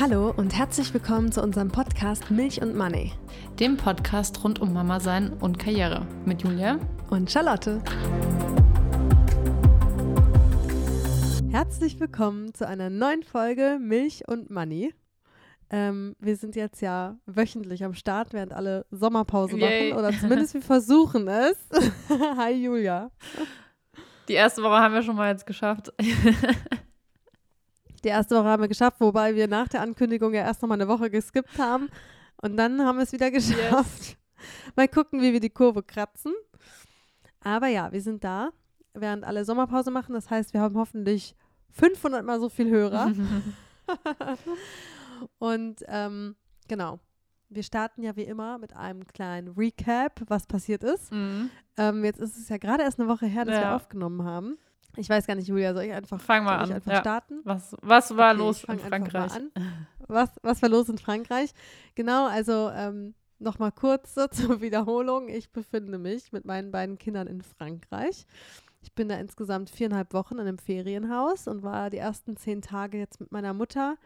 Hallo 0.00 0.32
und 0.36 0.56
herzlich 0.56 0.94
willkommen 0.94 1.30
zu 1.30 1.42
unserem 1.42 1.68
Podcast 1.68 2.30
Milch 2.30 2.62
und 2.62 2.74
Money 2.74 3.12
dem 3.60 3.76
Podcast 3.76 4.42
rund 4.44 4.60
um 4.60 4.72
Mama 4.72 4.98
sein 4.98 5.34
und 5.40 5.58
Karriere 5.58 6.06
mit 6.24 6.42
Julia 6.42 6.78
und 7.10 7.30
Charlotte. 7.30 7.82
Herzlich 11.50 12.00
willkommen 12.00 12.54
zu 12.54 12.66
einer 12.66 12.88
neuen 12.88 13.24
Folge 13.24 13.78
Milch 13.78 14.26
und 14.26 14.48
Money. 14.48 14.94
Ähm, 15.70 16.16
wir 16.18 16.36
sind 16.36 16.56
jetzt 16.56 16.80
ja 16.80 17.18
wöchentlich 17.26 17.84
am 17.84 17.92
Start, 17.92 18.32
während 18.32 18.54
alle 18.54 18.86
Sommerpause 18.90 19.58
Yay. 19.58 19.92
machen 19.92 19.98
oder 19.98 20.18
zumindest 20.18 20.54
wir 20.54 20.62
versuchen 20.62 21.28
es. 21.28 21.56
Hi 22.36 22.52
Julia. 22.52 23.10
Die 24.28 24.32
erste 24.34 24.62
Woche 24.62 24.76
haben 24.76 24.94
wir 24.94 25.02
schon 25.02 25.16
mal 25.16 25.30
jetzt 25.30 25.46
geschafft. 25.46 25.92
Die 28.04 28.08
erste 28.08 28.36
Woche 28.36 28.44
haben 28.44 28.62
wir 28.62 28.68
geschafft, 28.68 29.00
wobei 29.00 29.34
wir 29.34 29.48
nach 29.48 29.68
der 29.68 29.82
Ankündigung 29.82 30.32
ja 30.32 30.42
erst 30.42 30.62
noch 30.62 30.68
mal 30.68 30.76
eine 30.76 30.88
Woche 30.88 31.10
geskippt 31.10 31.58
haben. 31.58 31.88
Und 32.40 32.56
dann 32.56 32.80
haben 32.84 32.96
wir 32.98 33.02
es 33.02 33.12
wieder 33.12 33.30
geschafft. 33.30 34.00
Yes. 34.00 34.16
Mal 34.76 34.88
gucken, 34.88 35.20
wie 35.20 35.32
wir 35.32 35.40
die 35.40 35.50
Kurve 35.50 35.82
kratzen. 35.82 36.32
Aber 37.40 37.66
ja, 37.66 37.90
wir 37.92 38.00
sind 38.00 38.22
da, 38.22 38.50
während 38.94 39.24
alle 39.24 39.44
Sommerpause 39.44 39.90
machen. 39.90 40.12
Das 40.14 40.30
heißt, 40.30 40.54
wir 40.54 40.60
haben 40.60 40.76
hoffentlich 40.76 41.34
500 41.72 42.24
mal 42.24 42.38
so 42.38 42.48
viel 42.48 42.70
Hörer. 42.70 43.12
Und 45.38 45.84
ähm, 45.88 46.36
genau. 46.68 46.98
Wir 47.50 47.62
starten 47.62 48.02
ja 48.02 48.14
wie 48.14 48.24
immer 48.24 48.58
mit 48.58 48.76
einem 48.76 49.06
kleinen 49.06 49.48
Recap, 49.48 50.20
was 50.26 50.46
passiert 50.46 50.84
ist. 50.84 51.10
Mhm. 51.10 51.50
Ähm, 51.78 52.04
jetzt 52.04 52.20
ist 52.20 52.36
es 52.36 52.50
ja 52.50 52.58
gerade 52.58 52.82
erst 52.82 53.00
eine 53.00 53.08
Woche 53.08 53.26
her, 53.26 53.46
dass 53.46 53.54
ja. 53.54 53.62
wir 53.62 53.76
aufgenommen 53.76 54.22
haben. 54.24 54.58
Ich 54.96 55.08
weiß 55.08 55.26
gar 55.26 55.34
nicht, 55.34 55.48
Julia, 55.48 55.72
soll 55.72 55.84
ich 55.84 55.92
einfach, 55.92 56.20
Fang 56.20 56.44
mal 56.44 56.58
an. 56.58 56.72
einfach 56.72 56.92
ja. 56.92 57.00
starten? 57.00 57.40
Was, 57.44 57.74
was 57.82 58.16
war 58.16 58.32
okay, 58.32 58.38
los 58.38 58.64
in 58.64 58.78
Frankreich? 58.78 59.32
Was, 60.08 60.30
was 60.42 60.60
war 60.60 60.68
los 60.68 60.88
in 60.88 60.98
Frankreich? 60.98 61.52
Genau, 61.94 62.26
also 62.26 62.70
ähm, 62.74 63.14
nochmal 63.38 63.72
kurz 63.72 64.14
zur 64.30 64.60
Wiederholung. 64.60 65.28
Ich 65.28 65.50
befinde 65.52 65.98
mich 65.98 66.32
mit 66.32 66.44
meinen 66.44 66.70
beiden 66.70 66.98
Kindern 66.98 67.26
in 67.26 67.42
Frankreich. 67.42 68.26
Ich 68.80 68.94
bin 68.94 69.08
da 69.08 69.16
insgesamt 69.16 69.70
viereinhalb 69.70 70.12
Wochen 70.14 70.34
in 70.34 70.40
einem 70.40 70.58
Ferienhaus 70.58 71.48
und 71.48 71.62
war 71.62 71.90
die 71.90 71.98
ersten 71.98 72.36
zehn 72.36 72.62
Tage 72.62 72.98
jetzt 72.98 73.20
mit 73.20 73.32
meiner 73.32 73.52
Mutter 73.52 73.96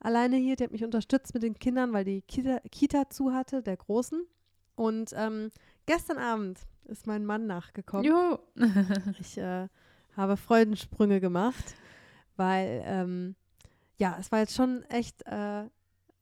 alleine 0.00 0.36
hier. 0.36 0.56
Die 0.56 0.64
hat 0.64 0.72
mich 0.72 0.84
unterstützt 0.84 1.34
mit 1.34 1.42
den 1.42 1.58
Kindern, 1.58 1.92
weil 1.92 2.04
die 2.04 2.22
Kita, 2.22 2.60
Kita 2.70 3.10
zu 3.10 3.32
hatte, 3.32 3.62
der 3.62 3.76
Großen. 3.76 4.26
Und 4.74 5.12
ähm, 5.16 5.50
gestern 5.86 6.18
Abend 6.18 6.60
ist 6.84 7.06
mein 7.06 7.24
Mann 7.24 7.46
nachgekommen. 7.46 8.04
Juhu. 8.04 8.38
ich 9.20 9.38
äh, 9.38 9.68
habe 10.16 10.36
Freudensprünge 10.36 11.20
gemacht, 11.20 11.74
weil 12.36 12.82
ähm, 12.84 13.34
ja, 13.98 14.16
es 14.18 14.30
war 14.30 14.40
jetzt 14.40 14.54
schon 14.54 14.84
echt 14.84 15.26
äh, 15.26 15.30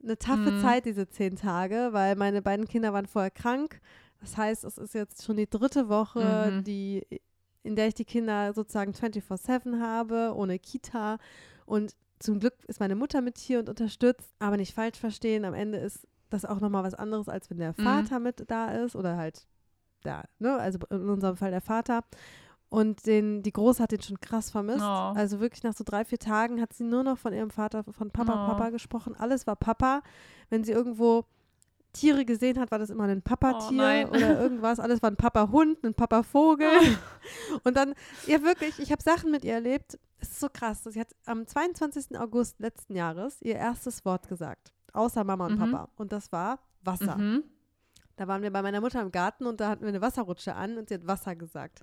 eine 0.03 0.19
taffe 0.19 0.53
mhm. 0.53 0.63
Zeit, 0.63 0.87
diese 0.87 1.09
zehn 1.09 1.37
Tage, 1.37 1.89
weil 1.93 2.17
meine 2.17 2.43
beiden 2.43 2.67
Kinder 2.67 2.93
waren 2.93 3.07
vorher 3.07 3.31
krank. 3.31 3.81
Das 4.21 4.37
heißt, 4.37 4.65
es 4.65 4.79
ist 4.79 4.95
jetzt 4.95 5.25
schon 5.25 5.37
die 5.37 5.49
dritte 5.49 5.89
Woche, 5.89 6.53
mhm. 6.53 6.65
die, 6.65 7.07
in 7.63 7.77
der 7.77 7.89
ich 7.89 7.95
die 7.95 8.05
Kinder 8.05 8.53
sozusagen 8.55 8.93
24-7 8.93 9.81
habe, 9.81 10.33
ohne 10.35 10.59
Kita. 10.59 11.19
Und 11.67 11.95
zum 12.19 12.41
Glück 12.41 12.55
ist 12.67 12.81
meine 12.81 12.97
Mutter 12.97 13.21
mit 13.21 13.39
hier 13.39 13.59
und 13.59 13.69
unterstützt, 13.69 14.35
aber 14.39 14.57
nicht 14.57 14.75
falsch 14.75 14.99
verstehen. 14.99 15.45
Am 15.45 15.55
Ende 15.55 15.79
ist 15.79 16.07
das 16.31 16.45
auch 16.45 16.61
nochmal 16.61 16.85
was 16.85 16.95
anderes, 16.95 17.29
als 17.29 17.51
wenn 17.51 17.59
der 17.59 17.75
mhm. 17.77 17.83
Vater 17.83 18.19
mit 18.19 18.45
da 18.49 18.71
ist 18.71 18.97
oder 18.97 19.17
halt 19.17 19.47
da, 20.03 20.25
ne? 20.39 20.57
Also 20.57 20.79
in 20.91 21.09
unserem 21.09 21.37
Fall 21.37 21.51
der 21.51 21.61
Vater. 21.61 22.05
Und 22.69 23.07
den, 23.07 23.43
die 23.43 23.53
Große 23.53 23.83
hat 23.83 23.93
den 23.93 24.03
schon 24.03 24.21
krass 24.21 24.51
vermisst. 24.51 24.81
Oh. 24.83 25.13
Also 25.15 25.41
wirklich 25.41 25.63
nach 25.63 25.75
so 25.75 25.85
drei, 25.85 26.05
vier 26.05 26.19
Tagen 26.19 26.61
hat 26.61 26.73
sie 26.73 26.85
nur 26.85 27.05
noch 27.05 27.17
von 27.17 27.33
ihrem 27.33 27.51
Vater, 27.51 27.85
von 27.85 28.11
Papa, 28.11 28.33
oh. 28.33 28.49
Papa 28.49 28.71
gesprochen. 28.71 29.15
Alles 29.17 29.47
war 29.47 29.57
Papa. 29.57 30.03
Wenn 30.51 30.65
sie 30.65 30.73
irgendwo 30.73 31.25
Tiere 31.93 32.25
gesehen 32.25 32.59
hat, 32.59 32.71
war 32.71 32.79
das 32.79 32.91
immer 32.91 33.05
ein 33.05 33.23
Papa-Tier 33.23 34.09
oh, 34.11 34.17
oder 34.17 34.41
irgendwas. 34.41 34.81
Alles 34.81 35.01
war 35.03 35.11
ein 35.11 35.17
Papa-Hund, 35.17 35.85
ein 35.85 35.95
Papa-Vogel. 35.95 36.69
Und 37.65 37.77
dann, 37.77 37.95
ja 38.27 38.43
wirklich, 38.43 38.79
ich 38.79 38.91
habe 38.91 39.03
Sachen 39.03 39.31
mit 39.31 39.45
ihr 39.45 39.55
erlebt. 39.55 39.99
Es 40.19 40.31
ist 40.31 40.41
so 40.41 40.49
krass. 40.49 40.85
Sie 40.85 41.01
hat 41.01 41.15
am 41.25 41.47
22. 41.47 42.19
August 42.19 42.59
letzten 42.61 42.95
Jahres 42.95 43.41
ihr 43.43 43.57
erstes 43.57 44.05
Wort 44.05 44.29
gesagt. 44.29 44.73
Außer 44.93 45.25
Mama 45.25 45.47
und 45.47 45.57
mhm. 45.57 45.73
Papa. 45.73 45.89
Und 45.97 46.13
das 46.13 46.33
war 46.33 46.59
Wasser. 46.83 47.17
Mhm. 47.17 47.45
Da 48.17 48.27
waren 48.27 48.43
wir 48.43 48.51
bei 48.51 48.63
meiner 48.63 48.81
Mutter 48.81 49.03
im 49.03 49.13
Garten 49.13 49.47
und 49.47 49.61
da 49.61 49.69
hatten 49.69 49.83
wir 49.83 49.89
eine 49.89 50.01
Wasserrutsche 50.01 50.55
an 50.55 50.79
und 50.79 50.89
sie 50.89 50.95
hat 50.95 51.07
Wasser 51.07 51.37
gesagt. 51.37 51.83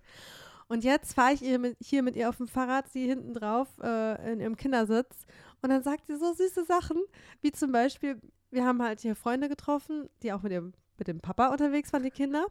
Und 0.67 0.83
jetzt 0.83 1.13
fahre 1.13 1.33
ich 1.33 1.41
mit, 1.41 1.77
hier 1.79 2.01
mit 2.01 2.15
ihr 2.15 2.29
auf 2.29 2.37
dem 2.37 2.47
Fahrrad, 2.47 2.89
sie 2.89 3.05
hinten 3.05 3.33
drauf 3.33 3.67
äh, 3.81 4.33
in 4.33 4.39
ihrem 4.39 4.55
Kindersitz. 4.55 5.25
Und 5.61 5.69
dann 5.69 5.83
sagt 5.83 6.07
sie 6.07 6.17
so 6.17 6.33
süße 6.33 6.65
Sachen, 6.65 6.97
wie 7.41 7.51
zum 7.51 7.71
Beispiel, 7.71 8.19
wir 8.49 8.65
haben 8.65 8.81
halt 8.81 9.01
hier 9.01 9.15
Freunde 9.15 9.49
getroffen, 9.49 10.09
die 10.23 10.33
auch 10.33 10.41
mit, 10.41 10.51
ihrem, 10.51 10.73
mit 10.97 11.07
dem 11.07 11.19
Papa 11.19 11.49
unterwegs 11.49 11.93
waren, 11.93 12.03
die 12.03 12.11
Kinder. 12.11 12.45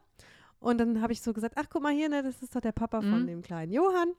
Und 0.59 0.77
dann 0.77 1.01
habe 1.01 1.11
ich 1.11 1.21
so 1.21 1.33
gesagt, 1.33 1.55
ach 1.57 1.65
guck 1.69 1.83
mal 1.83 1.91
hier, 1.91 2.07
ne, 2.07 2.23
das 2.23 2.41
ist 2.41 2.55
doch 2.55 2.61
der 2.61 2.71
Papa 2.71 3.01
mhm. 3.01 3.11
von 3.11 3.27
dem 3.27 3.41
kleinen 3.41 3.73
Johann. 3.73 4.13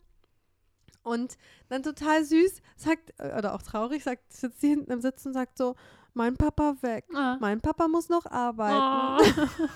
Und 1.04 1.36
dann 1.68 1.82
total 1.82 2.24
süß 2.24 2.60
sagt, 2.76 3.14
äh, 3.18 3.36
oder 3.38 3.54
auch 3.54 3.62
traurig, 3.62 4.02
sagt, 4.02 4.32
sitzt 4.32 4.60
sie 4.60 4.68
hinten 4.68 4.90
im 4.90 5.00
Sitz 5.00 5.24
und 5.24 5.34
sagt 5.34 5.56
so, 5.56 5.76
mein 6.14 6.36
Papa 6.36 6.76
weg, 6.80 7.04
ah. 7.14 7.36
mein 7.40 7.60
Papa 7.60 7.88
muss 7.88 8.08
noch 8.08 8.26
arbeiten. 8.26 9.50
Oh. 9.60 9.68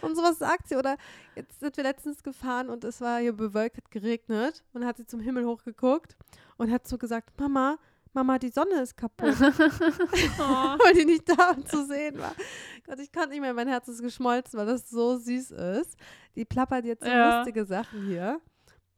und 0.06 0.16
sowas 0.16 0.38
sagt 0.38 0.68
sie. 0.68 0.76
Oder 0.76 0.96
jetzt 1.34 1.60
sind 1.60 1.76
wir 1.76 1.84
letztens 1.84 2.22
gefahren 2.22 2.68
und 2.68 2.84
es 2.84 3.00
war 3.00 3.20
hier 3.20 3.32
bewölkt, 3.32 3.76
hat 3.76 3.90
geregnet. 3.90 4.64
Und 4.72 4.80
dann 4.80 4.88
hat 4.88 4.96
sie 4.96 5.06
zum 5.06 5.20
Himmel 5.20 5.46
hochgeguckt 5.46 6.16
und 6.56 6.70
hat 6.70 6.88
so 6.88 6.98
gesagt, 6.98 7.38
Mama, 7.38 7.78
Mama, 8.12 8.38
die 8.38 8.48
Sonne 8.48 8.80
ist 8.80 8.96
kaputt. 8.96 9.34
oh. 9.38 9.42
weil 10.82 10.94
die 10.94 11.04
nicht 11.04 11.28
da 11.28 11.54
zu 11.64 11.86
sehen 11.86 12.18
war. 12.18 12.34
Gott, 12.86 12.98
ich 12.98 13.12
kann 13.12 13.28
nicht 13.28 13.40
mehr, 13.40 13.54
mein 13.54 13.68
Herz 13.68 13.88
ist 13.88 14.02
geschmolzen, 14.02 14.58
weil 14.58 14.66
das 14.66 14.88
so 14.88 15.18
süß 15.18 15.50
ist. 15.50 15.96
Die 16.34 16.44
plappert 16.44 16.84
jetzt 16.84 17.04
so 17.04 17.10
ja. 17.10 17.38
lustige 17.38 17.64
Sachen 17.66 18.06
hier. 18.06 18.40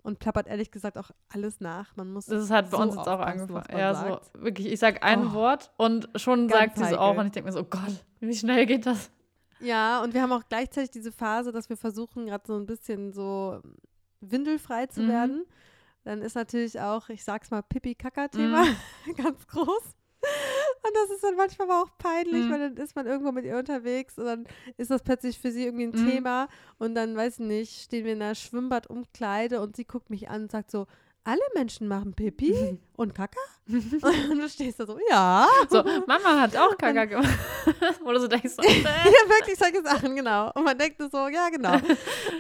Und 0.09 0.21
plappert 0.21 0.47
ehrlich 0.47 0.71
gesagt 0.71 0.97
auch 0.97 1.11
alles 1.29 1.61
nach. 1.61 1.95
Man 1.95 2.11
muss 2.11 2.25
das 2.25 2.51
hat 2.51 2.71
bei 2.71 2.79
so 2.79 2.83
uns 2.83 2.95
jetzt 2.95 3.07
auch 3.07 3.21
angefangen. 3.21 3.67
Ja, 3.79 3.95
sagt. 3.95 4.25
so 4.33 4.43
wirklich. 4.43 4.73
Ich 4.73 4.81
sag 4.81 5.05
ein 5.05 5.27
oh. 5.27 5.33
Wort 5.35 5.71
und 5.77 6.09
schon 6.17 6.49
sagt 6.49 6.79
sie 6.79 6.85
es 6.85 6.95
auch. 6.95 7.15
Und 7.19 7.27
ich 7.27 7.33
denke 7.33 7.49
mir 7.49 7.53
so, 7.53 7.61
oh 7.61 7.67
Gott, 7.69 8.07
wie 8.21 8.35
schnell 8.35 8.65
geht 8.65 8.87
das? 8.87 9.11
Ja, 9.61 10.03
und 10.03 10.15
wir 10.15 10.23
haben 10.23 10.33
auch 10.33 10.45
gleichzeitig 10.49 10.93
diese 10.93 11.13
Phase, 11.13 11.53
dass 11.53 11.69
wir 11.69 11.77
versuchen, 11.77 12.25
gerade 12.25 12.45
so 12.47 12.57
ein 12.57 12.65
bisschen 12.65 13.13
so 13.13 13.61
windelfrei 14.23 14.87
zu 14.87 15.03
mhm. 15.03 15.09
werden. 15.09 15.45
Dann 16.05 16.23
ist 16.23 16.37
natürlich 16.37 16.81
auch, 16.81 17.11
ich 17.11 17.23
sag's 17.23 17.51
mal, 17.51 17.63
Pipi-Kaka-Thema 17.63 18.65
mhm. 18.65 19.15
ganz 19.23 19.47
groß. 19.47 19.83
Und 20.83 20.95
das 20.95 21.11
ist 21.11 21.25
dann 21.25 21.37
manchmal 21.37 21.71
aber 21.71 21.83
auch 21.83 21.99
peinlich, 21.99 22.45
mhm. 22.45 22.51
weil 22.51 22.59
dann 22.59 22.77
ist 22.77 22.97
man 22.97 23.07
irgendwo 23.07 23.33
mit 23.33 23.45
ihr 23.45 23.57
unterwegs 23.57 24.19
und 24.19 24.25
dann 24.25 24.47
ist 24.77 24.91
das 24.91 25.03
plötzlich 25.03 25.39
für 25.39 25.51
sie 25.51 25.65
irgendwie 25.65 25.85
ein 25.85 26.05
mhm. 26.05 26.11
Thema. 26.11 26.49
Und 26.79 26.95
dann, 26.95 27.17
weiß 27.17 27.41
ich 27.41 27.47
nicht, 27.47 27.83
stehen 27.83 28.05
wir 28.05 28.13
in 28.13 28.23
einer 28.23 28.35
Schwimmbadumkleide 28.35 29.61
und 29.61 29.77
sie 29.77 29.85
guckt 29.85 30.11
mich 30.11 30.29
an 30.29 30.43
und 30.43 30.51
sagt 30.51 30.71
so, 30.71 30.87
alle 31.29 31.43
Menschen 31.55 31.89
machen 31.89 32.15
Pipi 32.15 32.79
und 32.97 33.15
Kaka? 33.15 33.39
und 33.69 34.39
du 34.39 34.49
stehst 34.49 34.81
da 34.81 34.87
so, 34.87 34.99
ja. 35.11 35.47
So, 35.69 35.83
Mama 36.07 36.41
hat 36.41 36.57
auch 36.57 36.77
Kaka 36.79 37.05
gemacht. 37.05 37.39
Oder 38.05 38.21
so 38.21 38.29
denkst 38.29 38.57
du, 38.57 38.63
äh. 38.63 38.83
ja, 38.83 39.29
wirklich 39.29 39.59
solche 39.59 39.83
Sachen, 39.83 40.17
genau. 40.17 40.51
Und 40.55 40.65
man 40.65 40.79
denkt 40.79 40.97
so, 41.13 41.29
ja, 41.29 41.51
genau. 41.51 41.77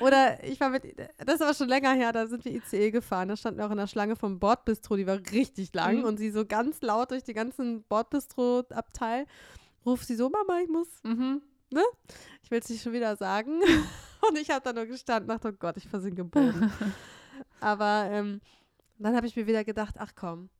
Oder 0.00 0.42
ich 0.42 0.58
war 0.58 0.70
mit, 0.70 0.84
das 1.18 1.42
aber 1.42 1.52
schon 1.52 1.68
länger 1.68 1.92
her, 1.92 2.12
da 2.12 2.26
sind 2.26 2.46
wir 2.46 2.52
ICE 2.52 2.90
gefahren. 2.90 3.28
Da 3.28 3.36
standen 3.36 3.58
wir 3.58 3.66
auch 3.66 3.70
in 3.70 3.76
der 3.76 3.86
Schlange 3.88 4.16
vom 4.16 4.38
Bordbistro, 4.38 4.96
die 4.96 5.06
war 5.06 5.18
richtig 5.32 5.74
lang. 5.74 5.98
Mhm. 5.98 6.04
Und 6.04 6.16
sie 6.16 6.30
so 6.30 6.46
ganz 6.46 6.80
laut 6.80 7.10
durch 7.10 7.24
die 7.24 7.34
ganzen 7.34 7.84
Bordbistro-Abteil 7.84 9.26
ruft 9.84 10.06
sie 10.06 10.16
so, 10.16 10.30
Mama, 10.30 10.60
ich 10.62 10.68
muss, 10.68 10.88
mhm. 11.02 11.42
ne? 11.70 11.82
Ich 12.42 12.50
will 12.50 12.60
es 12.60 12.70
nicht 12.70 12.82
schon 12.82 12.94
wieder 12.94 13.16
sagen. 13.16 13.60
und 14.28 14.38
ich 14.38 14.48
habe 14.48 14.62
da 14.64 14.72
nur 14.72 14.86
gestanden 14.86 15.28
dachte, 15.28 15.48
oh 15.48 15.56
Gott, 15.58 15.76
ich 15.76 15.88
versinke 15.88 16.22
im 16.22 16.30
Boden. 16.30 16.72
Aber 17.60 18.08
ähm, 18.10 18.40
dann 18.98 19.16
habe 19.16 19.26
ich 19.26 19.36
mir 19.36 19.46
wieder 19.46 19.64
gedacht, 19.64 19.96
ach 19.98 20.12
komm, 20.14 20.50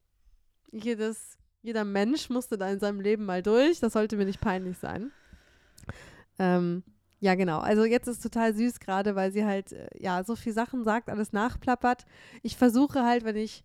jedes, 0.71 1.39
jeder 1.63 1.85
Mensch 1.85 2.31
musste 2.31 2.59
da 2.59 2.69
in 2.71 2.79
seinem 2.79 3.01
Leben 3.01 3.25
mal 3.25 3.43
durch. 3.43 3.81
Das 3.81 3.93
sollte 3.93 4.17
mir 4.17 4.25
nicht 4.25 4.41
peinlich 4.41 4.79
sein. 4.79 5.11
Ähm, 6.39 6.83
ja, 7.21 7.35
genau. 7.35 7.59
Also 7.59 7.85
jetzt 7.85 8.07
ist 8.07 8.23
total 8.23 8.55
süß 8.55 8.81
gerade, 8.81 9.17
weil 9.17 9.33
sie 9.33 9.45
halt, 9.45 9.73
äh, 9.73 9.89
ja, 9.99 10.23
so 10.23 10.37
viel 10.37 10.53
Sachen 10.53 10.85
sagt, 10.85 11.11
alles 11.11 11.33
nachplappert. 11.33 12.05
Ich 12.43 12.57
versuche 12.57 13.03
halt, 13.03 13.25
wenn 13.25 13.37
ich 13.37 13.65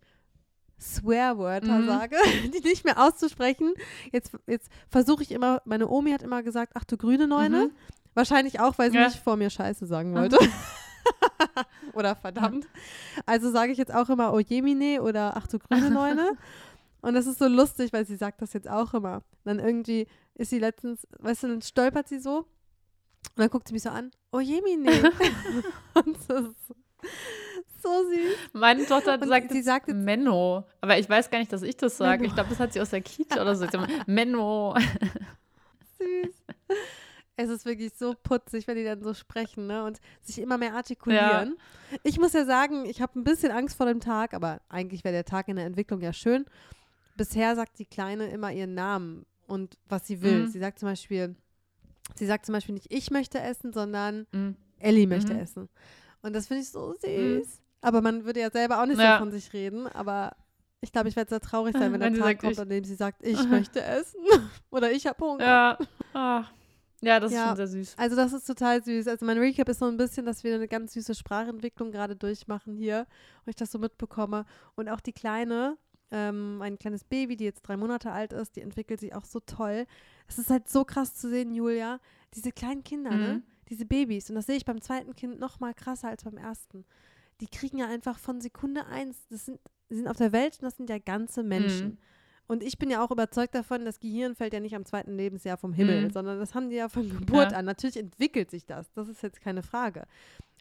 Swearwörter 0.80 1.78
mhm. 1.78 1.86
sage, 1.86 2.16
die 2.52 2.60
nicht 2.60 2.84
mehr 2.84 3.00
auszusprechen. 3.00 3.72
Jetzt, 4.12 4.32
jetzt 4.46 4.70
versuche 4.88 5.22
ich 5.22 5.30
immer, 5.30 5.62
meine 5.64 5.88
Omi 5.88 6.10
hat 6.10 6.22
immer 6.22 6.42
gesagt, 6.42 6.72
ach 6.74 6.84
du 6.84 6.96
grüne 6.96 7.28
Neune. 7.28 7.66
Mhm. 7.66 7.70
Wahrscheinlich 8.14 8.60
auch, 8.60 8.78
weil 8.78 8.90
sie 8.90 8.98
ja. 8.98 9.04
nicht 9.04 9.18
vor 9.18 9.36
mir 9.36 9.50
Scheiße 9.50 9.86
sagen 9.86 10.14
wollte. 10.14 10.38
oder 11.92 12.16
verdammt. 12.16 12.66
Also 13.26 13.50
sage 13.50 13.72
ich 13.72 13.78
jetzt 13.78 13.94
auch 13.94 14.08
immer 14.08 14.32
Ojemine 14.32 15.02
oder 15.02 15.36
ach 15.36 15.46
du 15.46 15.58
grüne 15.58 15.90
Neune. 15.90 16.32
Und 17.02 17.12
das 17.14 17.26
ist 17.26 17.38
so 17.38 17.46
lustig, 17.48 17.92
weil 17.92 18.06
sie 18.06 18.16
sagt 18.16 18.40
das 18.40 18.54
jetzt 18.54 18.68
auch 18.68 18.94
immer. 18.94 19.22
Dann 19.44 19.58
irgendwie 19.58 20.06
ist 20.34 20.48
sie 20.48 20.58
letztens, 20.58 21.06
weißt 21.18 21.42
du, 21.42 21.48
dann 21.48 21.60
stolpert 21.62 22.08
sie 22.08 22.18
so 22.18 22.38
und 22.38 23.38
dann 23.38 23.50
guckt 23.50 23.68
sie 23.68 23.74
mich 23.74 23.82
so 23.82 23.90
an, 23.90 24.10
oh 24.32 24.40
Jemine. 24.40 24.90
und 25.94 26.16
das 26.28 26.40
ist 26.46 26.74
so 27.82 28.04
süß. 28.08 28.36
Meine 28.54 28.86
Tochter 28.86 29.20
Und 29.20 29.28
sagt, 29.28 29.50
sie 29.52 29.60
sagt 29.62 29.88
jetzt- 29.88 29.96
Menno. 29.96 30.64
Aber 30.80 30.98
ich 30.98 31.06
weiß 31.06 31.28
gar 31.30 31.38
nicht, 31.40 31.52
dass 31.52 31.60
ich 31.62 31.76
das 31.76 31.98
sage. 31.98 32.24
Ich 32.24 32.32
glaube, 32.34 32.48
das 32.48 32.58
hat 32.58 32.72
sie 32.72 32.80
aus 32.80 32.88
der 32.88 33.02
Kita 33.02 33.40
oder 33.42 33.54
so. 33.54 33.66
Menno. 34.06 34.74
süß. 35.98 36.34
Es 37.36 37.50
ist 37.50 37.64
wirklich 37.64 37.92
so 37.94 38.14
putzig, 38.22 38.66
wenn 38.68 38.76
die 38.76 38.84
dann 38.84 39.02
so 39.02 39.12
sprechen 39.12 39.66
ne? 39.66 39.84
und 39.84 40.00
sich 40.22 40.38
immer 40.38 40.56
mehr 40.56 40.74
artikulieren. 40.74 41.56
Ich 42.04 42.18
muss 42.20 42.32
ja 42.32 42.44
sagen, 42.44 42.84
ich 42.86 43.02
habe 43.02 43.18
ein 43.18 43.24
bisschen 43.24 43.50
Angst 43.50 43.76
vor 43.76 43.86
dem 43.86 43.98
Tag, 44.00 44.34
aber 44.34 44.60
eigentlich 44.68 45.02
wäre 45.02 45.14
der 45.14 45.24
Tag 45.24 45.48
in 45.48 45.56
der 45.56 45.66
Entwicklung 45.66 46.00
ja 46.00 46.12
schön. 46.12 46.44
Bisher 47.16 47.56
sagt 47.56 47.78
die 47.78 47.86
Kleine 47.86 48.28
immer 48.30 48.52
ihren 48.52 48.74
Namen 48.74 49.26
und 49.48 49.76
was 49.88 50.06
sie 50.06 50.22
will. 50.22 50.42
Mhm. 50.44 50.46
Sie 50.48 50.58
sagt 50.60 50.78
zum 50.78 50.88
Beispiel, 50.88 51.34
sie 52.14 52.26
sagt 52.26 52.46
zum 52.46 52.52
Beispiel 52.52 52.74
nicht, 52.74 52.92
ich 52.92 53.10
möchte 53.10 53.40
essen, 53.40 53.72
sondern 53.72 54.26
Mhm. 54.32 54.56
Ellie 54.78 55.06
möchte 55.06 55.34
Mhm. 55.34 55.40
essen. 55.40 55.68
Und 56.22 56.34
das 56.34 56.46
finde 56.46 56.62
ich 56.62 56.70
so 56.70 56.94
süß. 57.00 57.60
Aber 57.80 58.00
man 58.00 58.24
würde 58.24 58.40
ja 58.40 58.50
selber 58.50 58.80
auch 58.80 58.86
nicht 58.86 58.98
Ja. 59.00 59.18
so 59.18 59.24
von 59.24 59.32
sich 59.32 59.52
reden, 59.52 59.86
aber 59.88 60.36
ich 60.80 60.92
glaube, 60.92 61.08
ich 61.08 61.16
werde 61.16 61.30
sehr 61.30 61.40
traurig 61.40 61.76
sein, 61.76 61.92
wenn, 61.92 62.00
Wenn 62.00 62.14
der 62.14 62.22
Tag 62.22 62.38
kommt, 62.38 62.58
an 62.60 62.68
dem 62.68 62.84
sie 62.84 62.94
sagt, 62.94 63.22
ich 63.26 63.44
möchte 63.48 63.82
essen. 63.82 64.20
Oder 64.70 64.92
ich 64.92 65.06
habe 65.06 65.24
Hunger. 65.24 65.44
Ja. 65.44 65.78
Ah. 66.14 66.44
Ja, 67.00 67.20
das 67.20 67.32
ist 67.32 67.36
Ja. 67.38 67.48
schon 67.48 67.56
sehr 67.56 67.66
süß. 67.68 67.94
Also 67.98 68.16
das 68.16 68.32
ist 68.32 68.46
total 68.46 68.82
süß. 68.82 69.08
Also 69.08 69.24
mein 69.26 69.38
Recap 69.38 69.68
ist 69.68 69.78
so 69.80 69.86
ein 69.86 69.96
bisschen, 69.96 70.24
dass 70.26 70.42
wir 70.44 70.54
eine 70.54 70.68
ganz 70.68 70.94
süße 70.94 71.14
Sprachentwicklung 71.14 71.90
gerade 71.92 72.16
durchmachen 72.16 72.74
hier 72.74 73.06
und 73.44 73.50
ich 73.50 73.56
das 73.56 73.70
so 73.72 73.78
mitbekomme. 73.78 74.46
Und 74.74 74.88
auch 74.88 75.00
die 75.00 75.12
Kleine, 75.12 75.76
ähm, 76.10 76.60
ein 76.62 76.78
kleines 76.78 77.04
Baby, 77.04 77.36
die 77.36 77.44
jetzt 77.44 77.62
drei 77.62 77.76
Monate 77.76 78.10
alt 78.12 78.32
ist, 78.32 78.56
die 78.56 78.60
entwickelt 78.62 79.00
sich 79.00 79.14
auch 79.14 79.24
so 79.24 79.40
toll. 79.40 79.86
Es 80.28 80.38
ist 80.38 80.50
halt 80.50 80.68
so 80.68 80.84
krass 80.84 81.14
zu 81.14 81.28
sehen, 81.28 81.52
Julia. 81.52 82.00
Diese 82.34 82.52
kleinen 82.52 82.84
Kinder, 82.84 83.10
ne? 83.10 83.34
Mhm. 83.34 83.42
Diese 83.68 83.84
Babys. 83.86 84.28
Und 84.30 84.36
das 84.36 84.46
sehe 84.46 84.56
ich 84.56 84.64
beim 84.64 84.80
zweiten 84.80 85.14
Kind 85.14 85.38
noch 85.40 85.60
mal 85.60 85.74
krasser 85.74 86.08
als 86.08 86.24
beim 86.24 86.36
ersten. 86.36 86.84
Die 87.40 87.48
kriegen 87.48 87.78
ja 87.78 87.86
einfach 87.88 88.18
von 88.18 88.40
Sekunde 88.40 88.86
eins, 88.86 89.26
das 89.28 89.46
sind, 89.46 89.58
sind 89.88 90.06
auf 90.06 90.16
der 90.16 90.32
Welt 90.32 90.54
und 90.60 90.62
das 90.62 90.76
sind 90.76 90.88
ja 90.88 90.98
ganze 90.98 91.42
Menschen. 91.42 91.88
Mhm. 91.88 91.98
Und 92.46 92.62
ich 92.62 92.78
bin 92.78 92.90
ja 92.90 93.02
auch 93.02 93.10
überzeugt 93.10 93.54
davon, 93.54 93.84
das 93.84 94.00
Gehirn 94.00 94.34
fällt 94.34 94.52
ja 94.52 94.60
nicht 94.60 94.74
am 94.76 94.84
zweiten 94.84 95.16
Lebensjahr 95.16 95.56
vom 95.56 95.72
Himmel, 95.72 96.02
Mhm. 96.02 96.10
sondern 96.12 96.38
das 96.38 96.54
haben 96.54 96.68
die 96.70 96.76
ja 96.76 96.88
von 96.88 97.08
Geburt 97.26 97.52
Ja. 97.52 97.58
an. 97.58 97.64
Natürlich 97.64 97.96
entwickelt 97.96 98.50
sich 98.50 98.66
das, 98.66 98.92
das 98.92 99.08
ist 99.08 99.22
jetzt 99.22 99.40
keine 99.40 99.62
Frage. 99.62 100.04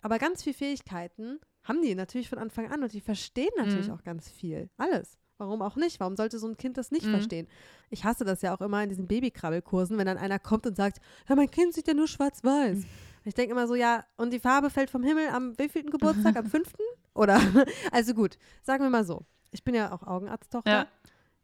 Aber 0.01 0.18
ganz 0.19 0.44
viele 0.44 0.56
Fähigkeiten 0.56 1.39
haben 1.63 1.81
die 1.81 1.95
natürlich 1.95 2.30
von 2.30 2.39
Anfang 2.39 2.71
an 2.71 2.83
und 2.83 2.94
die 2.94 3.01
verstehen 3.01 3.51
natürlich 3.57 3.88
Mhm. 3.88 3.94
auch 3.94 4.03
ganz 4.03 4.30
viel. 4.30 4.69
Alles. 4.77 5.18
Warum 5.38 5.62
auch 5.62 5.75
nicht? 5.75 6.00
Warum 6.00 6.15
sollte 6.15 6.38
so 6.39 6.47
ein 6.47 6.57
Kind 6.57 6.77
das 6.77 6.91
nicht 6.91 7.06
Mhm. 7.06 7.12
verstehen? 7.12 7.47
Ich 7.89 8.03
hasse 8.06 8.24
das 8.24 8.41
ja 8.41 8.56
auch 8.56 8.62
immer 8.62 8.81
in 8.83 8.89
diesen 8.89 9.07
Babykrabbelkursen, 9.07 9.97
wenn 9.97 10.06
dann 10.06 10.18
einer 10.18 10.39
kommt 10.39 10.65
und 10.68 10.75
sagt, 10.77 11.00
ja, 11.27 11.36
mein 11.36 11.50
Kind 11.51 11.74
sieht 11.74 11.88
ja 11.88 11.94
nur 11.94 12.07
schwarz-weiß. 12.07 12.77
Mhm. 12.79 12.86
Ich 13.25 13.33
denke 13.33 13.51
immer 13.51 13.68
so, 13.68 13.75
ja, 13.75 14.06
und 14.18 14.31
die 14.31 14.39
Farbe 14.39 14.69
fällt 14.69 14.89
vom 14.89 15.03
Himmel 15.03 15.27
am 15.29 15.57
wievielten 15.57 15.89
Geburtstag? 15.91 16.36
am 16.38 16.45
fünften? 16.50 16.83
Oder? 17.13 17.39
Also 17.91 18.13
gut, 18.13 18.38
sagen 18.62 18.83
wir 18.83 18.89
mal 18.89 19.06
so. 19.06 19.25
Ich 19.51 19.63
bin 19.63 19.75
ja 19.75 19.91
auch 19.91 20.03
Augenarzttochter. 20.03 20.71
Ja. 20.71 20.88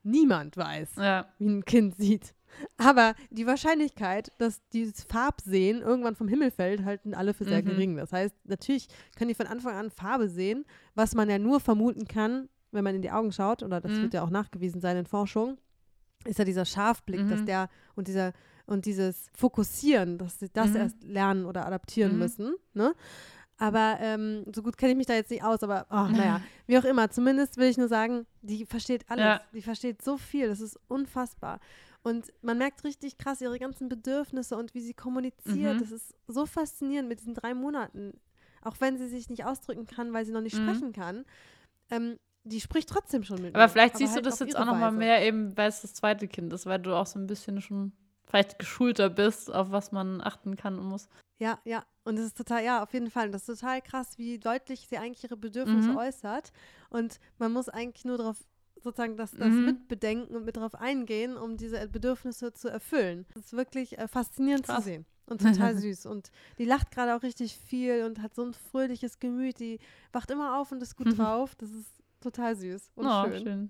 Niemand 0.09 0.57
weiß, 0.57 0.89
Ja. 0.97 1.25
wie 1.39 1.47
ein 1.47 1.65
Kind 1.65 1.95
sieht. 1.95 2.33
Aber 2.77 3.13
die 3.29 3.45
Wahrscheinlichkeit, 3.45 4.31
dass 4.39 4.59
dieses 4.69 5.03
Farbsehen 5.03 5.81
irgendwann 5.81 6.15
vom 6.15 6.27
Himmel 6.27 6.51
fällt, 6.51 6.83
halten 6.83 7.13
alle 7.13 7.33
für 7.33 7.45
sehr 7.45 7.61
Mhm. 7.61 7.65
gering. 7.65 7.95
Das 7.95 8.11
heißt, 8.11 8.35
natürlich 8.45 8.87
können 9.17 9.29
die 9.29 9.35
von 9.35 9.47
Anfang 9.47 9.75
an 9.75 9.91
Farbe 9.91 10.27
sehen, 10.29 10.65
was 10.95 11.13
man 11.15 11.29
ja 11.29 11.37
nur 11.37 11.59
vermuten 11.59 12.07
kann, 12.07 12.49
wenn 12.71 12.83
man 12.83 12.95
in 12.95 13.01
die 13.01 13.11
Augen 13.11 13.31
schaut, 13.31 13.63
oder 13.63 13.79
das 13.79 13.93
Mhm. 13.93 14.01
wird 14.03 14.13
ja 14.15 14.23
auch 14.23 14.29
nachgewiesen 14.29 14.81
sein 14.81 14.97
in 14.97 15.05
Forschung, 15.05 15.57
ist 16.25 16.39
ja 16.39 16.45
dieser 16.45 16.65
Scharfblick, 16.65 17.27
dass 17.27 17.41
Mhm. 17.41 17.45
der 17.45 17.69
und 17.95 18.07
dieser 18.07 18.33
und 18.65 18.85
dieses 18.85 19.29
Fokussieren, 19.33 20.19
dass 20.19 20.37
sie 20.37 20.49
das 20.53 20.71
Mhm. 20.71 20.75
erst 20.75 21.03
lernen 21.03 21.45
oder 21.45 21.65
adaptieren 21.65 22.13
Mhm. 22.13 22.19
müssen. 22.19 22.55
Ne? 22.73 22.93
Aber 23.61 23.97
ähm, 23.99 24.45
so 24.55 24.63
gut 24.63 24.77
kenne 24.77 24.91
ich 24.93 24.97
mich 24.97 25.05
da 25.07 25.13
jetzt 25.15 25.29
nicht 25.31 25.43
aus, 25.43 25.61
aber 25.63 25.85
oh, 25.91 26.07
naja, 26.09 26.41
wie 26.67 26.77
auch 26.77 26.85
immer. 26.85 27.09
Zumindest 27.11 27.57
will 27.57 27.67
ich 27.67 27.77
nur 27.77 27.89
sagen, 27.89 28.25
die 28.41 28.65
versteht 28.65 29.03
alles. 29.09 29.23
Ja. 29.25 29.41
Die 29.53 29.61
versteht 29.61 30.01
so 30.01 30.17
viel. 30.17 30.47
Das 30.47 30.61
ist 30.61 30.79
unfassbar. 30.87 31.59
Und 32.01 32.31
man 32.41 32.57
merkt 32.57 32.85
richtig 32.85 33.17
krass 33.17 33.41
ihre 33.41 33.59
ganzen 33.59 33.89
Bedürfnisse 33.89 34.55
und 34.55 34.73
wie 34.73 34.79
sie 34.79 34.93
kommuniziert. 34.93 35.75
Mhm. 35.75 35.79
Das 35.79 35.91
ist 35.91 36.15
so 36.27 36.45
faszinierend 36.45 37.09
mit 37.09 37.19
diesen 37.19 37.33
drei 37.33 37.53
Monaten. 37.53 38.13
Auch 38.61 38.77
wenn 38.79 38.97
sie 38.97 39.07
sich 39.09 39.29
nicht 39.29 39.43
ausdrücken 39.43 39.85
kann, 39.85 40.13
weil 40.13 40.25
sie 40.25 40.31
noch 40.31 40.41
nicht 40.41 40.57
Mhm. 40.57 40.63
sprechen 40.69 40.93
kann. 40.93 41.25
Ähm, 41.91 42.15
die 42.45 42.61
spricht 42.61 42.87
trotzdem 42.87 43.23
schon 43.23 43.41
mit 43.41 43.53
Aber 43.55 43.65
mir. 43.65 43.69
vielleicht 43.69 43.97
siehst 43.97 44.13
halt 44.15 44.25
du 44.25 44.29
das 44.29 44.39
jetzt 44.39 44.55
auch 44.55 44.65
noch 44.65 44.75
mal 44.77 44.87
Weise. 44.87 44.97
mehr 44.97 45.25
eben, 45.27 45.55
weil 45.57 45.67
es 45.67 45.81
das 45.81 45.93
zweite 45.93 46.29
Kind 46.29 46.53
ist, 46.53 46.65
weil 46.65 46.79
du 46.79 46.95
auch 46.95 47.05
so 47.05 47.19
ein 47.19 47.27
bisschen 47.27 47.59
schon 47.61 47.91
vielleicht 48.29 48.59
geschulter 48.59 49.09
bist, 49.09 49.51
auf 49.53 49.71
was 49.71 49.91
man 49.91 50.21
achten 50.21 50.55
kann 50.55 50.77
und 50.79 50.85
muss. 50.87 51.09
Ja, 51.39 51.59
ja. 51.63 51.83
Und 52.03 52.17
das 52.17 52.25
ist 52.25 52.37
total, 52.37 52.63
ja, 52.63 52.83
auf 52.83 52.93
jeden 52.93 53.09
Fall. 53.09 53.27
Und 53.27 53.31
das 53.31 53.47
ist 53.47 53.59
total 53.59 53.81
krass, 53.81 54.17
wie 54.17 54.39
deutlich 54.39 54.87
sie 54.89 54.97
eigentlich 54.97 55.23
ihre 55.23 55.37
Bedürfnisse 55.37 55.91
Mhm. 55.91 55.97
äußert. 55.97 56.51
Und 56.89 57.19
man 57.37 57.51
muss 57.53 57.69
eigentlich 57.69 58.05
nur 58.05 58.17
darauf 58.17 58.37
sozusagen 58.81 59.17
das, 59.17 59.31
das 59.31 59.49
Mhm. 59.49 59.65
mitbedenken 59.65 60.35
und 60.35 60.45
mit 60.45 60.55
darauf 60.57 60.75
eingehen, 60.75 61.37
um 61.37 61.57
diese 61.57 61.87
Bedürfnisse 61.87 62.53
zu 62.53 62.69
erfüllen. 62.69 63.25
Das 63.33 63.45
ist 63.45 63.53
wirklich 63.53 63.97
äh, 63.97 64.07
faszinierend 64.07 64.65
Krass. 64.65 64.77
zu 64.77 64.83
sehen. 64.83 65.05
Und 65.25 65.39
total 65.73 65.77
süß. 65.77 66.05
Und 66.07 66.31
die 66.57 66.65
lacht 66.65 66.91
gerade 66.91 67.15
auch 67.15 67.23
richtig 67.23 67.55
viel 67.55 68.03
und 68.03 68.21
hat 68.21 68.33
so 68.35 68.43
ein 68.43 68.53
fröhliches 68.53 69.19
Gemüt. 69.19 69.59
Die 69.59 69.79
wacht 70.11 70.31
immer 70.31 70.57
auf 70.59 70.71
und 70.71 70.81
ist 70.81 70.95
gut 70.95 71.07
Mhm. 71.07 71.17
drauf. 71.17 71.55
Das 71.55 71.69
ist 71.71 71.89
total 72.21 72.55
süß 72.55 72.91
und 72.95 73.05
oh, 73.07 73.25
schön. 73.37 73.69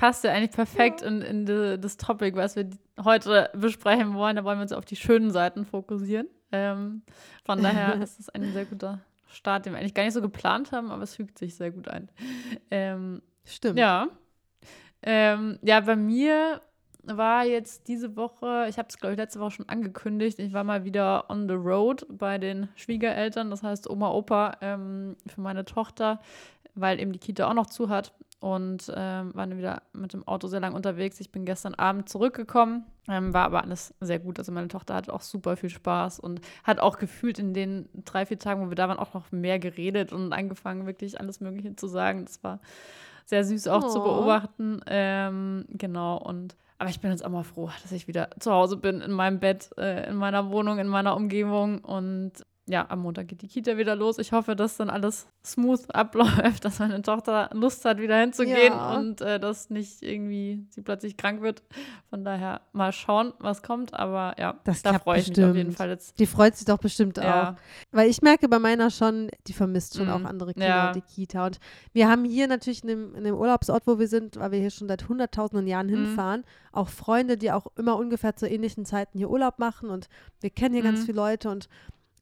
Passt 0.00 0.24
ja 0.24 0.32
eigentlich 0.32 0.52
perfekt 0.52 1.02
Ja. 1.02 1.08
in, 1.08 1.20
in 1.20 1.44
die, 1.44 1.78
das 1.78 1.98
Topic, 1.98 2.34
was 2.34 2.56
wir 2.56 2.70
heute 3.04 3.50
besprechen 3.54 4.14
wollen. 4.14 4.34
Da 4.34 4.44
wollen 4.44 4.56
wir 4.56 4.62
uns 4.62 4.72
auf 4.72 4.86
die 4.86 4.96
schönen 4.96 5.30
Seiten 5.30 5.66
fokussieren. 5.66 6.26
Ähm, 6.52 7.02
von 7.44 7.62
daher 7.62 8.00
ist 8.00 8.18
es 8.18 8.30
ein 8.30 8.50
sehr 8.54 8.64
guter 8.64 9.00
Start, 9.28 9.66
den 9.66 9.74
wir 9.74 9.78
eigentlich 9.78 9.92
gar 9.92 10.04
nicht 10.04 10.14
so 10.14 10.22
geplant 10.22 10.72
haben, 10.72 10.90
aber 10.90 11.02
es 11.02 11.16
fügt 11.16 11.36
sich 11.36 11.54
sehr 11.54 11.70
gut 11.70 11.86
ein. 11.88 12.08
Ähm, 12.70 13.20
Stimmt. 13.44 13.78
Ja. 13.78 14.08
Ähm, 15.02 15.58
ja, 15.60 15.80
bei 15.80 15.96
mir 15.96 16.62
war 17.02 17.44
jetzt 17.44 17.86
diese 17.86 18.16
Woche, 18.16 18.68
ich 18.70 18.78
habe 18.78 18.88
es, 18.88 18.96
glaube 18.96 19.12
ich, 19.12 19.18
letzte 19.18 19.38
Woche 19.40 19.50
schon 19.50 19.68
angekündigt, 19.68 20.38
ich 20.38 20.54
war 20.54 20.64
mal 20.64 20.84
wieder 20.84 21.28
on 21.28 21.46
the 21.46 21.54
road 21.54 22.06
bei 22.08 22.38
den 22.38 22.68
Schwiegereltern, 22.74 23.50
das 23.50 23.62
heißt 23.62 23.90
Oma, 23.90 24.12
Opa 24.12 24.56
ähm, 24.62 25.16
für 25.26 25.42
meine 25.42 25.66
Tochter, 25.66 26.20
weil 26.74 27.00
eben 27.00 27.12
die 27.12 27.18
Kita 27.18 27.46
auch 27.50 27.54
noch 27.54 27.66
zu 27.66 27.90
hat 27.90 28.14
und 28.40 28.90
ähm, 28.94 29.34
waren 29.34 29.56
wieder 29.56 29.82
mit 29.92 30.12
dem 30.12 30.26
Auto 30.26 30.48
sehr 30.48 30.60
lang 30.60 30.74
unterwegs. 30.74 31.20
Ich 31.20 31.30
bin 31.30 31.44
gestern 31.44 31.74
Abend 31.74 32.08
zurückgekommen, 32.08 32.84
ähm, 33.08 33.32
war 33.34 33.44
aber 33.44 33.62
alles 33.62 33.94
sehr 34.00 34.18
gut. 34.18 34.38
Also 34.38 34.50
meine 34.50 34.68
Tochter 34.68 34.94
hatte 34.94 35.12
auch 35.12 35.20
super 35.20 35.56
viel 35.56 35.70
Spaß 35.70 36.18
und 36.20 36.40
hat 36.64 36.80
auch 36.80 36.98
gefühlt 36.98 37.38
in 37.38 37.54
den 37.54 37.88
drei, 38.04 38.26
vier 38.26 38.38
Tagen, 38.38 38.64
wo 38.64 38.70
wir 38.70 38.76
da 38.76 38.88
waren, 38.88 38.98
auch 38.98 39.14
noch 39.14 39.30
mehr 39.30 39.58
geredet 39.58 40.12
und 40.12 40.32
angefangen, 40.32 40.86
wirklich 40.86 41.20
alles 41.20 41.40
Mögliche 41.40 41.76
zu 41.76 41.86
sagen. 41.86 42.24
Das 42.24 42.42
war 42.42 42.60
sehr 43.26 43.44
süß 43.44 43.68
auch 43.68 43.86
zu 43.86 44.00
Oh. 44.00 44.04
beobachten. 44.04 44.80
Ähm, 44.86 45.66
genau, 45.68 46.16
und 46.16 46.56
aber 46.78 46.88
ich 46.88 47.00
bin 47.00 47.10
jetzt 47.10 47.24
auch 47.26 47.30
mal 47.30 47.42
froh, 47.44 47.68
dass 47.82 47.92
ich 47.92 48.08
wieder 48.08 48.30
zu 48.40 48.50
Hause 48.52 48.78
bin, 48.78 49.02
in 49.02 49.12
meinem 49.12 49.38
Bett, 49.38 49.68
äh, 49.76 50.08
in 50.08 50.16
meiner 50.16 50.50
Wohnung, 50.50 50.78
in 50.78 50.88
meiner 50.88 51.14
Umgebung. 51.14 51.80
Und 51.84 52.32
ja, 52.70 52.86
am 52.88 53.00
Montag 53.00 53.26
geht 53.26 53.42
die 53.42 53.48
Kita 53.48 53.76
wieder 53.76 53.96
los. 53.96 54.18
Ich 54.18 54.30
hoffe, 54.32 54.54
dass 54.54 54.76
dann 54.76 54.90
alles 54.90 55.26
smooth 55.44 55.80
abläuft, 55.94 56.64
dass 56.64 56.78
meine 56.78 57.02
Tochter 57.02 57.50
Lust 57.52 57.84
hat, 57.84 57.98
wieder 57.98 58.18
hinzugehen 58.20 58.72
Ja. 58.72 58.96
und 58.96 59.20
äh, 59.20 59.40
dass 59.40 59.70
nicht 59.70 60.02
irgendwie 60.02 60.64
sie 60.70 60.80
plötzlich 60.82 61.16
krank 61.16 61.42
wird. 61.42 61.62
Von 62.10 62.24
daher 62.24 62.60
mal 62.72 62.92
schauen, 62.92 63.32
was 63.40 63.62
kommt. 63.62 63.92
Aber 63.94 64.34
ja, 64.38 64.54
Das 64.64 64.82
da 64.82 64.98
freue 65.00 65.18
ich 65.18 65.28
mich 65.28 65.38
auf 65.38 65.46
jeden 65.46 65.54
bestimmt. 65.70 65.76
Fall 65.78 65.88
jetzt. 65.88 66.18
Die 66.20 66.26
freut 66.26 66.54
sich 66.56 66.64
doch 66.66 66.78
bestimmt 66.78 67.18
auch. 67.18 67.24
Ja, 67.24 67.56
Weil 67.90 68.08
ich 68.08 68.22
merke 68.22 68.48
bei 68.48 68.58
meiner 68.60 68.90
schon, 68.90 69.30
die 69.48 69.52
vermisst 69.52 69.96
schon 69.96 70.06
Mhm. 70.06 70.12
auch 70.12 70.24
andere 70.24 70.52
Kinder 70.52 70.68
Ja. 70.68 70.86
und 70.88 70.96
die 70.96 71.00
Kita. 71.02 71.46
Und 71.46 71.58
wir 71.92 72.08
haben 72.08 72.24
hier 72.24 72.46
natürlich 72.46 72.82
in 72.82 72.88
dem, 72.88 73.14
in 73.16 73.24
dem 73.24 73.34
Urlaubsort, 73.34 73.86
wo 73.86 73.98
wir 73.98 74.06
sind, 74.08 74.36
weil 74.36 74.52
wir 74.52 74.60
hier 74.60 74.70
schon 74.70 74.86
seit 74.88 75.08
hunderttausenden 75.08 75.66
Jahren 75.66 75.86
Mhm. 75.88 75.90
hinfahren, 76.06 76.44
auch 76.72 76.88
Freunde, 76.88 77.36
die 77.36 77.50
auch 77.50 77.66
immer 77.76 77.96
ungefähr 77.96 78.36
zu 78.36 78.48
ähnlichen 78.48 78.84
Zeiten 78.84 79.18
hier 79.18 79.28
Urlaub 79.28 79.58
machen. 79.58 79.90
Und 79.90 80.08
wir 80.40 80.50
kennen 80.50 80.74
hier 80.74 80.84
ganz 80.84 81.00
Mhm. 81.00 81.04
viele 81.06 81.16
Leute 81.16 81.50
und 81.50 81.68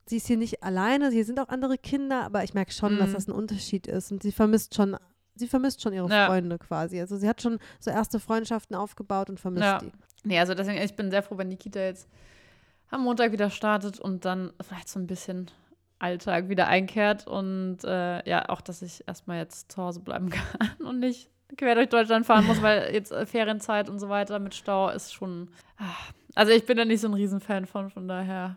sie 0.08 0.16
ist 0.16 0.26
hier 0.26 0.36
nicht 0.36 0.62
alleine, 0.62 1.10
hier 1.10 1.24
sind 1.24 1.38
auch 1.40 1.48
andere 1.48 1.78
Kinder, 1.78 2.22
aber 2.24 2.44
ich 2.44 2.54
merke 2.54 2.72
schon, 2.72 2.98
dass 2.98 3.10
Mhm. 3.10 3.14
das 3.14 3.28
ein 3.28 3.32
Unterschied 3.32 3.86
ist. 3.86 4.10
Und 4.12 4.22
sie 4.22 4.32
vermisst 4.32 4.74
schon, 4.74 4.96
sie 5.34 5.46
vermisst 5.48 5.82
schon 5.82 5.92
ihre 5.92 6.08
Ja. 6.08 6.26
Freunde 6.26 6.58
quasi. 6.58 7.00
Also 7.00 7.16
sie 7.16 7.28
hat 7.28 7.42
schon 7.42 7.58
so 7.80 7.90
erste 7.90 8.18
Freundschaften 8.20 8.74
aufgebaut 8.76 9.28
und 9.30 9.38
vermisst 9.40 9.64
Ja. 9.64 9.78
die. 9.78 9.92
Nee, 10.24 10.38
also 10.38 10.54
deswegen, 10.54 10.82
ich 10.82 10.94
bin 10.96 11.10
sehr 11.10 11.22
froh, 11.22 11.38
wenn 11.38 11.50
die 11.50 11.56
Kita 11.56 11.80
jetzt 11.80 12.08
am 12.90 13.02
Montag 13.04 13.32
wieder 13.32 13.50
startet 13.50 14.00
und 14.00 14.24
dann 14.24 14.52
vielleicht 14.66 14.88
so 14.88 14.98
ein 14.98 15.06
bisschen 15.06 15.50
Alltag 16.00 16.48
wieder 16.48 16.68
einkehrt 16.68 17.26
und 17.26 17.78
äh, 17.84 18.28
ja, 18.28 18.48
auch, 18.48 18.60
dass 18.60 18.82
ich 18.82 19.02
erstmal 19.06 19.38
jetzt 19.38 19.72
zu 19.72 19.82
Hause 19.82 20.00
bleiben 20.00 20.30
kann 20.30 20.86
und 20.86 21.00
nicht 21.00 21.28
quer 21.56 21.74
durch 21.74 21.88
Deutschland 21.88 22.24
fahren 22.26 22.46
muss, 22.46 22.62
weil 22.62 22.92
jetzt 22.94 23.10
äh, 23.12 23.26
Ferienzeit 23.26 23.88
und 23.88 23.98
so 23.98 24.08
weiter 24.08 24.38
mit 24.38 24.54
Stau 24.54 24.88
ist 24.90 25.12
schon. 25.14 25.50
ah. 25.78 25.84
Also 26.34 26.52
ich 26.52 26.64
bin 26.66 26.76
da 26.76 26.84
nicht 26.84 27.00
so 27.00 27.08
ein 27.08 27.14
Riesenfan 27.14 27.66
von, 27.66 27.90
von 27.90 28.06
daher 28.06 28.56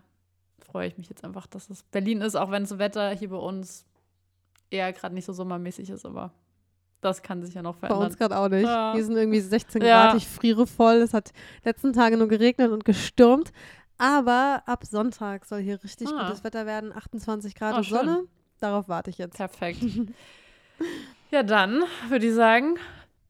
freue 0.72 0.88
ich 0.88 0.98
mich 0.98 1.08
jetzt 1.08 1.22
einfach, 1.24 1.46
dass 1.46 1.70
es 1.70 1.82
Berlin 1.84 2.20
ist, 2.22 2.34
auch 2.34 2.50
wenn 2.50 2.62
das 2.64 2.78
Wetter 2.78 3.10
hier 3.10 3.28
bei 3.30 3.36
uns 3.36 3.84
eher 4.70 4.92
gerade 4.92 5.14
nicht 5.14 5.26
so 5.26 5.32
sommermäßig 5.32 5.90
ist, 5.90 6.04
aber 6.06 6.32
Das 7.02 7.22
kann 7.22 7.42
sich 7.42 7.54
ja 7.54 7.62
noch 7.62 7.74
Bei 7.76 7.88
verändern. 7.88 8.06
uns 8.08 8.16
gerade 8.18 8.38
auch 8.38 8.48
nicht. 8.48 8.64
Ja. 8.64 8.92
Hier 8.94 9.04
sind 9.04 9.16
irgendwie 9.16 9.40
16 9.40 9.82
Ja. 9.82 10.06
Grad, 10.06 10.16
ich 10.16 10.26
friere 10.28 10.66
voll. 10.68 10.96
Es 10.96 11.12
hat 11.12 11.32
letzten 11.64 11.92
Tage 11.92 12.16
nur 12.16 12.28
geregnet 12.28 12.70
und 12.70 12.84
gestürmt. 12.84 13.52
Aber 13.98 14.62
ab 14.66 14.84
Sonntag 14.84 15.44
soll 15.44 15.60
hier 15.60 15.82
richtig 15.82 16.08
Ah. 16.08 16.26
gutes 16.28 16.44
Wetter 16.44 16.64
werden. 16.64 16.92
28 16.92 17.54
Grad 17.56 17.74
Ah, 17.74 17.78
und 17.78 17.84
schön. 17.84 17.98
Sonne. 17.98 18.22
Darauf 18.60 18.88
warte 18.88 19.10
ich 19.10 19.18
jetzt. 19.18 19.36
Perfekt. 19.36 19.82
ja, 21.30 21.42
dann 21.42 21.82
würde 22.08 22.26
ich 22.26 22.34
sagen, 22.34 22.76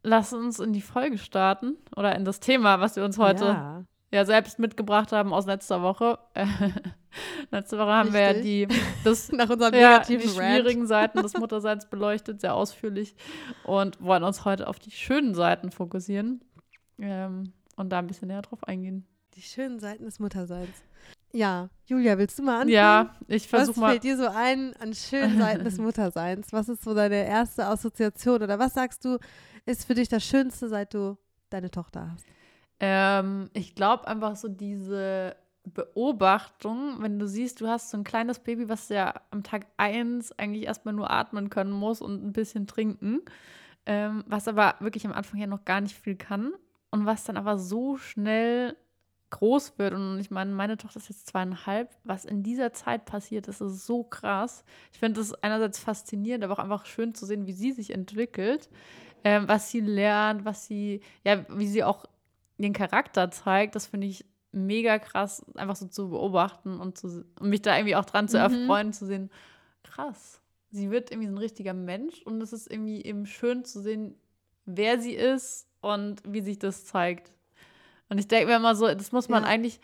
lass 0.03 0.33
uns 0.33 0.61
in 0.61 0.73
die 0.73 0.83
Folge 0.83 1.19
starten 1.19 1.77
oder 1.97 2.15
in 2.15 2.25
das 2.25 2.41
Thema, 2.41 2.81
was 2.81 2.97
wir 2.97 3.05
uns 3.05 3.19
heute 3.19 3.45
ja, 3.47 3.85
Ja. 4.13 4.25
selbst 4.25 4.59
mitgebracht 4.59 5.13
haben 5.13 5.33
aus 5.33 5.47
letzter 5.47 5.83
Woche. 5.83 6.19
Letzte 7.51 7.77
Woche 7.79 7.91
haben 7.93 8.13
wir 8.13 8.21
ja 8.21 8.33
die, 8.33 8.67
das, 9.05 9.31
Nach 9.33 9.51
unserem 9.51 9.75
ja, 9.75 9.91
negativen 9.93 10.23
die 10.23 10.39
Rant. 10.39 10.51
schwierigen 10.55 10.87
Seiten 10.87 11.23
des 11.23 11.35
Mutterseins 11.39 11.87
beleuchtet, 11.87 12.41
sehr 12.41 12.55
ausführlich 12.55 13.15
und 13.65 14.01
wollen 14.01 14.23
uns 14.25 14.45
heute 14.45 14.67
auf 14.67 14.79
die 14.79 14.91
schönen 14.91 15.35
Seiten 15.35 15.71
fokussieren 15.71 16.41
ähm, 16.99 17.53
und 17.77 17.91
da 17.91 17.99
ein 17.99 18.07
bisschen 18.07 18.29
näher 18.29 18.43
drauf 18.43 18.65
eingehen. 18.67 19.07
Die 19.35 19.43
schönen 19.43 19.79
Seiten 19.81 20.05
des 20.05 20.19
Mutterseins. 20.21 20.83
Ja, 21.33 21.69
Julia, 21.87 22.19
willst 22.19 22.39
du 22.39 22.43
mal 22.43 22.55
anfangen? 22.57 22.71
Ja, 22.71 23.15
ich 23.27 23.45
Was 23.53 23.61
versuche 23.65 23.81
mal. 23.81 23.91
fällt 23.91 24.05
dir 24.05 24.17
so 24.19 24.29
ein 24.29 24.75
an 24.79 24.93
schönen 24.95 25.39
Seiten 25.39 25.65
des 25.65 25.79
Mutterseins? 25.79 26.53
Was 26.53 26.69
ist 26.69 26.83
so 26.83 26.95
deine 26.95 27.27
erste 27.27 27.67
Assoziation? 27.67 28.43
Oder 28.43 28.59
was 28.59 28.75
sagst 28.75 29.05
du, 29.05 29.19
ist 29.65 29.87
für 29.87 29.95
dich 29.95 30.09
das 30.09 30.23
Schönste, 30.25 30.69
seit 30.69 30.93
du 30.93 31.17
deine 31.49 31.71
Tochter 31.71 32.11
hast? 32.13 32.27
Ähm, 32.83 33.49
ich 33.55 33.77
glaube 33.77 34.09
einfach 34.09 34.35
so 34.35 34.49
diese 34.49 35.37
Beobachtung, 35.65 36.97
wenn 36.99 37.21
du 37.21 37.29
siehst, 37.29 37.61
du 37.61 37.69
hast 37.69 37.91
so 37.91 37.97
ein 37.97 38.03
kleines 38.03 38.41
Baby, 38.41 38.69
was 38.69 38.89
ja 38.89 39.15
am 39.31 39.45
Tag 39.45 39.67
eins 39.77 40.37
eigentlich 40.37 40.65
erstmal 40.65 40.93
nur 40.93 41.09
atmen 41.09 41.49
können 41.49 41.71
muss 41.71 42.03
und 42.03 42.25
ein 42.25 42.33
bisschen 42.33 42.67
trinken, 42.67 43.21
ähm, 43.87 44.25
was 44.27 44.49
aber 44.49 44.75
wirklich 44.81 45.07
am 45.07 45.13
Anfang 45.13 45.39
ja 45.39 45.47
noch 45.47 45.65
gar 45.65 45.81
nicht 45.81 45.95
viel 45.95 46.17
kann 46.17 46.53
und 46.91 47.07
was 47.07 47.23
dann 47.23 47.37
aber 47.37 47.57
so 47.57 47.97
schnell 47.99 48.77
groß 49.31 49.79
wird. 49.79 49.95
Und 49.95 50.19
ich 50.19 50.33
meine, 50.33 50.53
meine 50.53 50.77
Tochter 50.77 50.99
ist 50.99 51.09
jetzt 51.09 51.29
zweieinhalb. 51.29 51.89
Was 52.03 52.25
in 52.25 52.43
dieser 52.43 52.73
Zeit 52.73 53.05
passiert, 53.05 53.47
das 53.47 53.61
ist 53.61 53.87
so 53.87 54.03
krass. 54.03 54.65
Ich 54.93 54.99
finde 54.99 55.21
es 55.21 55.33
einerseits 55.35 55.79
faszinierend, 55.79 56.43
aber 56.43 56.55
auch 56.55 56.59
einfach 56.59 56.87
schön 56.87 57.15
zu 57.15 57.27
sehen, 57.27 57.47
wie 57.47 57.53
sie 57.53 57.71
sich 57.71 57.91
entwickelt, 57.91 58.69
ähm, 59.23 59.47
was 59.47 59.71
sie 59.71 59.81
lernt, 59.81 60.45
was 60.45 60.67
sie, 60.67 61.01
ja, 61.25 61.45
wie 61.49 61.69
sie 61.69 61.85
auch 61.85 62.05
den 62.63 62.73
Charakter 62.73 63.31
zeigt. 63.31 63.75
Das 63.75 63.87
finde 63.87 64.07
ich 64.07 64.25
mega 64.53 64.99
krass, 64.99 65.45
einfach 65.55 65.77
so 65.77 65.87
zu 65.87 66.11
beobachten 66.11 66.79
und, 66.81 66.99
zu, 66.99 67.25
und 67.41 67.49
mich 67.49 67.63
da 67.63 67.77
irgendwie 67.77 67.97
auch 67.97 68.05
dran 68.05 68.29
zu 68.29 68.37
Mhm. 68.39 68.43
erfreuen, 68.43 68.93
zu 68.93 69.07
sehen, 69.07 69.31
krass. 69.83 70.41
Sie 70.71 70.91
wird 70.91 71.11
irgendwie 71.11 71.29
so 71.29 71.35
ein 71.35 71.39
richtiger 71.39 71.75
Mensch 71.75 72.23
und 72.23 72.41
es 72.43 72.53
ist 72.53 72.71
irgendwie 72.71 73.03
eben 73.05 73.27
schön 73.27 73.65
zu 73.65 73.81
sehen, 73.81 74.15
wer 74.65 74.99
sie 75.01 75.13
ist 75.15 75.69
und 75.81 76.23
wie 76.27 76.41
sich 76.41 76.59
das 76.59 76.85
zeigt. 76.87 77.31
Und 78.09 78.19
ich 78.19 78.29
denke 78.29 78.47
mir 78.49 78.57
immer 78.57 78.75
so, 78.75 78.87
das 78.87 79.13
muss 79.13 79.29
man 79.29 79.43
Ja. 79.43 79.49
eigentlich 79.49 79.81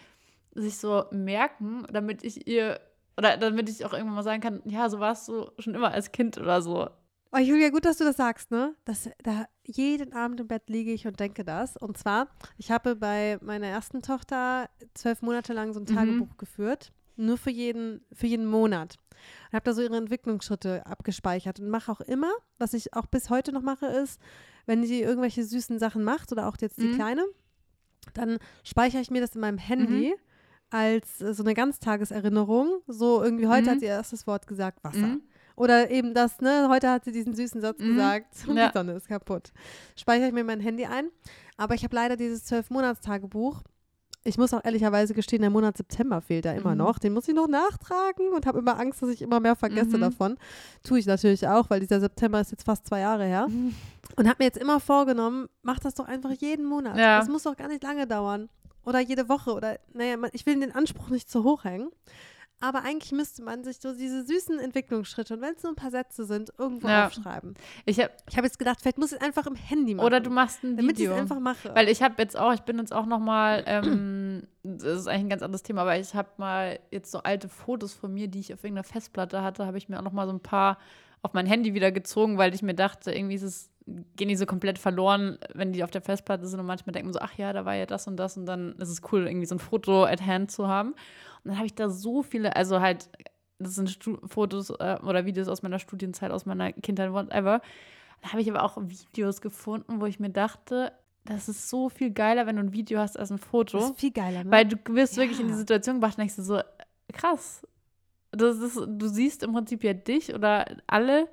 sich 0.55 0.79
so 0.79 1.05
merken, 1.11 1.87
damit 1.93 2.23
ich 2.25 2.47
ihr, 2.47 2.81
oder 3.17 3.37
damit 3.37 3.69
ich 3.69 3.85
auch 3.85 3.93
irgendwann 3.93 4.15
mal 4.17 4.23
sagen 4.23 4.41
kann, 4.43 4.63
ja, 4.65 4.89
so 4.89 4.99
warst 5.01 5.29
du 5.29 5.51
schon 5.59 5.75
immer 5.75 5.93
als 5.93 6.13
Kind 6.13 6.37
oder 6.39 6.61
so. 6.63 6.89
Oh, 7.31 7.39
Julia, 7.39 7.69
gut, 7.69 7.85
dass 7.85 7.99
du 7.99 8.05
das 8.05 8.17
sagst, 8.17 8.51
ne? 8.51 8.75
Das, 8.87 9.11
da, 9.23 9.47
jeden 9.65 10.15
Abend 10.15 10.41
im 10.41 10.49
Bett 10.49 10.71
liege 10.71 10.93
ich 10.93 11.07
und 11.07 11.21
denke 11.21 11.45
das. 11.45 11.77
Und 11.77 11.99
zwar, 11.99 12.29
ich 12.57 12.71
habe 12.71 12.97
bei 12.97 13.39
meiner 13.43 13.67
ersten 13.67 14.01
Tochter 14.01 14.71
zwölf 14.95 15.21
Monate 15.21 15.53
lang 15.53 15.75
so 15.75 15.81
ein 15.81 15.83
Mhm. 15.83 15.95
Tagebuch 15.95 16.39
geführt. 16.39 16.93
Nur 17.17 17.37
für 17.37 17.51
jeden, 17.51 18.01
für 18.13 18.27
jeden 18.27 18.47
Monat. 18.47 18.97
Und 19.51 19.53
habe 19.57 19.65
da 19.65 19.75
so 19.75 19.83
ihre 19.83 19.97
Entwicklungsschritte 19.97 20.87
abgespeichert 20.87 21.61
und 21.61 21.69
mache 21.69 21.93
auch 21.93 22.01
immer, 22.01 22.31
was 22.59 22.73
ich 22.73 22.95
auch 22.95 23.07
bis 23.07 23.29
heute 23.29 23.53
noch 23.53 23.63
mache, 23.63 23.87
ist, 23.87 24.21
wenn 24.65 24.85
sie 24.87 25.03
irgendwelche 25.03 25.45
süßen 25.45 25.79
Sachen 25.79 26.05
macht 26.05 26.33
oder 26.33 26.47
auch 26.49 26.57
jetzt 26.61 26.79
die 26.79 26.87
Mhm. 26.87 26.95
Kleine, 26.95 27.25
dann 28.15 28.39
speichere 28.65 29.03
ich 29.03 29.11
mir 29.11 29.21
das 29.21 29.35
in 29.35 29.41
meinem 29.43 29.59
Handy 29.59 30.15
als 30.71 31.21
äh, 31.21 31.35
so 31.35 31.43
eine 31.43 31.53
Ganztageserinnerung. 31.55 32.81
So 32.87 33.23
irgendwie 33.23 33.49
heute 33.49 33.67
Mhm. 33.69 33.73
hat 33.73 33.81
sie 33.81 33.87
ihr 33.87 33.93
erstes 33.93 34.27
Wort 34.27 34.47
gesagt, 34.47 34.83
Wasser. 34.83 34.99
Mhm. 35.09 35.23
Oder 35.59 35.91
eben 35.91 36.15
das, 36.15 36.41
ne, 36.41 36.69
heute 36.71 36.89
hat 36.91 37.05
sie 37.05 37.13
diesen 37.13 37.35
süßen 37.35 37.61
Satz 37.61 37.79
Mhm. 37.81 37.89
gesagt 37.97 38.27
Ja. 38.47 38.69
die 38.69 38.73
Sonne 38.73 38.93
ist 38.93 39.09
kaputt. 39.09 39.53
Speichere 39.97 40.29
ich 40.29 40.33
mir 40.35 40.45
mein 40.45 40.61
Handy 40.61 40.87
ein. 40.87 41.11
Aber 41.57 41.75
ich 41.75 41.83
habe 41.85 41.95
leider 41.97 42.17
dieses 42.17 42.45
Zwölf-Monats-Tagebuch. 42.45 43.63
Ich 44.25 44.37
muss 44.37 44.53
auch 44.53 44.65
ehrlicherweise 44.65 45.15
gestehen, 45.15 45.41
der 45.43 45.51
Monat 45.51 45.77
September 45.77 46.21
fehlt 46.21 46.45
da 46.45 46.53
immer 46.53 46.73
Mhm. 46.73 46.79
noch. 46.79 46.99
Den 46.99 47.13
muss 47.13 47.29
ich 47.29 47.35
noch 47.35 47.49
nachtragen 47.49 48.33
und 48.35 48.47
habe 48.47 48.59
immer 48.59 48.79
Angst, 48.79 49.01
dass 49.03 49.09
ich 49.11 49.23
immer 49.23 49.41
mehr 49.41 49.57
vergesse 49.57 49.97
Mhm. 49.97 50.01
davon. 50.03 50.39
Tue 50.83 50.99
ich 50.99 51.07
natürlich 51.07 51.47
auch, 51.49 51.71
weil 51.71 51.81
dieser 51.81 52.01
September 52.01 52.41
ist 52.41 52.51
jetzt 52.51 52.65
fast 52.65 52.87
zwei 52.87 53.01
Jahre 53.01 53.25
her. 53.25 53.47
Mhm. 53.49 53.75
Und 54.17 54.29
habe 54.29 54.37
mir 54.41 54.45
jetzt 54.47 54.59
immer 54.59 54.81
vorgenommen, 54.81 55.49
mach 55.63 55.79
das 55.79 55.95
doch 55.95 56.07
einfach 56.09 56.33
jeden 56.33 56.67
Monat. 56.67 56.97
Ja. 56.99 57.19
Das 57.19 57.29
muss 57.29 57.45
doch 57.45 57.57
gar 57.57 57.69
nicht 57.69 57.83
lange 57.83 58.07
dauern. 58.07 58.49
Oder 58.85 59.01
jede 59.01 59.29
Woche. 59.29 59.53
Oder, 59.55 59.79
naja, 59.93 60.17
ich 60.33 60.47
will 60.47 60.59
den 60.61 60.75
Anspruch 60.75 61.09
nicht 61.11 61.31
zu 61.31 61.45
hoch 61.45 61.65
hängen. 61.65 61.91
Aber 62.61 62.83
eigentlich 62.83 63.13
müsste 63.13 63.43
man 63.43 63.63
sich 63.63 63.79
so 63.79 63.95
diese 63.95 64.25
süßen 64.27 64.59
Entwicklungsschritte 64.59 65.35
und 65.35 65.41
wenn 65.43 65.55
es 65.55 65.63
nur 65.63 65.73
ein 65.73 65.77
paar 65.77 65.93
Sätze 65.93 66.25
sind, 66.25 66.53
irgendwo 66.59 66.89
Ja. 66.89 67.07
aufschreiben. 67.07 67.55
Ich 67.87 68.01
hab, 68.01 68.11
Ich 68.29 68.37
habe 68.37 68.47
jetzt 68.47 68.59
gedacht, 68.59 68.81
vielleicht 68.81 68.99
muss 68.99 69.13
ich 69.13 69.19
es 69.21 69.25
einfach 69.25 69.47
im 69.47 69.55
Handy 69.55 69.95
machen. 69.95 70.07
oder 70.07 70.21
du 70.21 70.31
machst 70.31 70.65
ein 70.65 70.77
damit 70.77 70.93
ich 70.99 71.05
Video. 71.05 71.13
es 71.15 71.21
einfach 71.21 71.39
mache. 71.39 71.73
Weil 71.75 71.89
ich 71.89 72.03
habe 72.03 72.15
jetzt 72.19 72.37
auch, 72.37 72.53
ich 72.53 72.63
bin 72.63 72.79
jetzt 72.79 72.93
auch 72.93 73.07
noch 73.07 73.21
mal, 73.21 73.63
ähm, 73.67 74.43
das 74.65 75.01
ist 75.01 75.07
eigentlich 75.07 75.21
ein 75.27 75.29
ganz 75.31 75.43
anderes 75.43 75.63
Thema, 75.63 75.83
aber 75.83 75.97
ich 75.99 76.15
habe 76.15 76.29
mal 76.39 76.81
jetzt 76.91 77.13
so 77.13 77.19
alte 77.23 77.49
Fotos 77.49 77.95
von 77.95 78.13
mir, 78.13 78.27
die 78.29 78.41
ich 78.41 78.53
auf 78.53 78.65
irgendeiner 78.65 78.85
Festplatte 78.85 79.43
hatte, 79.43 79.65
habe 79.65 79.79
ich 79.79 79.89
mir 79.89 79.99
auch 79.99 80.03
noch 80.05 80.13
mal 80.13 80.27
so 80.27 80.33
ein 80.33 80.41
paar 80.41 80.79
auf 81.23 81.33
mein 81.35 81.47
Handy 81.47 81.75
wieder 81.75 81.93
gezogen, 81.93 82.39
weil 82.39 82.55
ich 82.55 82.63
mir 82.63 82.75
dachte, 82.75 83.13
irgendwie 83.13 83.35
ist 83.37 83.43
es, 83.43 83.71
gehen 84.17 84.29
die 84.29 84.37
so 84.37 84.47
komplett 84.47 84.79
verloren, 84.79 85.39
wenn 85.55 85.73
die 85.73 85.83
auf 85.85 85.91
der 85.91 86.03
Festplatte 86.03 86.47
sind 86.47 86.61
und 86.61 86.67
manchmal 86.67 86.93
denkt 86.93 87.07
man 87.07 87.13
so, 87.13 87.21
ach 87.21 87.35
ja, 87.37 87.53
da 87.53 87.65
war 87.65 87.75
ja 87.75 87.87
das 87.87 88.07
und 88.07 88.17
das 88.17 88.37
und 88.37 88.47
dann 88.47 88.75
ist 88.79 88.89
es 88.89 89.01
cool, 89.13 89.27
irgendwie 89.27 89.47
so 89.47 89.55
ein 89.55 89.61
Foto 89.61 90.05
at 90.05 90.25
hand 90.25 90.51
zu 90.51 90.69
haben. 90.69 90.91
Und 90.91 90.97
dann 91.45 91.57
habe 91.57 91.67
ich 91.67 91.75
da 91.75 91.89
so 91.89 92.23
viele, 92.23 92.57
also 92.57 92.81
halt, 92.81 93.09
das 93.59 93.75
sind 93.75 93.91
Stu 93.91 94.19
Fotos 94.27 94.71
äh, 94.71 94.99
oder 95.03 95.25
Videos 95.25 95.49
aus 95.49 95.63
meiner 95.63 95.79
Studienzeit, 95.79 96.31
aus 96.31 96.47
meiner 96.47 96.73
Kindheit, 96.73 97.13
whatever. 97.13 97.61
Da 98.23 98.31
habe 98.31 98.41
ich 98.43 98.51
aber 98.51 98.63
auch 98.65 98.77
Videos 98.81 99.41
gefunden, 99.41 100.01
wo 100.01 100.07
ich 100.07 100.21
mir 100.21 100.31
dachte, 100.31 100.93
das 101.25 101.49
ist 101.49 101.69
so 101.69 101.89
viel 101.89 102.11
geiler, 102.11 102.47
wenn 102.47 102.57
du 102.57 102.63
ein 102.63 102.73
Video 102.73 103.01
hast 103.01 103.19
als 103.19 103.31
ein 103.31 103.39
Foto. 103.39 103.79
das 103.79 103.91
ist 103.91 104.01
viel 104.01 104.13
geiler, 104.13 104.45
ne? 104.45 104.51
Weil 104.51 104.67
du 104.67 104.77
wirst 104.95 105.17
wirklich 105.17 105.41
in 105.41 105.47
die 105.47 105.53
Ja. 105.53 105.59
Situation 105.59 105.97
gebracht 105.97 106.15
und 106.17 106.21
denkst 106.23 106.35
so, 106.37 106.61
krass. 107.13 107.63
Das 108.31 108.59
ist, 108.59 108.77
du 108.77 109.09
siehst 109.09 109.43
im 109.43 109.53
Prinzip 109.53 109.85
ja 109.85 109.95
dich 109.95 110.35
oder 110.35 110.67
alle 110.87 111.29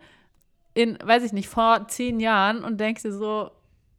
in, 0.76 0.98
weiß 1.04 1.24
ich 1.24 1.34
nicht, 1.34 1.50
vor 1.50 1.88
zehn 1.88 2.20
Jahren 2.20 2.64
und 2.64 2.80
denkst 2.80 3.02
dir 3.02 3.14
so, 3.14 3.50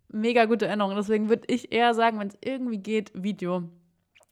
mega 0.09 0.45
gute 0.45 0.67
Erinnerung. 0.67 0.95
Deswegen 0.95 1.29
würde 1.29 1.43
ich 1.53 1.73
eher 1.73 1.93
sagen, 1.95 2.21
wenn 2.21 2.29
es 2.29 2.39
irgendwie 2.41 2.79
geht, 2.79 3.11
Video. 3.15 3.65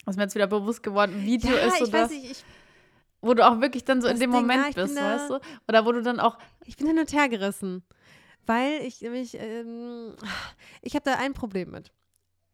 Was 0.04 0.16
mir 0.16 0.22
jetzt 0.22 0.34
wieder 0.36 0.46
bewusst 0.46 0.82
geworden, 0.82 1.24
Video 1.24 1.56
ja, 1.56 1.66
ist 1.66 1.78
so 1.78 1.86
ich 1.86 1.92
weiß 1.92 2.02
das, 2.02 2.10
nicht, 2.10 2.30
ich, 2.30 2.44
wo 3.22 3.32
du 3.34 3.44
auch 3.44 3.60
wirklich 3.60 3.84
dann 3.84 4.00
so 4.02 4.06
in 4.08 4.14
Das 4.14 4.20
dem 4.20 4.30
Ding, 4.30 4.40
Moment 4.42 4.76
ja, 4.76 4.82
bist, 4.84 4.96
da- 4.96 5.14
weißt 5.14 5.30
du? 5.30 5.40
Oder 5.66 5.84
wo 5.86 5.92
du 5.92 6.02
dann 6.02 6.20
auch, 6.20 6.38
ich 6.66 6.76
bin 6.76 6.86
hin 6.86 6.98
und 6.98 7.12
her 7.12 7.28
gerissen. 7.28 7.82
Weil 8.46 8.82
ich 8.82 9.00
nämlich, 9.00 9.38
ähm, 9.40 10.14
ich 10.82 10.94
habe 10.94 11.04
da 11.10 11.14
ein 11.16 11.32
Problem 11.32 11.70
mit. 11.70 11.90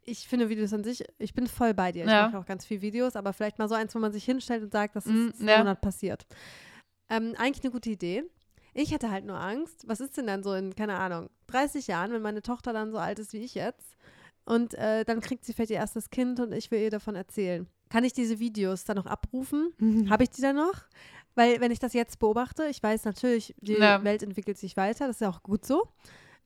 Ich 0.04 0.28
finde 0.28 0.48
Videos 0.48 0.72
an 0.72 0.84
sich, 0.84 1.04
ich 1.18 1.34
bin 1.34 1.48
voll 1.48 1.74
bei 1.74 1.90
dir. 1.90 2.04
Ich 2.04 2.10
Ja. 2.10 2.28
mache 2.28 2.38
auch 2.38 2.46
ganz 2.46 2.64
viel 2.64 2.80
Videos, 2.80 3.16
aber 3.16 3.32
vielleicht 3.32 3.58
mal 3.58 3.68
so 3.68 3.74
eins, 3.74 3.92
wo 3.94 3.98
man 3.98 4.12
sich 4.12 4.24
hinstellt 4.24 4.62
und 4.62 4.72
sagt, 4.72 4.94
das 4.94 5.04
ist 5.06 5.40
Mm, 5.40 5.48
ja. 5.48 5.58
Monat 5.58 5.80
passiert. 5.80 6.26
Ähm, 7.08 7.34
eigentlich 7.36 7.64
eine 7.64 7.72
gute 7.72 7.90
Idee. 7.90 8.22
Ich 8.74 8.92
hätte 8.92 9.10
halt 9.10 9.24
nur 9.24 9.38
Angst, 9.40 9.84
was 9.88 10.00
ist 10.00 10.16
denn 10.16 10.26
dann 10.26 10.42
so 10.42 10.54
in, 10.54 10.74
keine 10.74 10.96
Ahnung, 10.96 11.28
30 11.48 11.86
Jahren, 11.88 12.12
wenn 12.12 12.22
meine 12.22 12.42
Tochter 12.42 12.72
dann 12.72 12.92
so 12.92 12.98
alt 12.98 13.18
ist 13.18 13.32
wie 13.32 13.38
ich 13.44 13.54
jetzt 13.54 13.96
und 14.44 14.74
äh, 14.74 15.04
dann 15.04 15.20
kriegt 15.20 15.44
sie 15.44 15.52
vielleicht 15.52 15.70
ihr 15.70 15.76
erstes 15.78 16.10
Kind 16.10 16.40
und 16.40 16.52
ich 16.52 16.70
will 16.70 16.80
ihr 16.80 16.90
davon 16.90 17.16
erzählen. 17.16 17.66
Kann 17.88 18.04
ich 18.04 18.12
diese 18.12 18.38
Videos 18.38 18.84
dann 18.84 18.96
noch 18.96 19.06
abrufen? 19.06 19.72
Habe 20.08 20.22
ich 20.22 20.30
die 20.30 20.42
dann 20.42 20.56
noch? 20.56 20.74
Weil, 21.34 21.60
wenn 21.60 21.72
ich 21.72 21.78
das 21.80 21.92
jetzt 21.92 22.18
beobachte, 22.20 22.66
ich 22.66 22.82
weiß 22.82 23.04
natürlich, 23.04 23.54
die 23.60 23.72
Ja. 23.74 24.02
Welt 24.04 24.22
entwickelt 24.22 24.58
sich 24.58 24.76
weiter, 24.76 25.06
das 25.08 25.16
ist 25.16 25.20
ja 25.22 25.30
auch 25.30 25.42
gut 25.42 25.64
so. 25.64 25.88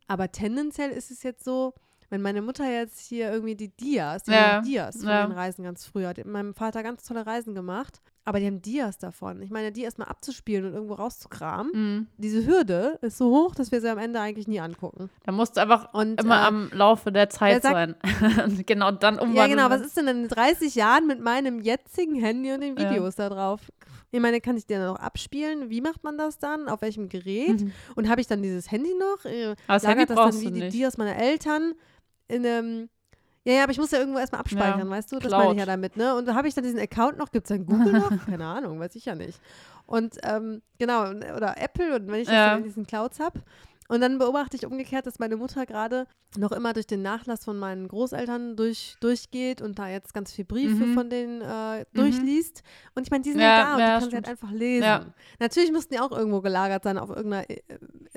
Aber 0.06 0.30
tendenziell 0.32 0.90
ist 0.90 1.10
es 1.10 1.22
jetzt 1.22 1.44
so, 1.44 1.74
wenn 2.10 2.22
meine 2.22 2.42
Mutter 2.42 2.70
jetzt 2.70 3.00
hier 3.00 3.30
irgendwie 3.32 3.56
die 3.56 3.68
Dias, 3.68 4.22
die 4.24 4.32
Ja. 4.32 4.60
Dias 4.62 4.96
von 4.96 5.08
Ja. 5.08 5.26
den 5.26 5.32
Reisen 5.32 5.64
ganz 5.64 5.86
früher, 5.86 6.08
hat 6.08 6.18
mit 6.18 6.26
meinem 6.26 6.54
Vater 6.54 6.82
ganz 6.82 7.02
tolle 7.04 7.26
Reisen 7.26 7.54
gemacht, 7.54 8.00
aber 8.26 8.40
die 8.40 8.46
haben 8.46 8.62
Dias 8.62 8.98
davon. 8.98 9.42
Ich 9.42 9.50
meine, 9.50 9.70
die 9.72 9.82
erstmal 9.82 10.08
abzuspielen 10.08 10.64
und 10.66 10.72
irgendwo 10.74 10.94
rauszukramen, 10.94 11.72
mh, 12.00 12.06
diese 12.16 12.46
Hürde 12.46 12.98
ist 13.02 13.18
so 13.18 13.30
hoch, 13.30 13.54
dass 13.54 13.70
wir 13.72 13.80
sie 13.80 13.90
am 13.90 13.98
Ende 13.98 14.20
eigentlich 14.20 14.48
nie 14.48 14.60
angucken. 14.60 15.10
da 15.24 15.32
musst 15.32 15.56
du 15.56 15.60
einfach 15.60 15.92
Und, 15.92 16.20
immer 16.20 16.42
äh, 16.42 16.46
am 16.46 16.70
Laufe 16.72 17.12
der 17.12 17.28
Zeit 17.28 17.62
sagt- 17.62 17.74
sein. 17.74 17.94
Genau 18.66 18.90
dann 18.92 19.14
umwandeln. 19.18 19.36
Ja, 19.36 19.46
genau. 19.46 19.70
Was 19.70 19.82
ist 19.82 19.96
denn 19.96 20.08
in 20.08 20.28
30 20.28 20.74
Jahren 20.74 21.06
mit 21.06 21.20
meinem 21.20 21.60
jetzigen 21.60 22.14
Handy 22.14 22.52
und 22.52 22.60
den 22.60 22.76
Ja. 22.76 22.90
Videos 22.90 23.14
da 23.16 23.28
drauf? 23.28 23.60
Ich 24.10 24.20
meine, 24.20 24.40
kann 24.40 24.56
ich 24.56 24.64
die 24.66 24.74
dann 24.74 24.86
noch 24.86 25.00
abspielen? 25.00 25.70
Wie 25.70 25.80
macht 25.80 26.04
man 26.04 26.16
das 26.16 26.38
dann? 26.38 26.68
Auf 26.68 26.82
welchem 26.82 27.08
Gerät? 27.08 27.60
Mhm. 27.62 27.72
Und 27.96 28.08
habe 28.08 28.20
ich 28.20 28.28
dann 28.28 28.42
dieses 28.42 28.70
Handy 28.70 28.94
noch? 28.94 29.24
Äh, 29.24 29.46
Aber 29.48 29.56
das 29.66 29.86
Handy 29.86 30.06
das 30.06 30.16
dann 30.16 30.40
wie 30.40 30.50
die 30.52 30.60
nicht. 30.60 30.72
Dias 30.72 30.96
meiner 30.96 31.16
Eltern 31.16 31.72
in 32.28 32.46
einem. 32.46 32.88
Ja, 33.46 33.52
ja, 33.54 33.62
aber 33.64 33.72
ich 33.72 33.78
muss 33.78 33.90
ja 33.90 33.98
irgendwo 33.98 34.18
erstmal 34.18 34.40
abspeichern, 34.40 34.78
Ja, 34.80 34.90
weißt 34.90 35.12
du? 35.12 35.16
Das 35.18 35.28
Cloud. 35.28 35.38
meine 35.40 35.52
ich 35.52 35.58
ja 35.58 35.66
damit, 35.66 35.96
ne? 35.96 36.14
Und 36.16 36.26
da 36.26 36.34
habe 36.34 36.48
ich 36.48 36.54
dann 36.54 36.64
diesen 36.64 36.80
Account 36.80 37.18
noch, 37.18 37.30
gibt 37.30 37.44
es 37.44 37.48
dann 37.56 37.66
Google 37.66 37.92
noch? 38.00 38.24
Keine 38.26 38.46
Ahnung, 38.46 38.80
weiß 38.80 38.94
ich 38.96 39.04
ja 39.04 39.14
nicht. 39.14 39.38
Und 39.86 40.16
ähm, 40.22 40.62
genau, 40.78 41.10
oder 41.10 41.56
Apple, 41.58 41.94
und 41.96 42.06
wenn 42.08 42.20
ich 42.20 42.26
das 42.28 42.34
Ja. 42.36 42.48
dann 42.50 42.58
in 42.58 42.64
diesen 42.64 42.86
Clouds 42.86 43.20
habe. 43.20 43.40
Und 43.86 44.00
dann 44.00 44.16
beobachte 44.16 44.56
ich 44.56 44.64
umgekehrt, 44.64 45.06
dass 45.06 45.18
meine 45.18 45.36
Mutter 45.36 45.66
gerade 45.66 46.06
noch 46.38 46.52
immer 46.52 46.72
durch 46.72 46.86
den 46.86 47.02
Nachlass 47.02 47.44
von 47.44 47.58
meinen 47.58 47.86
Großeltern 47.86 48.56
durch, 48.56 48.96
durchgeht 49.00 49.60
und 49.60 49.78
da 49.78 49.88
jetzt 49.90 50.14
ganz 50.14 50.32
viele 50.32 50.46
Briefe 50.46 50.86
Mhm. 50.86 50.94
von 50.94 51.10
denen 51.10 51.42
äh, 51.42 51.80
Mhm. 51.80 51.84
durchliest. 51.92 52.62
Und 52.94 53.02
ich 53.02 53.10
meine, 53.10 53.24
die 53.24 53.32
sind 53.32 53.42
Ja, 53.42 53.58
ja, 53.58 53.62
da 53.62 53.74
und 53.74 53.80
ja, 53.80 53.86
die 53.86 53.92
kann 53.92 54.00
sie 54.04 54.06
stimmt. 54.16 54.26
halt 54.26 54.28
einfach 54.42 54.50
lesen. 54.52 54.82
Ja. 54.84 55.04
Natürlich 55.38 55.70
mussten 55.70 55.92
die 55.92 56.00
auch 56.00 56.12
irgendwo 56.12 56.40
gelagert 56.40 56.82
sein, 56.84 56.96
auf 56.96 57.10
irgendeiner, 57.10 57.44
äh, 57.50 57.58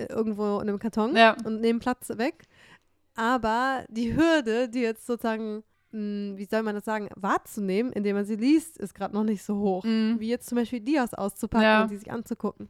irgendwo 0.08 0.56
in 0.62 0.70
einem 0.70 0.80
Karton 0.80 1.18
und 1.44 1.60
nehmen 1.60 1.80
Platz 1.80 2.08
weg. 2.18 2.46
Aber 3.18 3.84
die 3.90 4.16
Hürde, 4.16 4.70
die 4.70 4.80
jetzt 4.82 5.06
sozusagen, 5.06 5.64
mh, 5.92 6.38
wie 6.38 6.46
soll 6.46 6.64
man 6.64 6.76
das 6.76 6.86
sagen, 6.86 7.10
wahrzunehmen, 7.16 7.92
indem 7.92 8.16
man 8.16 8.26
sie 8.26 8.36
liest, 8.36 8.78
ist 8.78 8.94
gerade 8.96 9.14
noch 9.14 9.24
nicht 9.24 9.44
so 9.44 9.58
hoch. 9.58 9.84
Mhm. 9.84 10.18
Wie 10.20 10.30
jetzt 10.30 10.48
zum 10.48 10.58
Beispiel 10.58 10.80
Dias 10.80 11.14
auszupacken 11.14 11.64
Ja. 11.66 11.82
und 11.82 11.92
die 11.92 11.98
sich 11.98 12.12
anzugucken. 12.12 12.70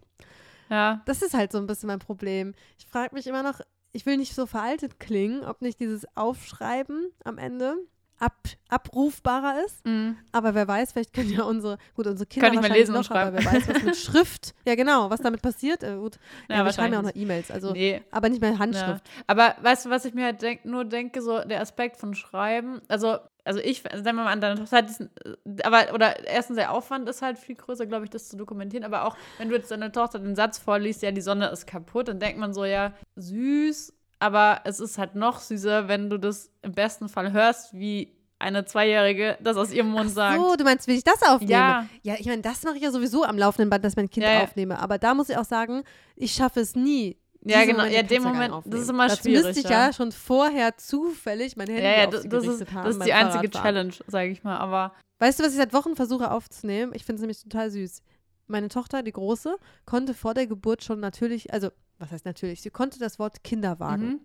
Ja. 0.69 1.01
Das 1.05 1.21
ist 1.21 1.33
halt 1.33 1.51
so 1.51 1.57
ein 1.59 1.67
bisschen 1.67 1.87
mein 1.87 1.99
Problem. 1.99 2.53
Ich 2.77 2.87
frage 2.87 3.13
mich 3.13 3.27
immer 3.27 3.43
noch, 3.43 3.59
ich 3.91 4.05
will 4.05 4.17
nicht 4.17 4.33
so 4.35 4.45
veraltet 4.45 4.99
klingen, 4.99 5.43
ob 5.43 5.61
nicht 5.61 5.79
dieses 5.79 6.05
Aufschreiben 6.15 7.09
am 7.23 7.37
Ende 7.37 7.75
ab, 8.19 8.35
abrufbarer 8.69 9.63
ist. 9.65 9.85
Mhm. 9.85 10.17
Aber 10.31 10.53
wer 10.55 10.67
weiß, 10.67 10.91
vielleicht 10.91 11.13
können 11.13 11.29
ja 11.29 11.43
unsere, 11.43 11.77
gut, 11.95 12.07
unsere 12.07 12.25
Kinder 12.27 12.47
Kann 12.47 12.53
ich 12.55 12.61
mal 12.61 12.69
wahrscheinlich 12.69 12.87
lesen 12.87 12.95
und 12.95 13.09
noch, 13.09 13.15
aber 13.15 13.33
wer 13.33 13.45
weiß, 13.45 13.67
was 13.67 13.83
mit 13.83 13.95
Schrift, 13.97 14.55
ja 14.65 14.75
genau, 14.75 15.09
was 15.09 15.21
damit 15.21 15.41
passiert. 15.41 15.83
Äh, 15.83 15.95
gut, 15.97 16.17
ja, 16.49 16.63
wir 16.65 16.73
schreiben 16.73 16.93
ja 16.93 16.99
auch 16.99 17.03
noch 17.03 17.15
E-Mails, 17.15 17.51
also, 17.51 17.71
Nee. 17.73 18.01
aber 18.11 18.29
nicht 18.29 18.41
mehr 18.41 18.51
Ja. 18.53 18.59
Handschrift. 18.59 19.03
Aber 19.27 19.55
weißt 19.61 19.85
du, 19.85 19.89
was 19.89 20.05
ich 20.05 20.13
mir 20.13 20.25
halt 20.25 20.41
denk, 20.41 20.65
nur 20.65 20.85
denke, 20.85 21.21
so 21.21 21.39
der 21.43 21.61
Aspekt 21.61 21.97
von 21.97 22.15
Schreiben, 22.15 22.81
also, 22.87 23.17
also 23.43 23.59
ich, 23.61 23.81
sagen 23.81 24.03
wir 24.03 24.13
mal 24.13 24.27
an 24.27 24.41
deiner 24.41 24.55
Tochter, 24.59 24.81
diesen, 24.81 25.09
äh, 25.23 25.63
aber, 25.63 25.93
oder 25.93 26.25
erstens 26.27 26.57
der 26.57 26.71
Aufwand 26.71 27.07
ist 27.07 27.21
halt 27.21 27.37
viel 27.37 27.55
größer, 27.55 27.85
glaube 27.85 28.03
ich, 28.05 28.09
das 28.09 28.27
zu 28.29 28.35
dokumentieren, 28.35 28.83
aber 28.83 29.05
auch, 29.05 29.15
wenn 29.37 29.49
du 29.49 29.55
jetzt 29.55 29.71
deiner 29.71 29.91
Tochter 29.91 30.19
den 30.19 30.35
Satz 30.35 30.57
vorliest, 30.57 31.01
ja, 31.01 31.11
die 31.11 31.21
Sonne 31.21 31.47
ist 31.47 31.65
kaputt, 31.67 32.07
dann 32.09 32.19
denkt 32.19 32.37
man 32.39 32.53
so, 32.53 32.65
ja, 32.65 32.93
süß, 33.15 33.93
aber 34.19 34.61
es 34.65 34.79
ist 34.79 34.97
halt 34.97 35.15
noch 35.15 35.39
süßer, 35.39 35.87
wenn 35.87 36.09
du 36.09 36.17
das 36.17 36.51
im 36.61 36.73
besten 36.73 37.09
Fall 37.09 37.31
hörst, 37.31 37.73
wie 37.73 38.13
eine 38.39 38.65
Zweijährige 38.65 39.37
das 39.41 39.57
aus 39.57 39.71
ihrem 39.71 39.89
Mund 39.89 40.11
sagt. 40.11 40.37
So, 40.39 40.55
du 40.55 40.63
meinst, 40.63 40.87
will 40.87 40.95
ich 40.95 41.03
das 41.03 41.23
aufnehmen? 41.23 41.51
Ja. 41.51 41.87
Ja, 42.03 42.15
ich 42.19 42.27
meine, 42.27 42.41
das 42.41 42.63
mache 42.63 42.77
ich 42.77 42.83
ja 42.83 42.91
sowieso 42.91 43.23
am 43.23 43.37
laufenden 43.37 43.69
Band, 43.69 43.83
dass 43.83 43.93
ich 43.93 43.97
mein 43.97 44.09
Kind 44.09 44.25
Ja, 44.25 44.33
ja. 44.33 44.43
aufnehme. 44.43 44.77
Aber 44.79 44.97
da 44.99 45.13
muss 45.15 45.29
ich 45.29 45.37
auch 45.37 45.45
sagen, 45.45 45.83
ich 46.15 46.33
schaffe 46.33 46.59
es 46.59 46.75
nie. 46.75 47.17
Ja, 47.43 47.63
genau, 47.63 47.79
Moment 47.79 47.95
ja, 47.95 48.03
Pizzagang 48.03 48.33
Moment, 48.33 48.65
das 48.65 48.81
ist 48.81 48.89
immer 48.89 49.09
schwierig, 49.09 49.45
müsste 49.45 49.61
ich 49.61 49.69
ja. 49.69 49.93
schon 49.93 50.11
vorher 50.11 50.75
zufällig 50.77 51.55
mein 51.55 51.67
Handy 51.67 51.83
ja, 51.83 51.99
ja, 51.99 52.07
das, 52.07 52.27
das, 52.27 52.45
ist, 52.45 52.73
haben 52.73 52.85
das 52.85 52.97
ist 52.97 53.05
die 53.05 53.13
einzige. 53.13 53.49
Challenge, 53.49 53.93
sage 54.07 54.29
ich 54.31 54.43
mal, 54.43 54.57
aber 54.57 54.93
Weißt 55.19 55.39
du, 55.39 55.43
was 55.43 55.51
ich 55.51 55.57
seit 55.57 55.73
Wochen 55.73 55.95
versuche 55.95 56.31
aufzunehmen? 56.31 56.91
Ich 56.93 57.03
finde 57.03 57.15
es 57.15 57.21
nämlich 57.21 57.41
total 57.41 57.71
süß. 57.71 58.03
Meine 58.47 58.69
Tochter, 58.69 59.01
die 59.03 59.11
Große, 59.11 59.57
konnte 59.85 60.13
vor 60.13 60.33
der 60.33 60.47
Geburt 60.47 60.83
schon 60.83 60.99
natürlich, 60.99 61.53
also, 61.53 61.69
was 61.99 62.11
heißt 62.11 62.25
natürlich, 62.25 62.61
sie 62.61 62.69
konnte 62.69 62.99
das 62.99 63.19
Wort 63.19 63.43
Kinderwagen. 63.43 64.07
Mhm. 64.07 64.19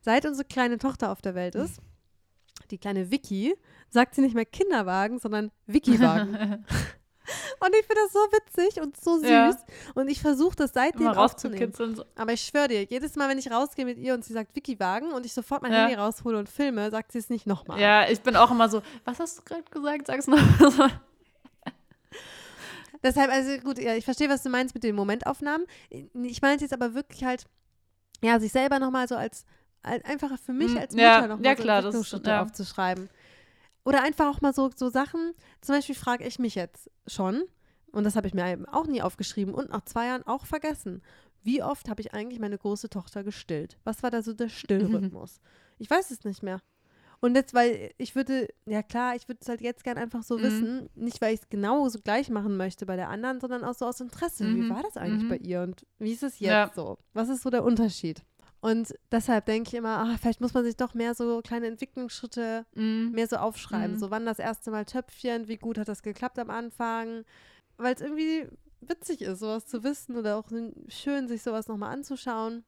Seit 0.00 0.26
unsere 0.26 0.46
kleine 0.46 0.78
Tochter 0.78 1.10
auf 1.10 1.20
der 1.20 1.34
Welt 1.34 1.54
ist, 1.54 1.80
die 2.70 2.78
kleine 2.78 3.10
Vicky, 3.10 3.54
sagt 3.90 4.14
sie 4.14 4.20
nicht 4.20 4.34
mehr 4.34 4.44
Kinderwagen, 4.44 5.18
sondern 5.18 5.50
Wickiwagen. 5.66 6.34
und 7.60 7.74
ich 7.74 7.86
finde 7.86 8.02
das 8.04 8.12
so 8.12 8.18
witzig 8.18 8.80
und 8.82 8.96
so 9.00 9.18
süß. 9.18 9.28
Ja. 9.28 9.56
Und 9.94 10.08
ich 10.08 10.20
versuche 10.20 10.56
das 10.56 10.72
seitdem 10.72 11.02
immer 11.02 11.18
aufzunehmen. 11.18 11.72
So. 11.72 12.04
Aber 12.16 12.32
ich 12.32 12.42
schwöre 12.42 12.68
dir, 12.68 12.84
jedes 12.84 13.16
Mal, 13.16 13.28
wenn 13.28 13.38
ich 13.38 13.50
rausgehe 13.50 13.84
mit 13.84 13.98
ihr 13.98 14.14
und 14.14 14.24
sie 14.24 14.32
sagt 14.32 14.54
Wickiwagen 14.54 15.12
und 15.12 15.24
ich 15.26 15.32
sofort 15.32 15.62
mein 15.62 15.72
Ja. 15.72 15.80
Handy 15.80 15.94
raushole 15.94 16.38
und 16.38 16.48
filme, 16.48 16.90
sagt 16.90 17.12
sie 17.12 17.18
es 17.18 17.30
nicht 17.30 17.46
nochmal. 17.46 17.80
Ja, 17.80 18.08
ich 18.08 18.20
bin 18.20 18.36
auch 18.36 18.50
immer 18.50 18.68
so, 18.68 18.82
was 19.04 19.20
hast 19.20 19.38
du 19.38 19.42
gerade 19.42 19.64
gesagt? 19.70 20.06
Sag's 20.06 20.26
noch. 20.26 20.38
Deshalb, 23.02 23.30
also 23.30 23.56
gut, 23.58 23.78
ja, 23.78 23.94
ich 23.94 24.04
verstehe, 24.04 24.28
was 24.28 24.42
du 24.42 24.48
meinst 24.48 24.74
mit 24.74 24.84
den 24.84 24.94
Momentaufnahmen. 24.94 25.66
Ich 25.90 26.42
meine 26.42 26.60
jetzt 26.60 26.72
aber 26.72 26.94
wirklich 26.94 27.24
halt, 27.24 27.44
ja, 28.22 28.40
sich 28.40 28.52
selber 28.52 28.78
nochmal 28.78 29.06
so 29.08 29.16
als, 29.16 29.44
als 29.82 30.04
einfach 30.04 30.36
für 30.38 30.52
mich 30.52 30.74
Mm, 30.74 30.78
als 30.78 30.92
Mutter 30.92 31.04
ja, 31.04 31.26
nochmal 31.26 31.44
ja, 31.46 31.56
so 31.56 31.62
klar, 31.62 31.78
Entwicklungsschritte 31.78 32.30
ja. 32.30 32.42
aufzuschreiben. 32.42 33.08
Oder 33.84 34.02
einfach 34.02 34.26
auch 34.26 34.40
mal 34.40 34.52
so, 34.52 34.70
so 34.74 34.90
Sachen, 34.90 35.32
zum 35.60 35.76
Beispiel 35.76 35.94
frage 35.94 36.24
ich 36.24 36.38
mich 36.38 36.54
jetzt 36.54 36.90
schon, 37.06 37.44
und 37.92 38.04
das 38.04 38.16
habe 38.16 38.26
ich 38.26 38.34
mir 38.34 38.46
eben 38.50 38.66
auch 38.66 38.86
nie 38.86 39.00
aufgeschrieben 39.00 39.54
und 39.54 39.70
nach 39.70 39.84
zwei 39.84 40.06
Jahren 40.06 40.26
auch 40.26 40.44
vergessen, 40.44 41.02
wie 41.42 41.62
oft 41.62 41.88
habe 41.88 42.00
ich 42.00 42.12
eigentlich 42.12 42.40
meine 42.40 42.58
große 42.58 42.90
Tochter 42.90 43.24
gestillt? 43.24 43.78
Was 43.84 44.02
war 44.02 44.10
da 44.10 44.22
so 44.22 44.32
der 44.32 44.48
Stillrhythmus? 44.48 45.40
Ich 45.78 45.88
weiß 45.88 46.10
es 46.10 46.24
nicht 46.24 46.42
mehr. 46.42 46.60
Und 47.20 47.34
jetzt, 47.34 47.52
weil 47.52 47.90
ich 47.98 48.14
würde, 48.14 48.46
ja 48.66 48.82
klar, 48.82 49.16
ich 49.16 49.26
würde 49.28 49.40
es 49.42 49.48
halt 49.48 49.60
jetzt 49.60 49.82
gern 49.82 49.98
einfach 49.98 50.22
so 50.22 50.38
Mhm. 50.38 50.42
wissen, 50.42 50.90
nicht 50.94 51.20
weil 51.20 51.34
ich 51.34 51.40
es 51.40 51.48
genau 51.48 51.88
so 51.88 51.98
gleich 52.00 52.30
machen 52.30 52.56
möchte 52.56 52.86
bei 52.86 52.94
der 52.96 53.08
anderen, 53.08 53.40
sondern 53.40 53.64
auch 53.64 53.74
so 53.74 53.86
aus 53.86 54.00
Interesse. 54.00 54.44
Wie 54.54 54.62
Mhm. 54.62 54.70
war 54.70 54.82
das 54.82 54.96
eigentlich 54.96 55.24
Mhm. 55.24 55.28
bei 55.28 55.36
ihr 55.38 55.62
und 55.62 55.84
wie 55.98 56.12
ist 56.12 56.22
es 56.22 56.38
jetzt 56.38 56.50
Ja. 56.50 56.70
so? 56.74 56.98
Was 57.14 57.28
ist 57.28 57.42
so 57.42 57.50
der 57.50 57.64
Unterschied? 57.64 58.22
Und 58.60 58.94
deshalb 59.12 59.46
denke 59.46 59.68
ich 59.68 59.74
immer, 59.74 59.98
ach, 59.98 60.18
vielleicht 60.20 60.40
muss 60.40 60.54
man 60.54 60.64
sich 60.64 60.76
doch 60.76 60.94
mehr 60.94 61.14
so 61.14 61.40
kleine 61.42 61.66
Entwicklungsschritte 61.66 62.66
Mhm. 62.74 63.10
mehr 63.12 63.26
so 63.26 63.36
aufschreiben. 63.36 63.96
Mhm. 63.96 63.98
So 63.98 64.10
wann 64.10 64.24
das 64.26 64.38
erste 64.38 64.70
Mal 64.70 64.84
Töpfchen, 64.84 65.48
wie 65.48 65.56
gut 65.58 65.78
hat 65.78 65.88
das 65.88 66.02
geklappt 66.02 66.38
am 66.38 66.50
Anfang. 66.50 67.24
Weil 67.78 67.94
es 67.94 68.00
irgendwie 68.00 68.46
witzig 68.80 69.22
ist, 69.22 69.40
sowas 69.40 69.66
zu 69.66 69.82
wissen 69.82 70.16
oder 70.16 70.36
auch 70.36 70.48
schön, 70.88 71.26
sich 71.28 71.42
sowas 71.42 71.66
nochmal 71.68 71.92
anzuschauen. 71.92 72.64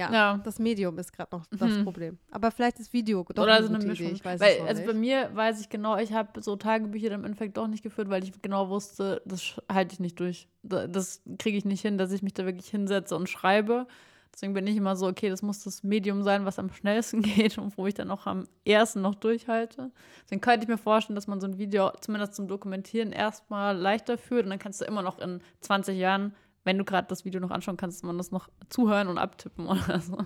Ja, 0.00 0.12
Ja. 0.12 0.40
das 0.42 0.58
Medium 0.58 0.98
ist 0.98 1.12
gerade 1.12 1.36
noch 1.36 1.46
das 1.50 1.70
Mhm. 1.70 1.84
Problem. 1.84 2.18
Aber 2.30 2.50
vielleicht 2.50 2.78
ist 2.80 2.92
Video 2.92 3.24
doch 3.34 3.42
Oder 3.44 3.54
eine 3.56 3.66
so 3.66 3.74
eine 3.74 3.84
Mischung. 3.84 4.06
Idee. 4.06 4.14
Ich 4.16 4.24
weiß 4.24 4.40
weil, 4.40 4.56
es 4.56 4.68
also 4.68 4.82
bei 4.86 4.92
nicht. 4.92 5.00
mir 5.00 5.30
weiß 5.34 5.60
ich 5.60 5.68
genau, 5.68 5.96
ich 5.96 6.12
habe 6.12 6.40
so 6.42 6.56
Tagebücher 6.56 7.12
im 7.12 7.24
Endeffekt 7.24 7.56
doch 7.56 7.66
nicht 7.68 7.82
geführt, 7.82 8.08
weil 8.10 8.24
ich 8.24 8.32
genau 8.42 8.68
wusste, 8.68 9.22
das 9.24 9.60
halte 9.72 9.92
ich 9.94 10.00
nicht 10.00 10.18
durch. 10.20 10.48
Da- 10.62 10.86
Das 10.86 11.22
kriege 11.38 11.56
ich 11.58 11.64
nicht 11.64 11.82
hin, 11.82 11.98
dass 11.98 12.12
ich 12.12 12.22
mich 12.22 12.34
da 12.34 12.44
wirklich 12.44 12.68
hinsetze 12.68 13.14
und 13.16 13.28
schreibe. 13.28 13.86
Deswegen 14.32 14.54
bin 14.54 14.64
ich 14.68 14.76
immer 14.76 14.94
so, 14.94 15.08
okay, 15.08 15.28
das 15.28 15.42
muss 15.42 15.64
das 15.64 15.82
Medium 15.82 16.22
sein, 16.22 16.44
was 16.44 16.60
am 16.60 16.72
schnellsten 16.72 17.20
geht 17.52 17.58
und 17.58 17.76
wo 17.76 17.86
ich 17.88 17.94
dann 17.94 18.10
auch 18.12 18.26
am 18.26 18.46
ersten 18.64 19.00
noch 19.02 19.16
durchhalte. 19.16 19.90
Deswegen 20.24 20.40
könnte 20.40 20.62
ich 20.64 20.68
mir 20.68 20.78
vorstellen, 20.78 21.16
dass 21.16 21.26
man 21.26 21.40
so 21.40 21.48
ein 21.48 21.58
Video 21.58 21.90
zumindest 22.00 22.34
zum 22.36 22.46
Dokumentieren 22.46 23.10
erstmal 23.10 23.76
leichter 23.76 24.16
führt 24.18 24.44
und 24.44 24.50
dann 24.50 24.60
kannst 24.60 24.80
du 24.80 24.84
immer 24.84 25.02
noch 25.02 25.18
in 25.18 25.40
20 25.62 25.98
Jahren, 25.98 26.32
wenn 26.64 26.78
du 26.78 26.84
gerade 26.84 27.08
das 27.08 27.24
Video 27.24 27.40
noch 27.40 27.50
anschauen 27.50 27.76
kannst, 27.76 28.04
man 28.04 28.18
das 28.18 28.30
noch 28.30 28.48
zuhören 28.68 29.08
und 29.08 29.18
abtippen 29.18 29.66
oder 29.66 30.00
so. 30.00 30.18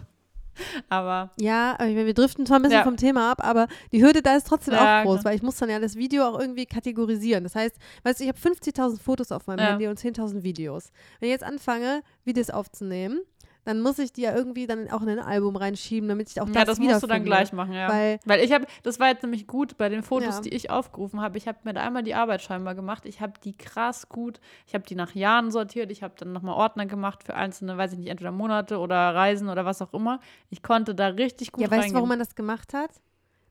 Aber 0.89 1.31
Ja, 1.39 1.73
ich 1.81 1.95
meine, 1.95 2.07
wir 2.07 2.15
driften 2.15 2.47
zwar 2.47 2.59
ein 2.59 2.63
bisschen 2.63 2.79
Ja. 2.79 2.85
vom 2.85 2.97
Thema 2.97 3.33
ab, 3.33 3.45
aber 3.45 3.67
die 3.93 4.03
Hürde 4.05 4.23
da 4.23 4.37
ist 4.37 4.47
trotzdem 4.47 4.75
Ja, 4.75 5.01
auch 5.01 5.05
groß, 5.05 5.21
klar. 5.21 5.25
weil 5.31 5.37
ich 5.37 5.43
muss 5.43 5.57
dann 5.57 5.69
ja 5.69 5.81
das 5.81 5.97
Video 5.97 6.25
auch 6.29 6.39
irgendwie 6.39 6.65
kategorisieren. 6.67 7.43
Das 7.43 7.57
heißt, 7.57 7.77
weißt 8.05 8.21
du, 8.21 8.25
ich 8.25 8.29
habe 8.29 8.39
50.000 8.39 9.01
Fotos 9.01 9.33
auf 9.33 9.47
meinem 9.49 9.59
Ja. 9.59 9.71
Handy 9.71 9.89
und 9.89 9.99
10.000 9.99 10.43
Videos. 10.45 10.93
Wenn 11.19 11.29
ich 11.29 11.33
jetzt 11.33 11.43
anfange, 11.45 12.03
Videos 12.25 12.51
aufzunehmen, 12.51 13.21
dann 13.65 13.81
muss 13.81 13.99
ich 13.99 14.13
die 14.13 14.23
ja 14.23 14.35
irgendwie 14.35 14.67
dann 14.67 14.91
auch 14.91 15.03
in 15.03 15.09
ein 15.09 15.19
Album 15.19 15.57
reinschieben, 15.57 16.09
damit 16.09 16.31
ich 16.31 16.41
auch 16.41 16.47
das 16.47 16.55
ja, 16.55 16.65
das 16.65 16.79
musst 16.79 17.03
du 17.03 17.07
dann 17.07 17.25
gleich 17.25 17.53
machen, 17.53 17.73
ja. 17.73 17.89
Weil, 17.89 18.21
Weil 18.25 18.41
ich 18.45 18.53
habe, 18.53 18.67
das 18.83 19.01
war 19.01 19.09
jetzt 19.09 19.23
nämlich 19.23 19.47
gut 19.47 19.77
bei 19.77 19.89
den 19.89 20.03
Fotos, 20.03 20.37
Ja. 20.37 20.41
die 20.43 20.51
ich 20.51 20.71
aufgerufen 20.71 21.21
habe. 21.21 21.39
Ich 21.39 21.49
habe 21.49 21.59
mir 21.65 21.73
da 21.75 21.83
einmal 21.83 22.03
die 22.03 22.15
Arbeit 22.15 22.43
scheinbar 22.43 22.75
gemacht. 22.75 23.05
Ich 23.07 23.21
habe 23.21 23.33
die 23.43 23.57
krass 23.57 24.09
gut, 24.09 24.41
ich 24.67 24.75
habe 24.75 24.85
die 24.85 24.95
nach 24.95 25.15
Jahren 25.15 25.51
sortiert. 25.51 25.91
Ich 25.91 26.03
habe 26.03 26.15
dann 26.19 26.33
nochmal 26.33 26.55
Ordner 26.55 26.87
gemacht 26.87 27.25
für 27.25 27.35
einzelne, 27.35 27.77
weiß 27.79 27.93
ich 27.93 27.99
nicht, 27.99 28.09
entweder 28.09 28.33
Monate 28.33 28.79
oder 28.79 28.97
Reisen 29.15 29.49
oder 29.49 29.65
was 29.65 29.81
auch 29.83 29.93
immer. 29.95 30.21
Ich 30.51 30.63
konnte 30.63 30.95
da 30.95 31.09
richtig 31.09 31.53
gut 31.53 31.63
ja, 31.63 31.71
weißt 31.71 31.91
du, 31.91 31.95
warum 31.95 32.09
man 32.11 32.19
das 32.19 32.35
gemacht 32.35 32.75
hat? 32.75 32.91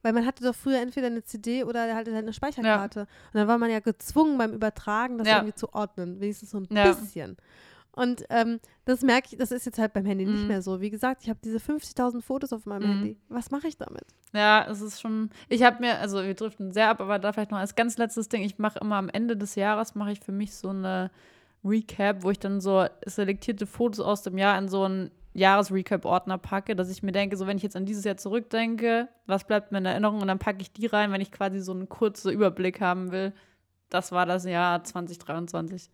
Weil 0.04 0.12
man 0.14 0.26
hatte 0.26 0.44
doch 0.44 0.54
früher 0.54 0.80
entweder 0.82 1.08
eine 1.08 1.24
CD 1.24 1.64
oder 1.64 1.96
halt 1.96 2.10
eine 2.10 2.34
Speicherkarte. 2.34 3.02
Und 3.02 3.08
dann 3.34 3.48
war 3.48 3.58
man 3.58 3.72
ja 3.72 3.80
gezwungen 3.80 4.38
beim 4.38 4.52
Übertragen, 4.52 5.18
das 5.18 5.28
Ja. 5.28 5.38
irgendwie 5.38 5.56
zu 5.56 5.74
ordnen, 5.74 6.20
wenigstens 6.20 6.52
so 6.52 6.58
ein 6.58 6.68
Ja. 6.70 6.90
bisschen. 6.94 7.38
Und 7.96 8.26
ähm, 8.30 8.60
das 8.86 9.02
merke 9.04 9.28
ich, 9.32 9.38
das 9.38 9.52
ist 9.52 9.66
jetzt 9.66 9.78
halt 9.78 9.94
beim 9.94 10.06
Handy 10.06 10.26
nicht 10.26 10.42
Mhm. 10.42 10.48
mehr 10.48 10.62
so. 10.64 10.82
Wie 10.82 10.90
gesagt, 10.90 11.22
ich 11.24 11.30
habe 11.30 11.40
diese 11.44 11.60
50.000 11.60 12.22
Fotos 12.22 12.52
auf 12.52 12.66
meinem 12.66 12.84
Mhm. 12.84 12.94
Handy. 12.94 13.18
Was 13.30 13.52
mache 13.52 13.68
ich 13.68 13.78
damit? 13.78 14.04
Ja, 14.34 14.66
es 14.68 14.82
ist 14.82 15.00
schon. 15.00 15.30
Ich 15.48 15.62
habe 15.62 15.80
mir, 15.80 16.00
also 16.00 16.24
wir 16.24 16.34
driften 16.34 16.72
sehr 16.72 16.90
ab, 16.90 17.02
aber 17.02 17.20
da 17.20 17.32
vielleicht 17.34 17.52
noch 17.52 17.60
als 17.60 17.76
ganz 17.76 17.98
letztes 18.00 18.30
Ding, 18.30 18.42
ich 18.42 18.58
mache 18.58 18.80
immer 18.80 18.96
am 18.96 19.10
Ende 19.10 19.38
des 19.38 19.54
Jahres, 19.56 19.94
mache 19.94 20.12
ich 20.12 20.20
für 20.20 20.32
mich 20.32 20.56
so 20.56 20.70
eine 20.70 21.12
Recap, 21.64 22.24
wo 22.24 22.32
ich 22.32 22.40
dann 22.40 22.60
so 22.62 22.86
selektierte 23.06 23.68
Fotos 23.68 24.00
aus 24.00 24.24
dem 24.24 24.38
Jahr 24.40 24.58
in 24.58 24.68
so 24.68 24.84
einen 24.84 25.12
Jahresrecap-Ordner 25.36 26.38
packe, 26.40 26.76
dass 26.76 26.90
ich 26.90 27.04
mir 27.04 27.12
denke, 27.12 27.38
so 27.38 27.46
wenn 27.48 27.58
ich 27.58 27.64
jetzt 27.64 27.76
an 27.76 27.86
dieses 27.86 28.04
Jahr 28.04 28.18
zurückdenke, 28.18 29.08
was 29.28 29.46
bleibt 29.46 29.72
mir 29.72 29.78
in 29.80 29.86
Erinnerung 29.86 30.20
und 30.22 30.28
dann 30.28 30.40
packe 30.40 30.62
ich 30.62 30.72
die 30.74 30.88
rein, 30.88 31.12
wenn 31.12 31.22
ich 31.22 31.32
quasi 31.32 31.60
so 31.60 31.72
einen 31.74 31.90
kurzen 31.90 32.32
Überblick 32.32 32.82
haben 32.82 33.12
will. 33.12 33.34
Das 33.90 34.12
war 34.12 34.26
das 34.26 34.46
Jahr 34.46 34.84
2023. 34.84 35.90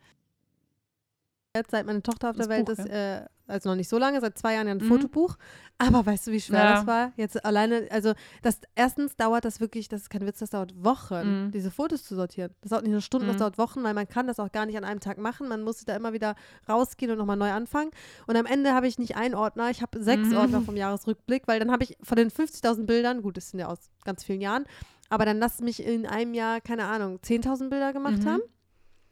Jetzt, 1.58 1.72
seit 1.72 1.88
meine 1.88 2.04
Tochter 2.04 2.30
auf 2.30 2.36
der 2.36 2.46
Das 2.46 2.56
Welt 2.56 2.66
Buch, 2.68 2.74
ist, 2.74 2.86
äh, 2.86 3.26
also 3.48 3.70
noch 3.70 3.76
nicht 3.76 3.90
so 3.90 3.98
lange, 3.98 4.22
seit 4.22 4.38
zwei 4.38 4.54
Jahren 4.54 4.68
ja 4.68 4.74
ein 4.74 4.78
Mhm. 4.78 4.88
Fotobuch. 4.88 5.36
Aber 5.80 6.06
weißt 6.06 6.28
du, 6.28 6.32
wie 6.32 6.40
schwer 6.40 6.66
Ja. 6.66 6.74
das 6.76 6.86
war? 6.86 7.12
Jetzt 7.16 7.44
alleine, 7.44 7.88
also 7.90 8.14
das 8.44 8.62
erstens 8.76 9.16
dauert 9.16 9.46
das 9.46 9.60
wirklich, 9.60 9.88
das 9.90 10.02
ist 10.04 10.10
kein 10.12 10.28
Witz, 10.28 10.38
das 10.38 10.52
dauert 10.52 10.76
Wochen, 10.84 11.46
Mhm. 11.48 11.52
diese 11.52 11.72
Fotos 11.72 12.04
zu 12.04 12.14
sortieren. 12.14 12.54
Das 12.62 12.70
dauert 12.70 12.84
nicht 12.84 12.92
nur 12.92 13.02
Stunden, 13.02 13.26
das 13.26 13.38
Mhm. 13.38 13.40
dauert 13.40 13.58
Wochen, 13.58 13.84
weil 13.84 13.96
man 13.96 14.08
kann 14.08 14.28
das 14.28 14.40
auch 14.40 14.52
gar 14.52 14.68
nicht 14.68 14.78
an 14.78 14.84
einem 14.84 15.00
Tag 15.00 15.18
machen. 15.18 15.48
Man 15.48 15.64
muss 15.64 15.84
da 15.86 15.96
immer 15.96 16.14
wieder 16.14 16.36
rausgehen 16.70 17.12
und 17.12 17.18
nochmal 17.18 17.38
neu 17.38 17.50
anfangen. 17.52 17.90
Und 18.28 18.36
am 18.38 18.46
Ende 18.46 18.76
habe 18.76 18.88
ich 18.88 19.00
nicht 19.00 19.16
einen 19.18 19.34
Ordner, 19.34 19.72
ich 19.72 19.82
habe 19.82 20.04
sechs 20.04 20.30
Mhm. 20.30 20.38
Ordner 20.38 20.62
vom 20.62 20.78
Jahresrückblick, 20.78 21.48
weil 21.48 21.60
dann 21.60 21.72
habe 21.72 21.84
ich 21.84 21.98
von 22.04 22.16
den 22.16 22.30
50.000 22.30 22.86
Bildern, 22.86 23.24
gut, 23.24 23.38
das 23.38 23.50
sind 23.50 23.60
ja 23.60 23.70
aus 23.70 23.90
ganz 24.06 24.24
vielen 24.24 24.42
Jahren, 24.42 24.66
aber 25.10 25.26
dann 25.26 25.40
lass 25.40 25.62
mich 25.62 25.84
in 25.84 26.06
einem 26.06 26.36
Jahr, 26.36 26.62
keine 26.62 26.86
Ahnung, 26.86 27.18
10.000 27.24 27.72
Bilder 27.72 27.92
gemacht 27.92 28.20
Mhm. 28.24 28.30
haben. 28.30 28.42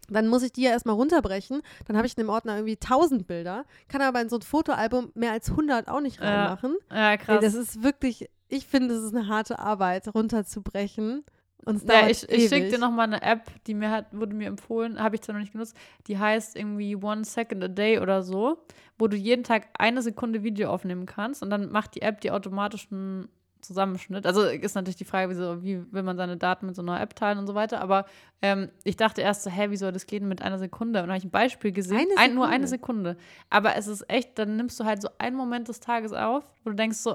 Dann 0.10 0.28
muss 0.28 0.44
ich 0.44 0.52
die 0.54 0.64
ja 0.64 0.72
erstmal 0.72 0.96
runterbrechen. 0.96 1.62
Dann 1.86 1.98
habe 1.98 2.08
ich 2.08 2.18
in 2.18 2.24
dem 2.24 2.30
Ordner 2.30 2.56
irgendwie 2.56 2.78
1000 2.82 3.28
Bilder. 3.28 3.66
Kann 3.88 4.02
aber 4.02 4.22
in 4.22 4.30
so 4.30 4.38
ein 4.38 4.42
Fotoalbum 4.42 5.12
mehr 5.16 5.32
als 5.32 5.50
100 5.50 5.88
auch 5.90 6.02
nicht 6.02 6.20
Ja. 6.22 6.26
reinmachen. 6.46 6.76
Ja, 6.92 7.12
Ey, 7.12 7.18
krass. 7.18 7.42
das 7.42 7.54
ist 7.54 7.84
wirklich, 7.84 8.30
ich 8.48 8.66
finde, 8.66 8.96
das 8.96 9.04
ist 9.04 9.16
eine 9.16 9.28
harte 9.28 9.60
Arbeit, 9.60 10.08
runterzubrechen. 10.14 11.24
Und 11.66 11.84
ja, 11.90 12.08
ich, 12.08 12.30
ich 12.30 12.48
schicke 12.48 12.70
dir 12.70 12.78
nochmal 12.78 13.08
eine 13.08 13.22
App, 13.22 13.42
die 13.66 13.74
mir 13.74 13.92
hat, 13.92 14.06
wurde 14.14 14.34
mir 14.34 14.48
empfohlen, 14.48 15.02
habe 15.02 15.16
ich 15.16 15.22
zwar 15.22 15.34
noch 15.34 15.42
nicht 15.42 15.52
genutzt, 15.52 15.76
die 16.08 16.18
heißt 16.18 16.56
irgendwie 16.56 16.96
One 16.96 17.26
Second 17.26 17.62
a 17.62 17.68
Day 17.68 18.00
oder 18.00 18.24
so, 18.24 18.60
wo 18.98 19.08
du 19.08 19.18
jeden 19.18 19.44
Tag 19.44 19.68
eine 19.78 20.02
Sekunde 20.02 20.44
Video 20.44 20.70
aufnehmen 20.70 21.06
kannst 21.06 21.44
und 21.44 21.50
dann 21.50 21.70
macht 21.70 21.96
die 21.96 22.04
App 22.04 22.22
die 22.22 22.32
automatischen 22.32 23.28
Zusammenschnitt. 23.68 24.26
Also 24.26 24.44
ist 24.44 24.76
natürlich 24.76 24.96
die 24.96 25.06
Frage, 25.06 25.30
wieso, 25.30 25.62
wie 25.62 25.92
will 25.92 26.04
man 26.04 26.18
seine 26.18 26.38
Daten 26.38 26.66
mit 26.66 26.76
so 26.76 26.82
einer 26.82 27.00
App 27.00 27.16
teilen 27.16 27.38
und 27.38 27.48
so 27.48 27.54
weiter. 27.54 27.82
Aber 27.82 28.06
ähm, 28.42 28.70
ich 28.84 28.96
dachte 28.96 29.22
erst 29.22 29.44
so, 29.44 29.50
hä, 29.50 29.70
wie 29.70 29.78
soll 29.78 29.92
das 29.92 30.06
gehen 30.06 30.28
mit 30.28 30.42
einer 30.42 30.58
Sekunde? 30.58 31.00
Und 31.00 31.08
dann 31.08 31.10
habe 31.10 31.20
ich 31.20 31.26
ein 31.26 31.32
Beispiel 31.32 31.72
gesehen. 31.72 31.98
Eine 31.98 32.18
Ein, 32.18 32.36
nur 32.36 32.48
eine 32.48 32.68
Sekunde. 32.68 33.18
Aber 33.50 33.76
es 33.76 33.88
ist 33.88 34.10
echt, 34.10 34.40
dann 34.40 34.56
nimmst 34.56 34.80
du 34.80 34.86
halt 34.86 35.02
so 35.02 35.10
einen 35.18 35.36
Moment 35.36 35.68
des 35.68 35.80
Tages 35.80 36.14
auf, 36.14 36.44
wo 36.64 36.70
du 36.70 36.76
denkst 36.76 36.98
so, 36.98 37.14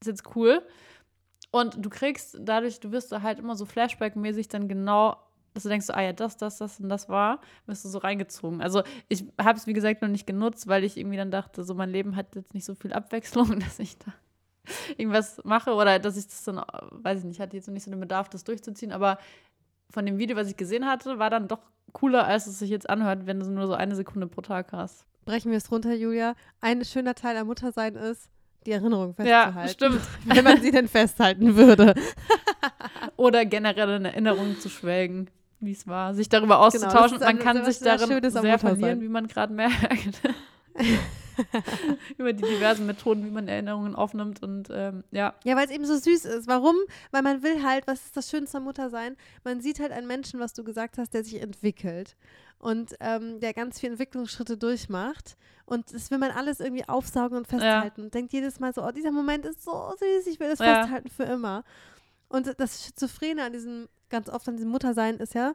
ist 0.00 0.06
jetzt 0.06 0.36
cool. 0.36 0.62
Und 1.50 1.84
du 1.84 1.90
kriegst 1.90 2.38
dadurch, 2.40 2.80
du 2.80 2.92
wirst 2.92 3.10
da 3.10 3.22
halt 3.22 3.40
immer 3.40 3.56
so 3.56 3.64
Flashback-mäßig 3.64 4.48
dann 4.48 4.68
genau, 4.68 5.16
dass 5.52 5.64
du 5.64 5.68
denkst, 5.68 5.86
so, 5.86 5.92
ah 5.92 6.02
ja, 6.02 6.12
das, 6.12 6.36
das, 6.36 6.58
das 6.58 6.78
und 6.78 6.88
das 6.88 7.08
war, 7.08 7.40
wirst 7.66 7.84
du 7.84 7.88
so 7.88 7.98
reingezogen. 7.98 8.62
Also 8.62 8.82
ich 9.08 9.24
habe 9.40 9.58
es, 9.58 9.66
wie 9.66 9.72
gesagt, 9.72 10.00
noch 10.00 10.08
nicht 10.08 10.26
genutzt, 10.26 10.68
weil 10.68 10.84
ich 10.84 10.96
irgendwie 10.96 11.16
dann 11.16 11.32
dachte, 11.32 11.64
so 11.64 11.74
mein 11.74 11.90
Leben 11.90 12.14
hat 12.14 12.36
jetzt 12.36 12.54
nicht 12.54 12.64
so 12.64 12.74
viel 12.74 12.92
Abwechslung, 12.92 13.58
dass 13.60 13.78
ich 13.80 13.98
da 13.98 14.14
irgendwas 14.96 15.40
mache 15.44 15.72
oder 15.74 15.98
dass 15.98 16.16
ich 16.16 16.26
das 16.26 16.44
dann, 16.44 16.60
weiß 16.90 17.20
ich 17.20 17.24
nicht, 17.24 17.40
hatte 17.40 17.56
jetzt 17.56 17.66
noch 17.66 17.74
nicht 17.74 17.84
so 17.84 17.90
den 17.90 18.00
Bedarf, 18.00 18.28
das 18.28 18.44
durchzuziehen, 18.44 18.92
aber 18.92 19.18
von 19.90 20.06
dem 20.06 20.18
Video, 20.18 20.36
was 20.36 20.48
ich 20.48 20.56
gesehen 20.56 20.86
hatte, 20.86 21.18
war 21.18 21.30
dann 21.30 21.48
doch 21.48 21.60
cooler, 21.92 22.24
als 22.26 22.46
es 22.46 22.58
sich 22.60 22.70
jetzt 22.70 22.88
anhört, 22.88 23.26
wenn 23.26 23.40
du 23.40 23.50
nur 23.50 23.66
so 23.66 23.74
eine 23.74 23.96
Sekunde 23.96 24.26
pro 24.28 24.40
Tag 24.42 24.72
hast. 24.72 25.04
Brechen 25.24 25.50
wir 25.50 25.58
es 25.58 25.70
runter, 25.72 25.92
Julia. 25.94 26.34
Ein 26.60 26.84
schöner 26.84 27.14
Teil 27.14 27.36
am 27.36 27.48
Muttersein 27.48 27.96
ist, 27.96 28.30
die 28.66 28.72
Erinnerung 28.72 29.14
Ja, 29.18 29.44
festzuhalten. 29.46 29.68
stimmt. 29.72 30.00
Wenn 30.26 30.44
man 30.44 30.62
sie 30.62 30.70
denn 30.70 30.86
festhalten 30.88 31.56
würde. 31.56 31.94
Oder 33.16 33.44
generell 33.44 33.96
in 33.96 34.04
Erinnerungen 34.04 34.58
zu 34.60 34.68
schwelgen, 34.68 35.28
wie 35.58 35.72
es 35.72 35.86
war, 35.86 36.14
sich 36.14 36.28
darüber 36.28 36.60
auszutauschen. 36.60 36.92
Genau, 36.92 37.02
das 37.02 37.12
ist 37.12 37.20
man 37.20 37.28
ein- 37.36 37.42
kann 37.42 37.64
sich 37.64 37.78
darin 37.80 38.30
sehr 38.30 38.58
verlieren, 38.58 39.00
wie 39.00 39.08
man 39.08 39.26
gerade 39.26 39.52
merkt. 39.52 40.20
Über 42.18 42.32
die 42.32 42.42
diversen 42.42 42.86
Methoden, 42.86 43.24
wie 43.24 43.30
man 43.30 43.48
Erinnerungen 43.48 43.94
aufnimmt 43.94 44.42
und 44.42 44.68
ähm, 44.70 45.04
ja. 45.10 45.34
Ja, 45.44 45.56
weil 45.56 45.66
es 45.66 45.70
eben 45.70 45.84
so 45.84 45.96
süß 45.96 46.24
ist. 46.24 46.46
Warum? 46.48 46.76
Weil 47.10 47.22
man 47.22 47.42
will 47.42 47.62
halt, 47.62 47.86
was 47.86 48.04
ist 48.06 48.16
das 48.16 48.30
Schönste 48.30 48.58
am 48.58 48.64
Muttersein? 48.64 49.16
Man 49.44 49.60
sieht 49.60 49.80
halt 49.80 49.92
einen 49.92 50.06
Menschen, 50.06 50.40
was 50.40 50.52
du 50.52 50.64
gesagt 50.64 50.98
hast, 50.98 51.14
der 51.14 51.24
sich 51.24 51.40
entwickelt 51.40 52.16
und 52.58 52.94
ähm, 53.00 53.40
der 53.40 53.54
ganz 53.54 53.80
viele 53.80 53.92
Entwicklungsschritte 53.92 54.56
durchmacht. 54.56 55.36
Und 55.64 55.94
das 55.94 56.10
will 56.10 56.18
man 56.18 56.30
alles 56.32 56.60
irgendwie 56.60 56.88
aufsaugen 56.88 57.38
und 57.38 57.46
festhalten 57.46 58.02
und 58.02 58.14
denkt 58.14 58.32
jedes 58.32 58.58
Mal 58.60 58.74
so, 58.74 58.82
oh, 58.84 58.90
dieser 58.90 59.12
Moment 59.12 59.46
ist 59.46 59.62
so 59.62 59.92
süß, 59.98 60.26
ich 60.26 60.40
will 60.40 60.48
das 60.50 60.58
Ja. 60.58 60.80
festhalten 60.82 61.08
für 61.08 61.22
immer. 61.24 61.64
Und 62.28 62.52
das 62.58 62.84
Schizophrene 62.84 63.44
an 63.44 63.52
diesem, 63.52 63.88
ganz 64.08 64.28
oft 64.28 64.48
an 64.48 64.56
diesem 64.56 64.70
Muttersein 64.70 65.16
ist 65.18 65.34
ja, 65.34 65.52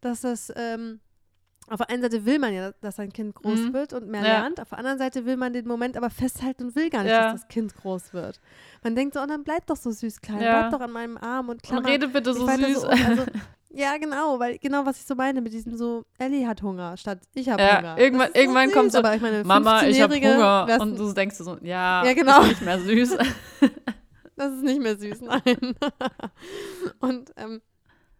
dass 0.00 0.20
das, 0.20 0.52
ähm, 0.56 1.00
auf 1.68 1.78
der 1.78 1.90
einen 1.90 2.02
Seite 2.02 2.24
will 2.24 2.38
man 2.38 2.54
ja, 2.54 2.72
dass 2.80 2.96
sein 2.96 3.12
Kind 3.12 3.34
groß 3.34 3.58
Mhm. 3.58 3.72
wird 3.74 3.92
und 3.92 4.08
mehr 4.08 4.22
Ja. 4.22 4.26
lernt. 4.40 4.60
Auf 4.60 4.68
der 4.70 4.78
anderen 4.78 4.98
Seite 4.98 5.24
will 5.26 5.36
man 5.36 5.52
den 5.52 5.66
Moment 5.66 5.96
aber 5.96 6.10
festhalten 6.10 6.64
und 6.66 6.76
will 6.76 6.90
gar 6.90 7.02
nicht, 7.02 7.10
Ja. 7.12 7.32
dass 7.32 7.40
das 7.42 7.48
Kind 7.48 7.74
groß 7.74 8.12
wird. 8.14 8.40
Man 8.84 8.94
denkt 8.94 9.14
so, 9.14 9.20
oh, 9.20 9.26
dann 9.26 9.42
bleib 9.44 9.66
doch 9.66 9.76
so 9.76 9.90
süß 9.90 10.20
klein, 10.20 10.40
Ja. 10.42 10.60
bleib 10.68 10.72
doch 10.72 10.80
an 10.80 10.92
meinem 10.92 11.16
Arm 11.16 11.48
und 11.48 11.56
Und 11.56 11.62
klammer 11.62 11.88
rede 11.88 12.08
bitte 12.08 12.32
so 12.34 12.46
süß. 12.46 12.80
So, 12.82 12.86
also, 12.88 13.24
ja, 13.70 13.96
genau, 13.98 14.38
weil 14.38 14.58
genau 14.58 14.86
was 14.86 14.98
ich 14.98 15.06
so 15.06 15.14
meine 15.14 15.40
mit 15.40 15.52
diesem 15.52 15.76
so, 15.76 16.04
Ellie 16.18 16.46
hat 16.46 16.62
Hunger 16.62 16.96
statt 16.96 17.18
ich 17.34 17.48
habe 17.48 17.62
Hunger. 17.62 17.98
irgendwann- 17.98 18.28
ist 18.28 18.36
irgendwann 18.36 18.68
süß, 18.68 18.74
kommt 18.76 18.92
so, 18.92 18.98
aber 18.98 19.14
ich 19.16 19.22
meine, 19.22 19.42
Mama, 19.44 19.82
ich 19.84 20.00
habe 20.00 20.14
15-Jährige 20.14 20.34
Hunger. 20.36 20.78
Und 20.80 20.98
du 20.98 21.12
denkst 21.12 21.36
so, 21.36 21.56
ja, 21.62 22.04
Ja, 22.04 22.12
genau. 22.14 22.40
ist 22.42 22.48
nicht 22.48 22.62
mehr 22.62 22.78
süß. 22.80 23.16
Das 24.38 24.52
ist 24.52 24.64
nicht 24.64 24.82
mehr 24.82 24.98
süß, 24.98 25.22
nein. 25.22 25.40
und 27.00 27.32
ähm, 27.38 27.62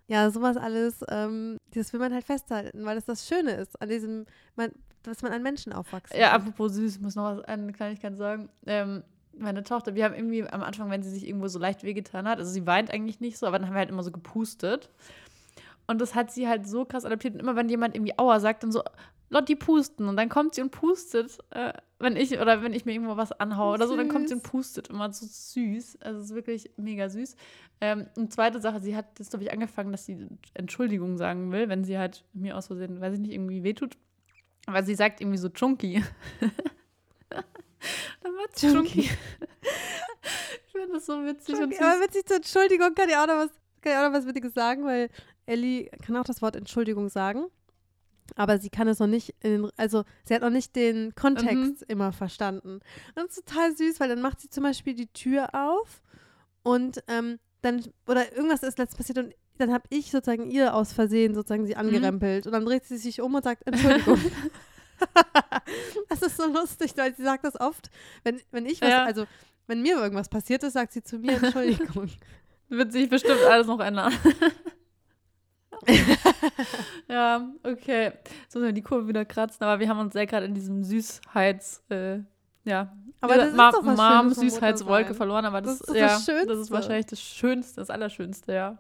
ja, 0.09 0.31
sowas 0.31 0.57
alles, 0.57 1.05
ähm, 1.09 1.59
das 1.75 1.93
will 1.93 2.01
man 2.01 2.13
halt 2.13 2.25
festhalten, 2.25 2.85
weil 2.85 2.95
das 2.95 3.05
das 3.05 3.27
Schöne 3.27 3.53
ist 3.53 3.81
an 3.81 3.89
diesem, 3.89 4.27
man, 4.55 4.71
dass 5.03 5.23
man 5.23 5.33
an 5.33 5.43
Menschen 5.43 5.73
aufwachsen 5.73 6.19
Ja, 6.19 6.33
apropos 6.33 6.75
süß, 6.75 6.97
ich 6.97 7.01
muss 7.01 7.17
noch 7.17 7.39
was, 7.39 7.45
eine 7.45 7.73
Kleinigkeit 7.73 8.17
sagen. 8.17 8.49
Ähm, 8.67 9.03
meine 9.39 9.63
Tochter, 9.63 9.95
wir 9.95 10.05
haben 10.05 10.15
irgendwie 10.15 10.45
am 10.45 10.63
Anfang, 10.63 10.91
wenn 10.91 11.03
sie 11.03 11.11
sich 11.11 11.27
irgendwo 11.27 11.49
so 11.49 11.59
leicht 11.59 11.83
wehgetan 11.83 12.27
hat, 12.27 12.39
also 12.39 12.51
sie 12.51 12.67
weint 12.67 12.91
eigentlich 12.91 13.21
nicht 13.21 13.39
so, 13.39 13.47
aber 13.47 13.59
dann 13.59 13.69
haben 13.69 13.75
wir 13.75 13.81
halt 13.81 13.91
immer 13.91 14.03
so 14.03 14.13
gepustet. 14.13 14.91
Und 15.89 16.01
das 16.01 16.15
hat 16.15 16.33
sie 16.33 16.49
halt 16.49 16.67
so 16.67 16.85
krass 16.85 17.05
adaptiert. 17.05 17.35
Und 17.35 17.41
immer 17.41 17.55
wenn 17.55 17.69
jemand 17.69 17.95
irgendwie 17.95 18.19
Aua 18.19 18.41
sagt, 18.41 18.63
dann 18.63 18.73
so, 18.73 18.83
Lotti 19.31 19.57
pusten. 19.57 20.09
Und 20.09 20.17
dann 20.17 20.29
kommt 20.29 20.55
sie 20.55 20.63
und 20.63 20.71
pustet, 20.71 21.39
äh, 21.51 21.73
wenn 21.99 22.17
ich, 22.17 22.39
oder 22.39 22.63
wenn 22.63 22.75
ich 22.75 22.85
mir 22.85 22.93
irgendwo 22.93 23.17
was 23.17 23.33
anhaue 23.33 23.75
oder 23.75 23.89
so, 23.89 23.97
dann 23.97 24.09
kommt 24.09 24.29
sie 24.29 24.35
und 24.35 24.43
pustet. 24.43 24.89
Immer 24.89 25.13
so 25.13 25.27
süß. 25.27 25.99
Also 26.03 26.21
es 26.21 26.27
ist 26.27 26.35
wirklich 26.35 26.71
mega 26.77 27.09
süß. 27.09 27.37
Ähm, 27.81 28.07
und 28.17 28.33
zweite 28.33 28.61
Sache, 28.61 28.81
sie 28.81 28.97
hat 28.97 29.19
jetzt, 29.19 29.31
glaube 29.31 29.45
ich, 29.45 29.53
angefangen, 29.53 29.93
dass 29.93 30.05
sie 30.05 30.27
Entschuldigung 30.55 31.17
sagen 31.17 31.53
will, 31.53 31.69
wenn 31.69 31.85
sie 31.85 31.99
halt 31.99 32.25
mir 32.33 32.57
aus 32.57 32.67
Versehen, 32.67 33.01
weiß 33.01 33.15
ich 33.15 33.21
nicht, 33.21 33.33
irgendwie 33.33 33.63
wehtut. 33.63 33.97
Aber 34.67 34.83
sie 34.83 34.95
sagt 34.95 35.21
irgendwie 35.21 35.39
so 35.39 35.49
Chunky. 35.49 36.03
Dann 37.31 38.33
war 38.35 38.47
Chunky. 38.55 38.73
Chunky. 38.73 39.01
ich 40.67 40.73
finde 40.73 40.93
das 40.95 41.07
so 41.07 41.25
witzig 41.25 41.55
und 41.57 41.65
Okay, 41.65 41.77
süß. 41.77 41.83
aber 41.83 42.01
witzig 42.05 42.27
zur 42.27 42.37
Entschuldigung 42.37 42.95
kann 42.95 43.09
ich 43.09 43.17
auch 43.17 43.27
noch 43.27 43.37
was, 43.37 43.51
kann 43.81 43.93
ich 43.93 43.99
auch 43.99 44.11
noch 44.11 44.13
was 44.13 44.27
Wittiges 44.27 44.55
sagen, 44.55 44.85
weil 44.85 45.09
Ellie 45.47 45.89
kann 46.05 46.17
auch 46.17 46.25
das 46.25 46.43
Wort 46.43 46.57
Entschuldigung 46.57 47.09
sagen. 47.09 47.47
Aber 48.37 48.59
sie 48.59 48.69
kann 48.71 48.87
es 48.87 48.99
noch 49.01 49.07
nicht, 49.09 49.35
in, 49.41 49.63
den- 49.63 49.71
also 49.77 50.05
sie 50.25 50.35
hat 50.35 50.43
noch 50.43 50.51
nicht 50.51 50.77
den 50.77 51.15
Kontext 51.15 51.81
Mhm. 51.81 51.87
immer 51.89 52.13
verstanden. 52.13 52.75
Und 52.75 52.83
das 53.17 53.37
ist 53.39 53.49
total 53.49 53.75
süß, 53.77 53.99
weil 53.99 54.09
dann 54.11 54.21
macht 54.23 54.41
sie 54.41 54.49
zum 54.51 54.63
Beispiel 54.63 54.95
die 54.95 55.09
Tür 55.09 55.49
auf 55.55 56.03
und 56.63 57.03
ähm, 57.09 57.39
dann, 57.63 57.83
oder 58.07 58.31
irgendwas 58.37 58.63
ist 58.63 58.79
letztens 58.79 58.99
passiert 58.99 59.19
und 59.19 59.35
dann 59.59 59.73
habe 59.73 59.85
ich 59.89 60.11
sozusagen 60.11 60.51
ihr 60.51 60.75
aus 60.75 60.93
Versehen 60.93 61.35
sozusagen 61.35 61.63
Mhm. 61.63 61.67
sie 61.67 61.77
angerempelt 61.77 62.47
und 62.47 62.53
dann 62.53 62.65
dreht 62.67 62.85
sie 62.85 62.99
sich 62.99 63.21
um 63.23 63.35
und 63.35 63.43
sagt 63.43 63.67
Entschuldigung. 63.67 64.21
das 66.09 66.23
ist 66.23 66.37
so 66.37 66.47
lustig, 66.47 66.93
weil 66.97 67.15
sie 67.15 67.23
sagt 67.23 67.45
das 67.45 67.59
oft, 67.61 67.91
wenn, 68.25 68.41
wenn 68.51 68.67
ich 68.67 68.81
was, 68.81 68.89
Ja. 68.91 69.05
also 69.05 69.27
wenn 69.67 69.83
mir 69.83 69.97
irgendwas 69.97 70.29
passiert 70.29 70.63
ist, 70.63 70.75
sagt 70.75 70.93
sie 70.93 71.03
zu 71.03 71.19
mir 71.19 71.33
Entschuldigung. 71.43 72.09
Wird 72.69 72.93
sich 72.93 73.09
bestimmt 73.09 73.41
alles 73.49 73.67
noch 73.67 73.81
ändern. 73.81 74.13
ja, 77.09 77.49
okay. 77.63 78.13
Jetzt 78.43 78.55
müssen 78.55 78.67
wir 78.67 78.73
die 78.73 78.83
Kurve 78.83 79.09
wieder 79.09 79.25
kratzen, 79.25 79.65
aber 79.65 79.81
wir 79.81 79.89
haben 79.89 79.99
uns 80.01 80.13
sehr 80.13 80.27
gerade 80.27 80.47
in 80.47 80.55
diesem 80.55 80.83
Süßheits, 80.85 81.83
äh, 81.91 82.19
ja, 82.65 82.93
Aber 83.21 83.37
das 83.37 83.51
ist 83.51 83.57
doch 83.57 83.85
was 83.85 83.97
Mom 83.97 84.35
Schönes 84.35 84.37
Süßheitswolke 84.55 85.15
verloren, 85.15 85.45
aber 85.45 85.61
das, 85.63 85.79
Das 85.79 85.89
ist 85.89 85.95
ja, 85.97 86.07
das 86.07 86.25
das 86.27 86.29
ist 86.29 86.47
Schönste. 86.49 86.73
wahrscheinlich 86.75 87.07
das 87.07 87.21
Schönste, 87.21 87.81
das 87.81 87.91
Allerschönste, 87.91 88.53
ja. 88.53 88.79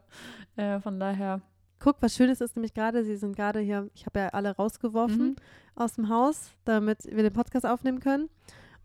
Äh, 0.56 0.80
von 0.80 0.98
daher. 0.98 1.40
Guck, 1.78 1.96
was 2.00 2.14
Schönes 2.16 2.40
ist 2.40 2.56
nämlich 2.56 2.74
gerade, 2.74 3.04
sie 3.04 3.16
sind 3.16 3.36
gerade 3.36 3.60
hier, 3.60 3.88
ich 3.94 4.06
habe 4.06 4.18
ja 4.20 4.28
alle 4.30 4.56
rausgeworfen 4.56 5.28
Mhm. 5.30 5.36
aus 5.74 5.94
dem 5.94 6.08
Haus, 6.08 6.50
damit 6.64 7.04
wir 7.04 7.22
den 7.22 7.32
Podcast 7.32 7.66
aufnehmen 7.66 8.00
können. 8.00 8.28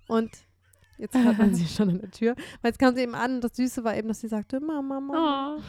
Und 0.08 0.30
jetzt 1.02 1.16
hört 1.16 1.38
man 1.38 1.54
sie 1.54 1.66
schon 1.68 1.90
an 1.90 2.00
der 2.00 2.12
Tür. 2.12 2.36
Weil 2.62 2.70
jetzt 2.72 2.80
kam 2.80 2.96
sie 2.96 3.02
eben 3.02 3.16
an 3.16 3.36
und 3.36 3.44
das 3.44 3.56
Süße 3.56 3.84
war 3.84 3.96
eben, 3.96 4.08
dass 4.08 4.22
sie 4.22 4.28
sagte, 4.28 4.60
Mama, 4.60 5.00
Mama. 5.00 5.58
Oh. 5.58 5.62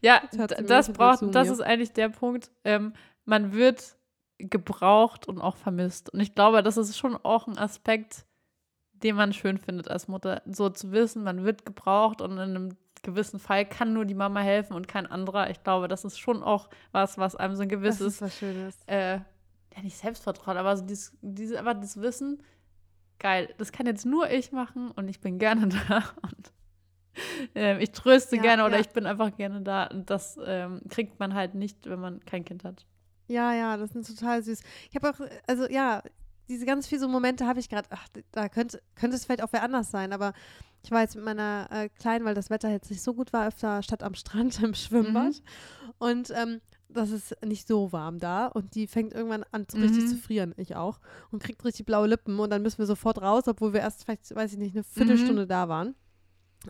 Ja, 0.00 0.22
das 0.66 0.92
braucht, 0.92 1.22
das 1.34 1.48
ist 1.48 1.60
eigentlich 1.60 1.92
der 1.92 2.08
Punkt. 2.08 2.50
Ähm, 2.64 2.92
man 3.24 3.52
wird 3.52 3.96
gebraucht 4.38 5.28
und 5.28 5.40
auch 5.40 5.56
vermisst. 5.56 6.10
Und 6.10 6.20
ich 6.20 6.34
glaube, 6.34 6.62
das 6.62 6.76
ist 6.76 6.96
schon 6.96 7.16
auch 7.16 7.46
ein 7.46 7.58
Aspekt, 7.58 8.24
den 8.92 9.16
man 9.16 9.32
schön 9.32 9.58
findet 9.58 9.88
als 9.88 10.08
Mutter. 10.08 10.42
So 10.46 10.70
zu 10.70 10.92
wissen, 10.92 11.22
man 11.22 11.44
wird 11.44 11.66
gebraucht 11.66 12.20
und 12.20 12.32
in 12.32 12.38
einem 12.38 12.76
gewissen 13.02 13.38
Fall 13.38 13.64
kann 13.64 13.92
nur 13.92 14.04
die 14.04 14.14
Mama 14.14 14.40
helfen 14.40 14.74
und 14.74 14.88
kein 14.88 15.06
anderer. 15.06 15.50
Ich 15.50 15.62
glaube, 15.62 15.88
das 15.88 16.04
ist 16.04 16.18
schon 16.18 16.42
auch 16.42 16.68
was, 16.92 17.18
was 17.18 17.36
einem 17.36 17.54
so 17.54 17.62
ein 17.62 17.68
Das 17.68 17.78
gewisses 17.78 18.14
ist 18.14 18.22
was 18.22 18.36
Schönes. 18.36 18.76
äh, 18.86 19.14
ja 19.78 19.82
nicht 19.82 19.96
Selbstvertrauen, 19.96 20.56
aber 20.56 20.76
so 20.76 20.84
dieses, 20.84 21.16
diese, 21.20 21.58
aber 21.60 21.74
das 21.74 22.00
Wissen, 22.00 22.42
geil, 23.18 23.54
das 23.58 23.72
kann 23.72 23.86
jetzt 23.86 24.06
nur 24.06 24.30
ich 24.30 24.52
machen 24.52 24.90
und 24.90 25.08
ich 25.08 25.20
bin 25.20 25.38
gerne 25.38 25.68
da 25.88 26.04
und 26.22 26.52
ähm, 27.54 27.80
ich 27.80 27.90
tröste 27.90 28.36
Ja, 28.36 28.42
gerne 28.42 28.64
oder 28.64 28.76
ja. 28.76 28.80
ich 28.80 28.90
bin 28.90 29.06
einfach 29.06 29.36
gerne 29.36 29.62
da 29.62 29.86
und 29.86 30.08
das 30.10 30.38
ähm, 30.44 30.82
kriegt 30.88 31.18
man 31.18 31.34
halt 31.34 31.54
nicht, 31.54 31.88
wenn 31.88 32.00
man 32.00 32.24
kein 32.24 32.44
Kind 32.44 32.64
hat. 32.64 32.86
Ja, 33.26 33.52
ja, 33.52 33.76
das 33.76 33.90
sind 33.90 34.06
total 34.06 34.42
süß. 34.42 34.62
Ich 34.90 34.96
habe 34.96 35.10
auch, 35.10 35.20
also 35.46 35.68
ja, 35.68 36.02
diese 36.48 36.64
ganz 36.64 36.86
viele 36.86 37.00
so 37.00 37.08
Momente 37.08 37.46
habe 37.46 37.60
ich 37.60 37.68
gerade, 37.68 37.88
ach, 37.90 38.08
da 38.32 38.48
könnte, 38.48 38.80
könnte 38.94 39.16
es 39.16 39.24
vielleicht 39.24 39.42
auch 39.42 39.52
wer 39.52 39.62
anders 39.62 39.90
sein, 39.90 40.12
aber 40.12 40.32
ich 40.82 40.90
war 40.90 41.00
jetzt 41.00 41.16
mit 41.16 41.24
meiner 41.24 41.68
äh, 41.70 41.88
Kleinen, 41.88 42.24
weil 42.24 42.34
das 42.34 42.50
Wetter 42.50 42.70
jetzt 42.70 42.90
nicht 42.90 43.02
so 43.02 43.12
gut 43.12 43.32
war, 43.32 43.48
öfter 43.48 43.82
statt 43.82 44.02
am 44.02 44.14
Strand 44.14 44.62
im 44.62 44.74
Schwimmbad. 44.74 45.34
Mhm. 45.34 45.92
Und 45.98 46.30
ähm, 46.30 46.60
das 46.88 47.10
ist 47.10 47.36
nicht 47.44 47.68
so 47.68 47.92
warm 47.92 48.18
da 48.18 48.46
und 48.46 48.74
die 48.74 48.86
fängt 48.86 49.12
irgendwann 49.12 49.44
an, 49.52 49.66
richtig 49.74 50.04
Mhm. 50.04 50.08
zu 50.08 50.16
frieren, 50.16 50.54
ich 50.56 50.74
auch, 50.76 51.00
und 51.30 51.42
kriegt 51.42 51.64
richtig 51.64 51.86
blaue 51.86 52.06
Lippen 52.06 52.38
und 52.38 52.50
dann 52.50 52.62
müssen 52.62 52.78
wir 52.78 52.86
sofort 52.86 53.20
raus, 53.20 53.44
obwohl 53.46 53.72
wir 53.72 53.80
erst 53.80 54.04
vielleicht, 54.04 54.34
weiß 54.34 54.52
ich 54.52 54.58
nicht, 54.58 54.74
eine 54.74 54.84
Viertelstunde 54.84 55.44
Mhm. 55.44 55.48
da 55.48 55.68
waren. 55.68 55.94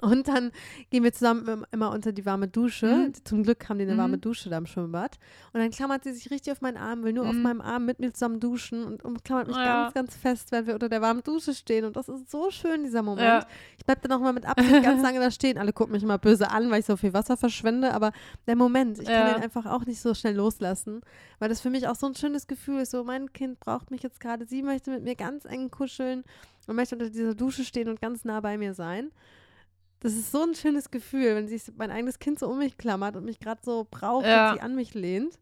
Und 0.01 0.29
dann 0.29 0.53
gehen 0.91 1.05
wir 1.05 1.13
zusammen 1.13 1.65
immer 1.71 1.91
unter 1.93 2.13
die 2.13 2.25
warme 2.27 2.49
Dusche. 2.49 2.87
Mhm. 2.87 3.13
Zum 3.25 3.43
Glück 3.43 3.69
haben 3.69 3.79
die 3.79 3.85
eine 3.85 3.95
Mhm. 3.95 3.99
warme 3.99 4.19
Dusche 4.19 4.49
da 4.51 4.59
im 4.59 4.67
Schwimmbad. 4.67 5.19
Und 5.53 5.61
dann 5.61 5.71
klammert 5.71 6.05
sie 6.05 6.13
sich 6.13 6.31
richtig 6.31 6.53
auf 6.53 6.61
meinen 6.61 6.77
Arm, 6.77 7.03
will 7.05 7.13
nur 7.13 7.27
auf 7.27 7.35
Mhm. 7.35 7.43
meinem 7.43 7.61
Arm 7.61 7.85
mit 7.87 7.99
mir 8.01 8.13
zusammen 8.13 8.41
duschen 8.41 8.85
und 8.85 9.05
umklammert 9.05 9.49
mich 9.49 9.57
Ja. 9.57 9.85
ganz, 9.85 9.95
ganz 9.95 10.17
fest, 10.17 10.53
wenn 10.53 10.67
wir 10.67 10.75
unter 10.75 10.89
der 10.89 11.01
warmen 11.01 11.23
Dusche 11.23 11.55
stehen. 11.55 11.85
Und 11.85 11.97
das 11.97 12.09
ist 12.09 12.31
so 12.31 12.51
schön, 12.51 12.85
dieser 12.85 13.03
Moment. 13.03 13.27
Ja. 13.27 13.47
Ich 13.79 13.85
bleib 13.85 14.03
dann 14.03 14.13
auch 14.13 14.21
mal 14.21 14.33
mit 14.33 14.45
Absicht 14.47 14.83
ganz 14.83 15.03
lange 15.03 15.21
da 15.21 15.31
stehen. 15.31 15.59
Alle 15.59 15.73
gucken 15.73 15.93
mich 15.93 16.03
immer 16.03 16.19
böse 16.19 16.51
an, 16.51 16.71
weil 16.71 16.81
ich 16.81 16.87
so 16.87 16.97
viel 16.97 17.13
Wasser 17.13 17.37
verschwende. 17.37 17.93
Aber 17.95 18.13
der 18.47 18.57
Moment, 18.57 18.99
ich 18.99 19.07
kann 19.07 19.29
Ja. 19.29 19.35
den 19.35 19.43
einfach 19.43 19.67
auch 19.67 19.85
nicht 19.87 20.01
so 20.01 20.15
schnell 20.15 20.35
loslassen, 20.37 21.01
weil 21.39 21.49
das 21.49 21.61
für 21.61 21.71
mich 21.71 21.89
auch 21.89 21.95
so 21.97 22.07
ein 22.07 22.15
schönes 22.15 22.47
Gefühl 22.47 22.81
ist. 22.81 22.91
So, 22.91 23.05
mein 23.05 23.33
Kind 23.33 23.61
braucht 23.61 23.91
mich 23.91 24.03
jetzt 24.03 24.21
gerade. 24.21 24.47
Sie 24.47 24.63
möchte 24.63 24.91
mit 24.91 25.03
mir 25.05 25.15
ganz 25.17 25.45
eng 25.45 25.71
kuscheln 25.71 26.25
und 26.67 26.77
möchte 26.77 26.95
unter 26.95 27.09
dieser 27.11 27.35
Dusche 27.35 27.65
stehen 27.65 27.89
und 27.89 28.01
ganz 28.01 28.25
nah 28.25 28.41
bei 28.41 28.59
mir 28.59 28.75
sein. 28.75 29.11
Das 30.01 30.13
ist 30.13 30.31
so 30.31 30.43
ein 30.43 30.55
schönes 30.55 30.91
Gefühl, 30.91 31.35
wenn 31.35 31.49
sich 31.49 31.63
mein 31.77 31.91
eigenes 31.91 32.19
Kind 32.19 32.39
so 32.39 32.49
um 32.49 32.59
mich 32.59 32.79
klammert 32.79 33.17
und 33.17 33.25
mich 33.25 33.41
gerade 33.41 33.61
so 33.65 33.87
braucht 33.91 34.27
Ja. 34.27 34.51
und 34.51 34.57
sie 34.57 34.63
an 34.63 34.75
mich 34.75 34.95
lehnt. 34.95 35.39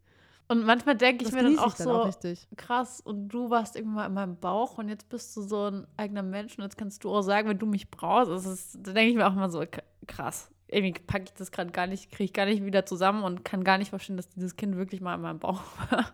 Und 0.48 0.64
manchmal 0.64 0.96
denke 0.96 1.24
ich 1.24 1.30
Das 1.30 1.34
mir 1.34 1.42
dann 1.42 1.58
auch 1.58 1.74
dann 1.74 1.84
so, 1.88 1.92
auch 2.02 2.06
richtig. 2.06 2.46
krass, 2.56 3.00
und 3.00 3.28
du 3.28 3.50
warst 3.50 3.74
irgendwann 3.74 3.94
mal 3.96 4.06
in 4.06 4.14
meinem 4.14 4.36
Bauch 4.38 4.78
und 4.78 4.88
jetzt 4.88 5.08
bist 5.08 5.36
du 5.36 5.42
so 5.42 5.64
ein 5.66 5.86
eigener 5.96 6.22
Mensch 6.22 6.56
und 6.56 6.62
jetzt 6.62 6.78
kannst 6.78 7.02
du 7.02 7.10
auch 7.10 7.22
sagen, 7.22 7.48
wenn 7.48 7.58
du 7.58 7.66
mich 7.66 7.90
brauchst. 7.90 8.30
Das 8.30 8.46
ist, 8.46 8.78
da 8.80 8.92
denke 8.92 9.10
ich 9.10 9.16
mir 9.16 9.26
auch 9.26 9.32
immer 9.32 9.50
so, 9.50 9.64
krass. 10.06 10.48
Irgendwie 10.68 10.98
packe 11.00 11.24
ich 11.24 11.32
das 11.34 11.50
gerade 11.50 11.70
gar 11.72 11.86
nicht, 11.88 12.10
kriege 12.10 12.24
ich 12.24 12.32
gar 12.32 12.46
nicht 12.46 12.64
wieder 12.64 12.86
zusammen 12.86 13.24
und 13.24 13.44
kann 13.44 13.64
gar 13.64 13.76
nicht 13.78 13.90
verstehen, 13.90 14.16
dass 14.16 14.28
dieses 14.28 14.54
Kind 14.56 14.76
wirklich 14.76 15.00
mal 15.00 15.16
in 15.16 15.20
meinem 15.20 15.38
Bauch 15.40 15.60
war. 15.90 16.12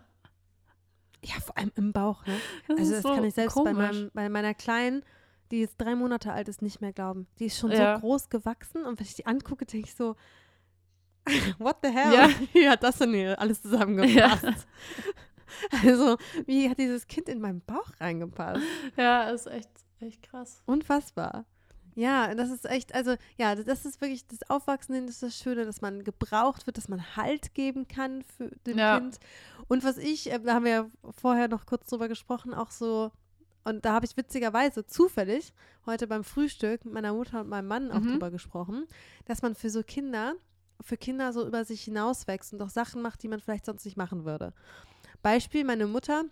Ja, 1.23 1.35
vor 1.39 1.57
allem 1.57 1.71
im 1.75 1.93
Bauch. 1.93 2.25
Ne? 2.25 2.33
Das 2.67 2.79
Also 2.79 2.91
ist 2.93 3.03
das 3.03 3.03
so 3.11 3.15
kann 3.15 3.23
ich 3.23 3.33
selbst 3.35 3.55
bei, 3.63 3.73
meinem, 3.73 4.11
bei 4.13 4.29
meiner 4.29 4.53
Kleinen, 4.55 5.03
die 5.51 5.59
jetzt 5.61 5.77
drei 5.77 5.95
Monate 5.95 6.31
alt 6.33 6.47
ist, 6.47 6.61
nicht 6.61 6.81
mehr 6.81 6.93
glauben. 6.93 7.27
Die 7.39 7.45
ist 7.45 7.57
schon 7.57 7.71
Ja. 7.71 7.95
so 7.95 8.01
groß 8.01 8.29
gewachsen 8.29 8.85
und 8.85 8.99
wenn 8.99 9.05
ich 9.05 9.13
die 9.15 9.25
angucke, 9.25 9.65
denke 9.65 9.87
ich 9.87 9.95
so, 9.95 10.15
what 11.59 11.77
the 11.83 11.89
hell? 11.89 12.13
Ja. 12.13 12.29
Wie 12.53 12.67
hat 12.69 12.83
das 12.83 12.97
denn 12.97 13.13
hier 13.13 13.39
alles 13.39 13.61
zusammengepasst? 13.61 14.45
Also, 15.85 16.17
wie 16.47 16.67
hat 16.67 16.79
dieses 16.79 17.05
Kind 17.05 17.29
in 17.29 17.39
meinen 17.39 17.61
Bauch 17.61 17.87
reingepasst? 17.99 18.63
Ja, 18.97 19.29
ist 19.29 19.45
echt, 19.45 19.69
echt 19.99 20.23
krass. 20.23 20.63
Unfassbar. 20.65 21.45
Ja, 21.93 22.33
das 22.33 22.49
ist 22.49 22.65
echt, 22.65 22.95
also 22.95 23.15
ja, 23.37 23.53
das 23.53 23.85
ist 23.85 24.01
wirklich 24.01 24.25
das 24.25 24.49
Aufwachsen, 24.49 24.95
das 25.05 25.15
ist 25.17 25.23
das 25.23 25.37
Schöne, 25.37 25.63
dass 25.65 25.79
man 25.79 26.03
gebraucht 26.03 26.65
wird, 26.65 26.77
dass 26.77 26.87
man 26.89 27.15
Halt 27.15 27.53
geben 27.53 27.87
kann 27.87 28.23
für 28.23 28.49
dem 28.65 28.79
Ja. 28.79 28.99
Kind. 28.99 29.19
Und 29.67 29.83
was 29.83 29.97
ich, 29.99 30.31
äh, 30.31 30.39
da 30.39 30.55
haben 30.55 30.65
wir 30.65 30.71
ja 30.71 30.87
vorher 31.21 31.47
noch 31.47 31.67
kurz 31.67 31.87
drüber 31.87 32.07
gesprochen, 32.07 32.55
auch 32.55 32.71
so, 32.71 33.11
und 33.63 33.85
da 33.85 33.93
habe 33.93 34.05
ich 34.05 34.15
witzigerweise 34.17 34.85
zufällig 34.85 35.53
heute 35.85 36.07
beim 36.07 36.23
Frühstück 36.23 36.85
mit 36.85 36.93
meiner 36.93 37.13
Mutter 37.13 37.41
und 37.41 37.49
meinem 37.49 37.67
Mann 37.67 37.91
auch 37.91 37.99
Mhm. 38.01 38.11
drüber 38.11 38.31
gesprochen, 38.31 38.85
dass 39.25 39.41
man 39.41 39.55
für 39.55 39.69
so 39.69 39.83
Kinder, 39.83 40.35
für 40.81 40.97
Kinder 40.97 41.31
so 41.33 41.45
über 41.47 41.63
sich 41.65 41.81
hinauswächst 41.83 42.53
und 42.53 42.61
auch 42.61 42.69
Sachen 42.69 43.01
macht, 43.01 43.23
die 43.23 43.27
man 43.27 43.39
vielleicht 43.39 43.65
sonst 43.65 43.85
nicht 43.85 43.97
machen 43.97 44.25
würde. 44.25 44.53
Beispiel, 45.21 45.63
meine 45.63 45.87
Mutter, 45.87 46.25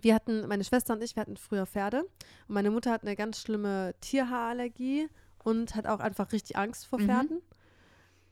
wir 0.00 0.14
hatten, 0.14 0.46
meine 0.46 0.64
Schwester 0.64 0.94
und 0.94 1.02
ich, 1.02 1.16
wir 1.16 1.20
hatten 1.22 1.36
früher 1.36 1.66
Pferde 1.66 2.02
und 2.48 2.54
meine 2.54 2.70
Mutter 2.70 2.90
hat 2.92 3.02
eine 3.02 3.16
ganz 3.16 3.40
schlimme 3.40 3.94
Tierhaarallergie 4.00 5.08
und 5.44 5.74
hat 5.74 5.86
auch 5.86 6.00
einfach 6.00 6.32
richtig 6.32 6.56
Angst 6.56 6.86
vor 6.86 7.00
Mhm. 7.00 7.06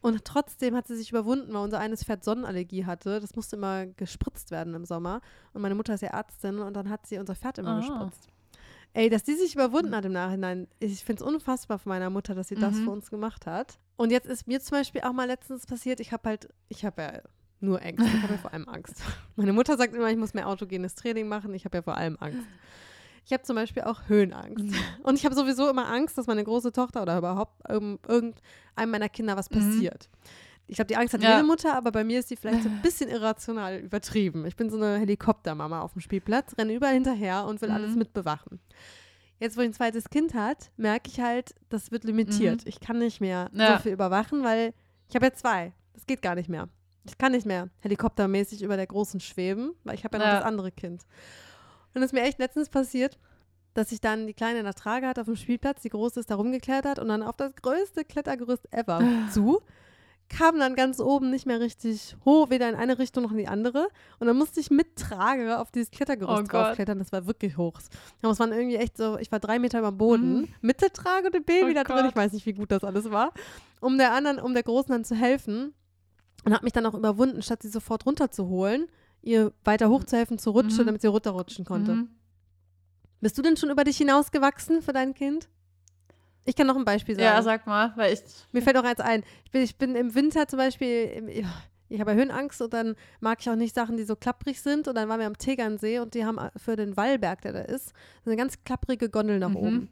Und 0.02 0.24
trotzdem 0.24 0.74
hat 0.74 0.86
sie 0.86 0.96
sich 0.96 1.10
überwunden, 1.10 1.52
weil 1.52 1.62
unser 1.62 1.78
eines 1.78 2.04
Pferd 2.04 2.24
Sonnenallergie 2.24 2.86
hatte. 2.86 3.20
Das 3.20 3.36
musste 3.36 3.56
immer 3.56 3.86
gespritzt 3.86 4.50
werden 4.50 4.72
im 4.74 4.84
Sommer. 4.86 5.20
Und 5.52 5.60
meine 5.62 5.74
Mutter 5.74 5.94
ist 5.94 6.00
ja 6.00 6.08
Ärztin 6.10 6.58
und 6.58 6.74
dann 6.74 6.88
hat 6.88 7.06
sie 7.06 7.18
unser 7.18 7.34
Pferd 7.34 7.58
immer 7.58 7.76
Ah. 7.76 7.80
gespritzt. 7.80 8.28
Ey, 8.92 9.08
dass 9.10 9.22
die 9.22 9.34
sich 9.34 9.54
überwunden 9.54 9.94
hat 9.94 10.04
im 10.04 10.12
Nachhinein, 10.12 10.66
ich 10.80 11.04
finde 11.04 11.22
es 11.22 11.28
unfassbar 11.30 11.78
von 11.78 11.90
meiner 11.90 12.10
Mutter, 12.10 12.34
dass 12.34 12.48
sie 12.48 12.56
das 12.56 12.74
Mhm. 12.76 12.84
für 12.84 12.90
uns 12.90 13.10
gemacht 13.10 13.46
hat. 13.46 13.78
Und 13.96 14.10
jetzt 14.10 14.26
ist 14.26 14.48
mir 14.48 14.60
zum 14.60 14.78
Beispiel 14.78 15.02
auch 15.02 15.12
mal 15.12 15.26
letztens 15.26 15.66
passiert, 15.66 16.00
ich 16.00 16.12
habe 16.12 16.28
halt, 16.28 16.48
ich 16.68 16.84
habe 16.84 17.02
ja 17.02 17.12
nur 17.60 17.80
Ängste, 17.82 18.08
ich 18.08 18.22
habe 18.22 18.32
ja 18.32 18.38
vor 18.40 18.52
allem 18.52 18.68
Angst. 18.68 19.02
Meine 19.36 19.52
Mutter 19.52 19.76
sagt 19.76 19.94
immer, 19.94 20.10
ich 20.10 20.16
muss 20.16 20.32
mehr 20.34 20.48
autogenes 20.48 20.94
Training 20.96 21.28
machen, 21.28 21.52
ich 21.54 21.64
habe 21.66 21.76
ja 21.78 21.82
vor 21.82 21.96
allem 21.98 22.16
Angst. 22.18 22.48
Ich 23.24 23.32
habe 23.32 23.42
zum 23.42 23.56
Beispiel 23.56 23.82
auch 23.84 24.08
Höhenangst. 24.08 24.64
Und 25.02 25.14
ich 25.16 25.24
habe 25.24 25.34
sowieso 25.34 25.68
immer 25.68 25.88
Angst, 25.88 26.18
dass 26.18 26.26
meine 26.26 26.42
große 26.44 26.72
Tochter 26.72 27.02
oder 27.02 27.18
überhaupt 27.18 27.60
ähm, 27.68 27.98
irgendeinem 28.08 28.90
meiner 28.90 29.08
Kinder 29.08 29.36
was 29.36 29.50
Mhm. 29.50 29.54
passiert. 29.56 30.08
Ich 30.66 30.76
glaube, 30.76 30.86
die 30.86 30.96
Angst 30.96 31.14
hat 31.14 31.22
Ja. 31.22 31.34
jede 31.36 31.46
Mutter, 31.46 31.74
aber 31.76 31.90
bei 31.92 32.04
mir 32.04 32.20
ist 32.20 32.30
die 32.30 32.36
vielleicht 32.36 32.62
so 32.62 32.68
ein 32.68 32.80
bisschen 32.82 33.08
irrational 33.10 33.78
übertrieben. 33.78 34.46
Ich 34.46 34.56
bin 34.56 34.70
so 34.70 34.76
eine 34.76 34.98
Helikoptermama 34.98 35.80
auf 35.80 35.92
dem 35.94 36.00
Spielplatz, 36.00 36.56
renne 36.58 36.74
überall 36.74 36.94
hinterher 36.94 37.44
und 37.46 37.60
will 37.60 37.70
alles 37.70 37.92
Mhm. 37.92 37.98
mitbewachen. 37.98 38.60
Jetzt, 39.40 39.56
wo 39.56 39.62
ich 39.62 39.68
ein 39.68 39.72
zweites 39.72 40.10
Kind 40.10 40.34
hat, 40.34 40.70
merke 40.76 41.10
ich 41.10 41.18
halt, 41.20 41.54
das 41.70 41.90
wird 41.90 42.04
limitiert. 42.04 42.62
Mhm. 42.64 42.68
Ich 42.68 42.78
kann 42.80 42.98
nicht 42.98 43.20
mehr 43.20 43.50
Ja. 43.52 43.76
so 43.76 43.82
viel 43.84 43.92
überwachen, 43.92 44.44
weil 44.44 44.74
ich 45.08 45.14
habe 45.16 45.26
ja 45.26 45.32
zwei. 45.32 45.72
Das 45.94 46.06
geht 46.06 46.22
gar 46.22 46.34
nicht 46.34 46.48
mehr. 46.48 46.68
Ich 47.04 47.16
kann 47.16 47.32
nicht 47.32 47.46
mehr 47.46 47.68
helikoptermäßig 47.80 48.62
über 48.62 48.76
der 48.76 48.86
Großen 48.86 49.18
schweben, 49.20 49.72
weil 49.84 49.94
ich 49.94 50.04
habe 50.04 50.18
ja 50.18 50.22
noch 50.24 50.30
Ja. 50.30 50.36
das 50.40 50.44
andere 50.44 50.70
Kind. 50.70 51.04
Und 51.94 52.02
es 52.02 52.06
ist 52.06 52.12
mir 52.12 52.22
echt 52.22 52.38
letztens 52.38 52.68
passiert, 52.68 53.18
dass 53.74 53.92
ich 53.92 54.00
dann 54.00 54.26
die 54.26 54.34
Kleine 54.34 54.58
in 54.60 54.64
der 54.64 54.74
Trage 54.74 55.06
hatte 55.06 55.20
auf 55.20 55.26
dem 55.26 55.36
Spielplatz, 55.36 55.82
die 55.82 55.90
Große 55.90 56.20
ist 56.20 56.30
da 56.30 56.34
rumgeklettert 56.36 56.98
und 56.98 57.08
dann 57.08 57.22
auf 57.22 57.36
das 57.36 57.54
größte 57.56 58.04
Klettergerüst 58.04 58.66
ever 58.72 59.00
zu, 59.32 59.60
kam 60.28 60.58
dann 60.60 60.76
ganz 60.76 61.00
oben 61.00 61.30
nicht 61.30 61.46
mehr 61.46 61.58
richtig 61.60 62.16
hoch, 62.24 62.50
weder 62.50 62.68
in 62.68 62.76
eine 62.76 62.98
Richtung 63.00 63.24
noch 63.24 63.32
in 63.32 63.38
die 63.38 63.48
andere. 63.48 63.88
Und 64.20 64.28
dann 64.28 64.36
musste 64.36 64.60
ich 64.60 64.70
mit 64.70 64.94
Trage 64.96 65.58
auf 65.58 65.72
dieses 65.72 65.90
Klettergerüst 65.90 66.42
Oh 66.42 66.46
draufklettern. 66.46 66.98
Das 67.00 67.10
war 67.10 67.26
wirklich 67.26 67.56
hoch. 67.56 67.80
Aber 68.22 68.30
es 68.32 68.38
waren 68.38 68.52
irgendwie 68.52 68.76
echt 68.76 68.96
so, 68.96 69.18
ich 69.18 69.32
war 69.32 69.40
drei 69.40 69.58
Meter 69.58 69.80
über 69.80 69.90
dem 69.90 69.98
Boden, 69.98 70.40
Mm. 70.42 70.48
mit 70.60 70.80
der 70.82 70.92
Trage 70.92 71.26
und 71.26 71.34
dem 71.34 71.44
Baby 71.44 71.72
Oh 71.72 71.74
da 71.74 71.82
drin. 71.84 72.06
Ich 72.08 72.14
weiß 72.16 72.32
nicht, 72.32 72.46
wie 72.46 72.52
gut 72.52 72.70
das 72.70 72.84
alles 72.84 73.10
war. 73.10 73.32
Um 73.80 73.98
der 73.98 74.12
anderen, 74.12 74.38
um 74.38 74.54
der 74.54 74.62
Großen 74.62 74.92
dann 74.92 75.04
zu 75.04 75.16
helfen. 75.16 75.74
Und 76.44 76.54
habe 76.54 76.64
mich 76.64 76.72
dann 76.72 76.86
auch 76.86 76.94
überwunden, 76.94 77.42
statt 77.42 77.62
sie 77.62 77.68
sofort 77.68 78.06
runterzuholen, 78.06 78.86
ihr 79.22 79.52
weiter 79.64 79.88
hochzuhelfen 79.88 80.38
zu 80.38 80.50
rutschen, 80.50 80.82
Mhm. 80.82 80.86
damit 80.86 81.02
sie 81.02 81.08
runterrutschen 81.08 81.64
konnte. 81.64 81.94
Mhm. 81.94 82.08
Bist 83.20 83.36
du 83.36 83.42
denn 83.42 83.56
schon 83.56 83.70
über 83.70 83.84
dich 83.84 83.98
hinausgewachsen 83.98 84.80
für 84.82 84.92
dein 84.92 85.14
Kind? 85.14 85.48
Ich 86.46 86.56
kann 86.56 86.66
noch 86.66 86.76
ein 86.76 86.86
Beispiel 86.86 87.14
sagen. 87.14 87.24
Ja, 87.26 87.42
sag 87.42 87.66
mal, 87.66 87.92
weil 87.96 88.14
ich. 88.14 88.20
Mir 88.52 88.62
fällt 88.62 88.76
auch 88.78 88.84
eins 88.84 89.00
ein. 89.00 89.22
Ich 89.44 89.50
bin, 89.50 89.62
ich 89.62 89.76
bin 89.76 89.94
im 89.94 90.14
Winter 90.14 90.48
zum 90.48 90.58
Beispiel, 90.58 91.44
ich 91.90 92.00
habe 92.00 92.12
ja 92.12 92.16
Höhenangst 92.16 92.62
und 92.62 92.72
dann 92.72 92.94
mag 93.20 93.38
ich 93.40 93.50
auch 93.50 93.56
nicht 93.56 93.74
Sachen, 93.74 93.98
die 93.98 94.04
so 94.04 94.16
klapprig 94.16 94.60
sind. 94.62 94.88
Und 94.88 94.94
dann 94.94 95.08
waren 95.10 95.20
wir 95.20 95.26
am 95.26 95.36
Tegernsee 95.36 95.98
und 95.98 96.14
die 96.14 96.24
haben 96.24 96.38
für 96.56 96.76
den 96.76 96.96
Wallberg, 96.96 97.42
der 97.42 97.52
da 97.52 97.60
ist, 97.60 97.92
eine 98.24 98.36
ganz 98.36 98.64
klapprige 98.64 99.10
Gondel 99.10 99.38
nach 99.38 99.50
Mhm. 99.50 99.56
oben. 99.56 99.90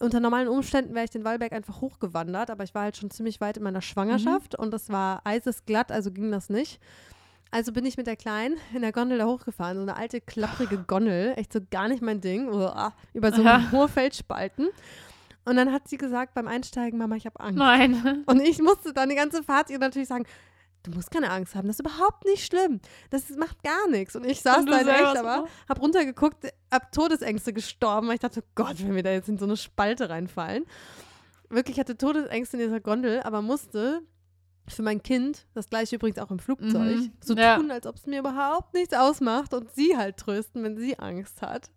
Unter 0.00 0.20
normalen 0.20 0.46
Umständen 0.48 0.94
wäre 0.94 1.04
ich 1.06 1.10
den 1.10 1.24
Wallberg 1.24 1.52
einfach 1.52 1.80
hochgewandert, 1.80 2.50
aber 2.50 2.64
ich 2.64 2.74
war 2.74 2.82
halt 2.82 2.96
schon 2.98 3.10
ziemlich 3.10 3.40
weit 3.40 3.56
in 3.56 3.62
meiner 3.64 3.80
Schwangerschaft 3.82 4.54
und 4.56 4.70
das 4.72 4.90
war 4.90 5.22
eisesglatt, 5.24 5.90
also 5.90 6.12
ging 6.12 6.30
das 6.30 6.50
nicht. 6.50 6.80
Also 7.50 7.72
bin 7.72 7.86
ich 7.86 7.96
mit 7.96 8.06
der 8.06 8.16
Kleinen 8.16 8.56
in 8.74 8.82
der 8.82 8.92
Gondel 8.92 9.18
da 9.18 9.26
hochgefahren, 9.26 9.76
so 9.76 9.82
eine 9.82 9.96
alte, 9.96 10.20
klapprige 10.20 10.78
Gondel, 10.78 11.34
echt 11.36 11.52
so 11.52 11.60
gar 11.70 11.88
nicht 11.88 12.02
mein 12.02 12.20
Ding, 12.20 12.48
Uah, 12.48 12.92
über 13.14 13.32
so 13.32 13.42
Aha. 13.42 13.70
hohe 13.72 13.88
Felsspalten. 13.88 14.68
Und 15.44 15.56
dann 15.56 15.72
hat 15.72 15.88
sie 15.88 15.96
gesagt 15.96 16.34
beim 16.34 16.46
Einsteigen, 16.46 16.98
Mama, 16.98 17.16
ich 17.16 17.24
habe 17.24 17.40
Angst. 17.40 17.56
Nein. 17.56 18.22
Und 18.26 18.40
ich 18.40 18.60
musste 18.60 18.92
dann 18.92 19.08
die 19.08 19.14
ganze 19.14 19.42
Fahrt 19.42 19.70
ihr 19.70 19.78
natürlich 19.78 20.08
sagen, 20.08 20.26
du 20.82 20.90
musst 20.90 21.10
keine 21.10 21.30
Angst 21.30 21.54
haben, 21.54 21.66
das 21.66 21.80
ist 21.80 21.86
überhaupt 21.86 22.26
nicht 22.26 22.44
schlimm. 22.44 22.80
Das 23.08 23.30
macht 23.30 23.62
gar 23.62 23.88
nichts. 23.88 24.14
Und 24.14 24.26
ich 24.26 24.42
saß 24.42 24.58
Und 24.58 24.70
da 24.70 24.80
echt, 24.80 25.16
aber 25.18 25.46
hab 25.66 25.80
runtergeguckt, 25.80 26.52
hab 26.70 26.92
Todesängste 26.92 27.54
gestorben, 27.54 28.08
weil 28.08 28.14
ich 28.14 28.20
dachte, 28.20 28.42
oh 28.44 28.50
Gott, 28.54 28.76
wenn 28.82 28.94
wir 28.94 29.02
da 29.02 29.10
jetzt 29.10 29.30
in 29.30 29.38
so 29.38 29.46
eine 29.46 29.56
Spalte 29.56 30.10
reinfallen. 30.10 30.64
Wirklich 31.48 31.80
hatte 31.80 31.96
Todesängste 31.96 32.58
in 32.58 32.64
dieser 32.64 32.80
Gondel, 32.80 33.20
aber 33.22 33.40
musste 33.40 34.02
für 34.72 34.82
mein 34.82 35.02
Kind, 35.02 35.46
das 35.54 35.68
gleiche 35.70 35.96
übrigens 35.96 36.18
auch 36.18 36.30
im 36.30 36.38
Flugzeug, 36.38 36.96
Mhm. 36.98 37.12
so 37.20 37.34
Ja. 37.34 37.56
tun, 37.56 37.70
als 37.70 37.86
ob 37.86 37.96
es 37.96 38.06
mir 38.06 38.20
überhaupt 38.20 38.74
nichts 38.74 38.94
ausmacht 38.94 39.54
und 39.54 39.70
sie 39.72 39.96
halt 39.96 40.16
trösten, 40.16 40.62
wenn 40.62 40.76
sie 40.76 40.98
Angst 40.98 41.42
hat. 41.42 41.70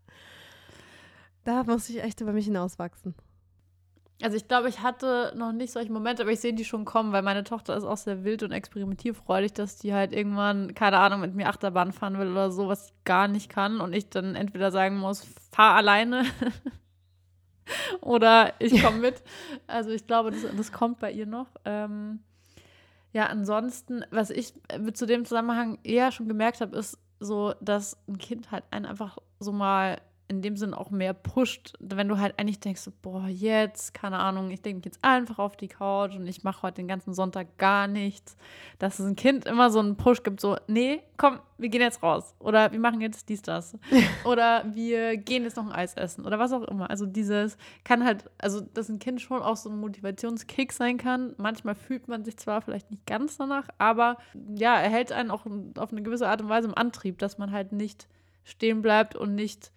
Da 1.44 1.64
musste 1.64 1.94
ich 1.94 2.04
echt 2.04 2.22
über 2.22 2.34
mich 2.34 2.46
hinauswachsen. 2.46 3.16
Also 4.24 4.38
ich 4.38 4.48
glaube, 4.48 4.70
ich 4.70 4.82
hatte 4.82 5.34
noch 5.36 5.52
nicht 5.52 5.74
solche 5.74 5.92
Momente, 5.92 6.22
aber 6.22 6.32
ich 6.32 6.40
sehe 6.40 6.54
die 6.54 6.64
schon 6.66 6.86
kommen, 6.86 7.12
weil 7.12 7.24
meine 7.24 7.44
Tochter 7.44 7.76
ist 7.76 7.84
auch 7.86 7.98
sehr 7.98 8.24
wild 8.24 8.44
und 8.44 8.52
experimentierfreudig, 8.52 9.54
dass 9.54 9.78
die 9.80 9.96
halt 9.96 10.14
irgendwann, 10.14 10.76
keine 10.76 11.00
Ahnung, 11.00 11.22
mit 11.22 11.34
mir 11.34 11.48
Achterbahn 11.50 11.92
fahren 11.92 12.20
will 12.20 12.30
oder 12.32 12.52
so, 12.52 12.68
was 12.68 12.94
gar 13.04 13.28
nicht 13.28 13.50
kann 13.50 13.82
und 13.82 13.94
ich 13.94 14.10
dann 14.12 14.36
entweder 14.36 14.72
sagen 14.72 14.98
muss, 14.98 15.26
fahr 15.52 15.74
alleine 15.76 16.24
oder 18.02 18.54
ich 18.60 18.84
komme 18.84 18.98
mit. 18.98 19.24
Also 19.68 19.90
ich 19.92 20.06
glaube, 20.06 20.32
das, 20.32 20.42
das 20.56 20.72
kommt 20.72 21.00
bei 21.00 21.12
ihr 21.12 21.26
noch. 21.26 21.48
Ähm, 21.66 22.20
ja, 23.14 23.26
ansonsten, 23.28 24.06
was 24.12 24.30
ich 24.30 24.54
äh, 24.70 24.94
zu 24.94 25.06
dem 25.06 25.26
Zusammenhang 25.26 25.80
eher 25.84 26.12
schon 26.12 26.28
gemerkt 26.28 26.62
habe, 26.62 26.78
ist 26.78 26.98
so, 27.20 27.54
dass 27.62 27.98
ein 28.08 28.18
Kind 28.18 28.52
halt 28.52 28.64
einen 28.72 28.86
einfach 28.86 29.18
so 29.40 29.52
mal 29.52 30.02
in 30.32 30.42
dem 30.42 30.56
Sinn 30.56 30.74
auch 30.74 30.92
mehr 30.92 31.14
pusht, 31.14 31.74
wenn 31.82 32.08
du 32.08 32.18
halt 32.18 32.40
eigentlich 32.40 32.62
denkst, 32.62 32.80
so, 32.80 32.92
boah, 33.02 33.28
jetzt, 33.28 33.94
keine 33.94 34.18
Ahnung, 34.18 34.50
ich 34.50 34.62
denke 34.62 34.84
jetzt 34.86 35.04
einfach 35.04 35.40
auf 35.40 35.58
die 35.58 35.68
Couch 35.68 36.16
und 36.16 36.26
ich 36.26 36.46
mache 36.46 36.62
heute 36.62 36.76
den 36.76 36.88
ganzen 36.88 37.14
Sonntag 37.14 37.58
gar 37.58 37.88
nichts. 37.88 38.38
Dass 38.80 39.00
es 39.00 39.06
ein 39.06 39.18
Kind 39.18 39.46
immer 39.46 39.70
so 39.70 39.80
einen 39.80 39.98
Push 39.98 40.24
gibt, 40.24 40.40
so, 40.40 40.56
nee, 40.68 41.02
komm, 41.18 41.40
wir 41.58 41.68
gehen 41.68 41.82
jetzt 41.82 42.02
raus. 42.02 42.34
Oder 42.40 42.72
wir 42.72 42.80
machen 42.80 43.02
jetzt 43.02 43.28
dies, 43.28 43.42
das. 43.42 43.78
oder 44.24 44.64
wir 44.74 45.18
gehen 45.18 45.44
jetzt 45.44 45.58
noch 45.58 45.66
ein 45.66 45.74
Eis 45.74 45.96
essen. 45.96 46.26
Oder 46.26 46.40
was 46.40 46.54
auch 46.54 46.64
immer. 46.64 46.90
Also 46.90 47.06
dieses 47.06 47.58
kann 47.84 48.06
halt, 48.06 48.30
also 48.38 48.62
dass 48.62 48.88
ein 48.88 49.00
Kind 49.00 49.20
schon 49.20 49.42
auch 49.42 49.58
so 49.58 49.70
ein 49.70 49.80
Motivationskick 49.82 50.72
sein 50.72 50.98
kann. 50.98 51.36
Manchmal 51.38 51.76
fühlt 51.76 52.08
man 52.08 52.24
sich 52.24 52.38
zwar 52.38 52.62
vielleicht 52.62 52.90
nicht 52.90 53.06
ganz 53.06 53.36
danach, 53.36 53.68
aber 53.80 54.16
ja, 54.56 54.76
er 54.80 54.90
hält 54.90 55.12
einen 55.12 55.30
auch 55.30 55.46
auf 55.78 55.92
eine 55.92 56.02
gewisse 56.02 56.30
Art 56.30 56.42
und 56.42 56.48
Weise 56.48 56.70
im 56.70 56.76
Antrieb, 56.76 57.20
dass 57.20 57.38
man 57.38 57.52
halt 57.52 57.74
nicht 57.74 58.08
stehen 58.46 58.82
bleibt 58.82 59.18
und 59.18 59.36
nicht 59.36 59.74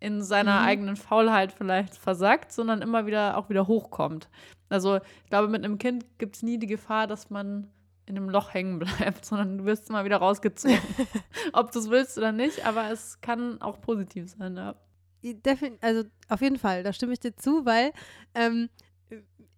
in 0.00 0.22
seiner 0.22 0.60
mhm. 0.60 0.66
eigenen 0.66 0.96
Faulheit 0.96 1.52
vielleicht 1.52 1.96
versagt, 1.96 2.52
sondern 2.52 2.82
immer 2.82 3.06
wieder 3.06 3.36
auch 3.36 3.48
wieder 3.48 3.66
hochkommt. 3.66 4.28
Also 4.68 4.96
ich 4.96 5.30
glaube, 5.30 5.48
mit 5.48 5.64
einem 5.64 5.78
Kind 5.78 6.06
gibt 6.18 6.36
es 6.36 6.42
nie 6.42 6.58
die 6.58 6.66
Gefahr, 6.66 7.06
dass 7.06 7.30
man 7.30 7.68
in 8.06 8.16
einem 8.16 8.30
Loch 8.30 8.54
hängen 8.54 8.78
bleibt, 8.78 9.24
sondern 9.24 9.58
du 9.58 9.64
wirst 9.64 9.90
immer 9.90 10.04
wieder 10.04 10.18
rausgezogen. 10.18 10.78
Ob 11.52 11.72
du 11.72 11.78
es 11.78 11.90
willst 11.90 12.16
oder 12.18 12.32
nicht, 12.32 12.64
aber 12.64 12.90
es 12.90 13.20
kann 13.20 13.60
auch 13.60 13.80
positiv 13.80 14.30
sein, 14.30 14.56
ja. 14.56 14.74
also 15.80 16.04
auf 16.28 16.40
jeden 16.40 16.58
Fall, 16.58 16.82
da 16.82 16.92
stimme 16.92 17.12
ich 17.12 17.20
dir 17.20 17.34
zu, 17.36 17.66
weil 17.66 17.92
ähm, 18.34 18.68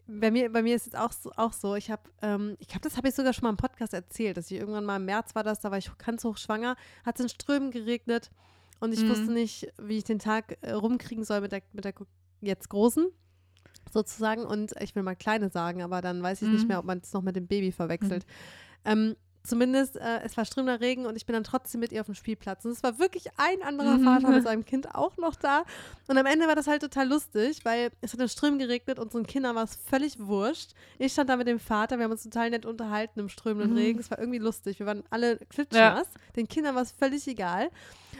bei 0.06 0.30
mir, 0.30 0.50
bei 0.50 0.62
mir 0.62 0.74
ist 0.74 0.88
es 0.88 0.94
auch 0.94 1.12
so, 1.12 1.30
auch 1.36 1.52
so 1.52 1.76
ich 1.76 1.90
habe, 1.90 2.02
ähm, 2.22 2.56
ich 2.58 2.68
glaube, 2.68 2.80
das 2.82 2.96
habe 2.96 3.08
ich 3.08 3.14
sogar 3.14 3.32
schon 3.32 3.44
mal 3.44 3.50
im 3.50 3.56
Podcast 3.56 3.94
erzählt, 3.94 4.36
dass 4.36 4.50
ich 4.50 4.58
irgendwann 4.58 4.84
mal 4.84 4.96
im 4.96 5.04
März 5.04 5.34
war 5.34 5.44
das, 5.44 5.60
da 5.60 5.70
war 5.70 5.78
ich 5.78 5.90
ganz 5.98 6.24
hoch 6.24 6.36
schwanger, 6.36 6.76
hat 7.04 7.16
es 7.16 7.24
in 7.24 7.28
Strömen 7.28 7.70
geregnet 7.70 8.30
und 8.80 8.92
ich 8.92 9.02
mhm. 9.04 9.10
wusste 9.10 9.32
nicht, 9.32 9.72
wie 9.80 9.98
ich 9.98 10.04
den 10.04 10.18
Tag 10.18 10.58
äh, 10.62 10.72
rumkriegen 10.72 11.24
soll 11.24 11.42
mit 11.42 11.52
der, 11.52 11.62
mit 11.72 11.84
der 11.84 11.94
jetzt 12.40 12.68
Großen 12.68 13.08
sozusagen 13.92 14.44
und 14.44 14.72
ich 14.80 14.94
will 14.94 15.02
mal 15.02 15.16
Kleine 15.16 15.50
sagen, 15.50 15.82
aber 15.82 16.00
dann 16.00 16.22
weiß 16.22 16.42
ich 16.42 16.48
mhm. 16.48 16.54
nicht 16.54 16.68
mehr, 16.68 16.78
ob 16.78 16.84
man 16.84 16.98
es 16.98 17.12
noch 17.12 17.22
mit 17.22 17.36
dem 17.36 17.46
Baby 17.46 17.72
verwechselt. 17.72 18.24
Mhm. 18.84 18.90
Ähm, 18.90 19.16
zumindest, 19.42 19.96
äh, 19.96 20.20
es 20.24 20.36
war 20.36 20.44
strömender 20.44 20.80
Regen 20.80 21.06
und 21.06 21.16
ich 21.16 21.26
bin 21.26 21.34
dann 21.34 21.44
trotzdem 21.44 21.80
mit 21.80 21.92
ihr 21.92 22.00
auf 22.00 22.06
dem 22.06 22.14
Spielplatz. 22.14 22.64
Und 22.64 22.72
es 22.72 22.82
war 22.82 22.98
wirklich 22.98 23.26
ein 23.36 23.62
anderer 23.62 23.98
mhm. 23.98 24.04
Vater 24.04 24.28
mit 24.28 24.42
seinem 24.44 24.64
Kind 24.64 24.94
auch 24.94 25.16
noch 25.16 25.34
da. 25.34 25.64
Und 26.08 26.18
am 26.18 26.26
Ende 26.26 26.46
war 26.46 26.54
das 26.54 26.66
halt 26.66 26.82
total 26.82 27.08
lustig, 27.08 27.60
weil 27.64 27.90
es 28.00 28.12
hat 28.12 28.20
in 28.20 28.28
Strömen 28.28 28.58
geregnet, 28.58 28.98
unseren 28.98 29.26
Kindern 29.26 29.56
war 29.56 29.64
es 29.64 29.76
völlig 29.76 30.18
wurscht. 30.18 30.72
Ich 30.98 31.12
stand 31.12 31.30
da 31.30 31.36
mit 31.36 31.46
dem 31.46 31.58
Vater, 31.58 31.98
wir 31.98 32.04
haben 32.04 32.12
uns 32.12 32.22
total 32.22 32.50
nett 32.50 32.66
unterhalten 32.66 33.20
im 33.20 33.28
strömenden 33.28 33.72
mhm. 33.72 33.78
Regen. 33.78 33.98
Es 33.98 34.10
war 34.10 34.18
irgendwie 34.18 34.38
lustig. 34.38 34.78
Wir 34.78 34.86
waren 34.86 35.04
alle 35.10 35.36
klitschnass. 35.36 36.08
Ja. 36.12 36.20
Den 36.36 36.48
Kindern 36.48 36.74
war 36.74 36.82
es 36.82 36.92
völlig 36.92 37.26
egal. 37.26 37.70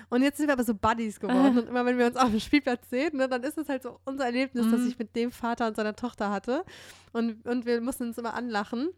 Und 0.08 0.22
jetzt 0.22 0.38
sind 0.38 0.48
wir 0.48 0.54
aber 0.54 0.64
so 0.64 0.74
Buddies 0.74 1.20
geworden. 1.20 1.58
Und 1.58 1.68
immer 1.68 1.84
wenn 1.84 1.98
wir 1.98 2.06
uns 2.06 2.16
auf 2.16 2.30
dem 2.30 2.40
Spielplatz 2.40 2.88
sehen, 2.90 3.16
ne, 3.16 3.28
dann 3.28 3.42
ist 3.42 3.58
es 3.58 3.68
halt 3.68 3.82
so 3.82 4.00
unser 4.04 4.24
Erlebnis, 4.24 4.66
mhm. 4.66 4.72
das 4.72 4.82
ich 4.82 4.98
mit 4.98 5.14
dem 5.14 5.30
Vater 5.30 5.66
und 5.66 5.76
seiner 5.76 5.94
Tochter 5.94 6.30
hatte. 6.30 6.64
Und, 7.12 7.46
und 7.46 7.66
wir 7.66 7.80
mussten 7.80 8.04
uns 8.04 8.18
immer 8.18 8.34
anlachen 8.34 8.90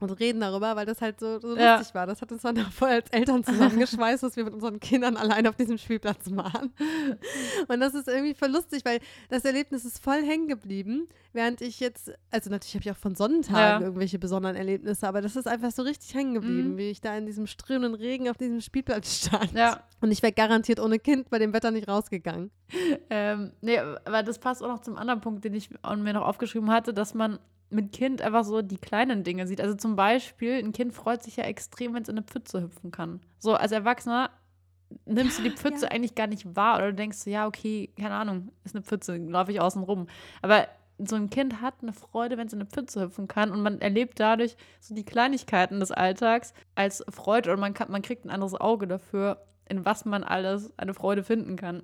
und 0.00 0.10
reden 0.10 0.40
darüber, 0.40 0.76
weil 0.76 0.86
das 0.86 1.00
halt 1.00 1.20
so, 1.20 1.38
so 1.40 1.56
ja. 1.56 1.76
lustig 1.76 1.94
war. 1.94 2.06
Das 2.06 2.20
hat 2.22 2.32
uns 2.32 2.42
dann 2.42 2.56
voll 2.72 2.88
als 2.88 3.10
Eltern 3.10 3.44
zusammengeschweißt, 3.44 4.22
dass 4.22 4.36
wir 4.36 4.44
mit 4.44 4.54
unseren 4.54 4.80
Kindern 4.80 5.16
allein 5.16 5.46
auf 5.46 5.56
diesem 5.56 5.78
Spielplatz 5.78 6.30
waren. 6.30 6.72
Und 7.68 7.80
das 7.80 7.94
ist 7.94 8.08
irgendwie 8.08 8.34
voll 8.34 8.50
lustig, 8.50 8.84
weil 8.84 9.00
das 9.28 9.44
Erlebnis 9.44 9.84
ist 9.84 10.02
voll 10.02 10.22
hängen 10.22 10.48
geblieben, 10.48 11.08
während 11.32 11.60
ich 11.60 11.80
jetzt, 11.80 12.12
also 12.30 12.50
natürlich 12.50 12.74
habe 12.74 12.84
ich 12.84 12.90
auch 12.90 13.00
von 13.00 13.14
Sonnentagen 13.14 13.80
ja. 13.82 13.86
irgendwelche 13.86 14.18
besonderen 14.18 14.56
Erlebnisse, 14.56 15.06
aber 15.06 15.20
das 15.20 15.36
ist 15.36 15.46
einfach 15.46 15.70
so 15.70 15.82
richtig 15.82 16.14
hängen 16.14 16.34
geblieben, 16.34 16.72
mhm. 16.72 16.78
wie 16.78 16.90
ich 16.90 17.00
da 17.00 17.16
in 17.16 17.26
diesem 17.26 17.46
strömenden 17.46 17.94
Regen 17.94 18.28
auf 18.28 18.36
diesem 18.36 18.60
Spielplatz 18.60 19.26
stand. 19.26 19.52
Ja. 19.52 19.84
Und 20.00 20.10
ich 20.10 20.22
wäre 20.22 20.32
garantiert 20.32 20.80
ohne 20.80 20.98
Kind 20.98 21.30
bei 21.30 21.38
dem 21.38 21.52
Wetter 21.52 21.70
nicht 21.70 21.88
rausgegangen. 21.88 22.50
Ähm, 23.10 23.52
nee, 23.60 23.78
aber 23.78 24.22
das 24.22 24.38
passt 24.38 24.62
auch 24.62 24.68
noch 24.68 24.80
zum 24.80 24.96
anderen 24.96 25.20
Punkt, 25.20 25.44
den 25.44 25.54
ich 25.54 25.70
mir 25.70 26.12
noch 26.12 26.26
aufgeschrieben 26.26 26.70
hatte, 26.70 26.94
dass 26.94 27.14
man 27.14 27.38
mit 27.70 27.92
Kind 27.92 28.20
einfach 28.20 28.44
so 28.44 28.62
die 28.62 28.78
kleinen 28.78 29.24
Dinge 29.24 29.46
sieht. 29.46 29.60
Also 29.60 29.74
zum 29.74 29.96
Beispiel, 29.96 30.54
ein 30.54 30.72
Kind 30.72 30.92
freut 30.92 31.22
sich 31.22 31.36
ja 31.36 31.44
extrem, 31.44 31.94
wenn 31.94 32.02
es 32.02 32.08
in 32.08 32.18
eine 32.18 32.26
Pfütze 32.26 32.62
hüpfen 32.62 32.90
kann. 32.90 33.20
So 33.38 33.54
als 33.54 33.72
Erwachsener 33.72 34.30
nimmst 35.06 35.38
du 35.38 35.42
die 35.42 35.50
Pfütze 35.50 35.86
ja. 35.86 35.92
eigentlich 35.92 36.14
gar 36.14 36.26
nicht 36.26 36.56
wahr 36.56 36.76
oder 36.78 36.88
du 36.88 36.94
denkst 36.94 37.26
ja, 37.26 37.46
okay, 37.46 37.90
keine 37.96 38.14
Ahnung, 38.14 38.50
ist 38.64 38.74
eine 38.74 38.82
Pfütze, 38.82 39.16
laufe 39.16 39.52
ich 39.52 39.60
außen 39.60 39.82
rum. 39.82 40.08
Aber 40.42 40.66
so 40.98 41.16
ein 41.16 41.30
Kind 41.30 41.62
hat 41.62 41.74
eine 41.82 41.92
Freude, 41.92 42.36
wenn 42.36 42.46
es 42.46 42.52
in 42.52 42.60
eine 42.60 42.68
Pfütze 42.68 43.02
hüpfen 43.02 43.28
kann 43.28 43.52
und 43.52 43.62
man 43.62 43.80
erlebt 43.80 44.20
dadurch 44.20 44.56
so 44.80 44.94
die 44.94 45.04
Kleinigkeiten 45.04 45.80
des 45.80 45.92
Alltags 45.92 46.52
als 46.74 47.04
Freude 47.08 47.50
oder 47.50 47.60
man, 47.60 47.74
kann, 47.74 47.90
man 47.90 48.02
kriegt 48.02 48.24
ein 48.24 48.30
anderes 48.30 48.54
Auge 48.54 48.86
dafür, 48.86 49.46
in 49.68 49.84
was 49.84 50.04
man 50.04 50.24
alles 50.24 50.76
eine 50.76 50.94
Freude 50.94 51.22
finden 51.22 51.56
kann. 51.56 51.82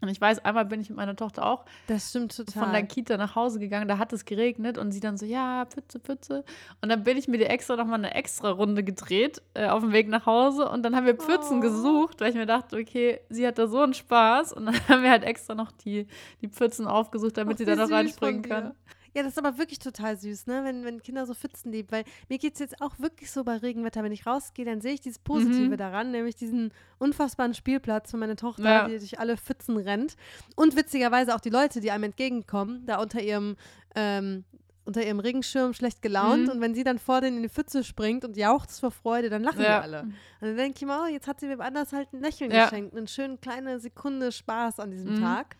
Und 0.00 0.08
ich 0.08 0.20
weiß, 0.20 0.44
einmal 0.44 0.66
bin 0.66 0.80
ich 0.80 0.90
mit 0.90 0.96
meiner 0.96 1.16
Tochter 1.16 1.46
auch 1.46 1.64
das 1.86 2.10
stimmt 2.10 2.36
total. 2.36 2.64
von 2.64 2.72
der 2.72 2.82
Kita 2.82 3.16
nach 3.16 3.34
Hause 3.34 3.58
gegangen, 3.58 3.88
da 3.88 3.98
hat 3.98 4.12
es 4.12 4.24
geregnet 4.24 4.76
und 4.76 4.92
sie 4.92 5.00
dann 5.00 5.16
so, 5.16 5.24
ja, 5.24 5.64
Pütze, 5.64 5.98
Pütze. 5.98 6.44
Und 6.82 6.90
dann 6.90 7.02
bin 7.02 7.16
ich 7.16 7.28
mir 7.28 7.38
die 7.38 7.46
extra 7.46 7.76
nochmal 7.76 7.98
eine 7.98 8.14
extra 8.14 8.50
Runde 8.50 8.84
gedreht 8.84 9.40
äh, 9.54 9.68
auf 9.68 9.82
dem 9.82 9.92
Weg 9.92 10.08
nach 10.08 10.26
Hause 10.26 10.68
und 10.68 10.82
dann 10.82 10.94
haben 10.94 11.06
wir 11.06 11.16
Pfützen 11.16 11.58
oh. 11.58 11.60
gesucht, 11.60 12.20
weil 12.20 12.30
ich 12.30 12.36
mir 12.36 12.46
dachte, 12.46 12.76
okay, 12.76 13.20
sie 13.30 13.46
hat 13.46 13.58
da 13.58 13.66
so 13.66 13.80
einen 13.80 13.94
Spaß 13.94 14.52
und 14.52 14.66
dann 14.66 14.74
haben 14.88 15.02
wir 15.02 15.10
halt 15.10 15.24
extra 15.24 15.54
noch 15.54 15.72
die, 15.72 16.06
die 16.42 16.48
Pfützen 16.48 16.86
aufgesucht, 16.86 17.36
damit 17.38 17.54
Ach, 17.54 17.58
sie 17.58 17.64
da 17.64 17.76
noch 17.76 17.90
reinspringen 17.90 18.42
kann. 18.42 18.74
Ja, 19.16 19.22
das 19.22 19.32
ist 19.32 19.38
aber 19.38 19.56
wirklich 19.56 19.78
total 19.78 20.18
süß, 20.18 20.46
ne? 20.46 20.62
Wenn, 20.62 20.84
wenn 20.84 21.02
Kinder 21.02 21.24
so 21.24 21.32
Pfützen 21.32 21.72
lieben. 21.72 21.90
Weil 21.90 22.04
mir 22.28 22.36
geht 22.36 22.52
es 22.52 22.58
jetzt 22.60 22.82
auch 22.82 22.98
wirklich 22.98 23.30
so 23.30 23.44
bei 23.44 23.56
Regenwetter, 23.56 24.04
wenn 24.04 24.12
ich 24.12 24.26
rausgehe, 24.26 24.66
dann 24.66 24.82
sehe 24.82 24.92
ich 24.92 25.00
dieses 25.00 25.18
Positive 25.18 25.70
mhm. 25.70 25.76
daran, 25.78 26.10
nämlich 26.10 26.36
diesen 26.36 26.70
unfassbaren 26.98 27.54
Spielplatz 27.54 28.10
für 28.10 28.18
meine 28.18 28.36
Tochter, 28.36 28.64
ja. 28.64 28.86
die 28.86 28.98
durch 28.98 29.18
alle 29.18 29.38
Pfützen 29.38 29.78
rennt. 29.78 30.16
Und 30.54 30.76
witzigerweise 30.76 31.34
auch 31.34 31.40
die 31.40 31.48
Leute, 31.48 31.80
die 31.80 31.90
einem 31.90 32.04
entgegenkommen, 32.04 32.84
da 32.84 33.00
unter 33.00 33.22
ihrem 33.22 33.56
ähm, 33.94 34.44
unter 34.84 35.02
ihrem 35.02 35.18
Regenschirm 35.18 35.72
schlecht 35.72 36.02
gelaunt 36.02 36.44
mhm. 36.44 36.50
und 36.50 36.60
wenn 36.60 36.74
sie 36.74 36.84
dann 36.84 36.98
vor 36.98 37.22
denen 37.22 37.38
in 37.38 37.42
die 37.42 37.48
Pfütze 37.48 37.84
springt 37.84 38.22
und 38.22 38.36
jauchzt 38.36 38.80
vor 38.80 38.90
Freude, 38.90 39.30
dann 39.30 39.42
lachen 39.42 39.62
ja. 39.62 39.68
wir 39.68 39.82
alle. 39.82 40.00
Und 40.02 40.14
dann 40.42 40.56
denke 40.56 40.76
ich 40.76 40.86
mir, 40.86 41.02
oh, 41.02 41.10
jetzt 41.10 41.26
hat 41.26 41.40
sie 41.40 41.46
mir 41.46 41.58
anders 41.58 41.94
halt 41.94 42.12
ein 42.12 42.20
Lächeln 42.20 42.50
ja. 42.50 42.64
geschenkt, 42.64 42.94
eine 42.94 43.08
schöne 43.08 43.38
kleine 43.38 43.80
Sekunde 43.80 44.30
Spaß 44.30 44.78
an 44.78 44.90
diesem 44.90 45.16
mhm. 45.16 45.22
Tag. 45.22 45.56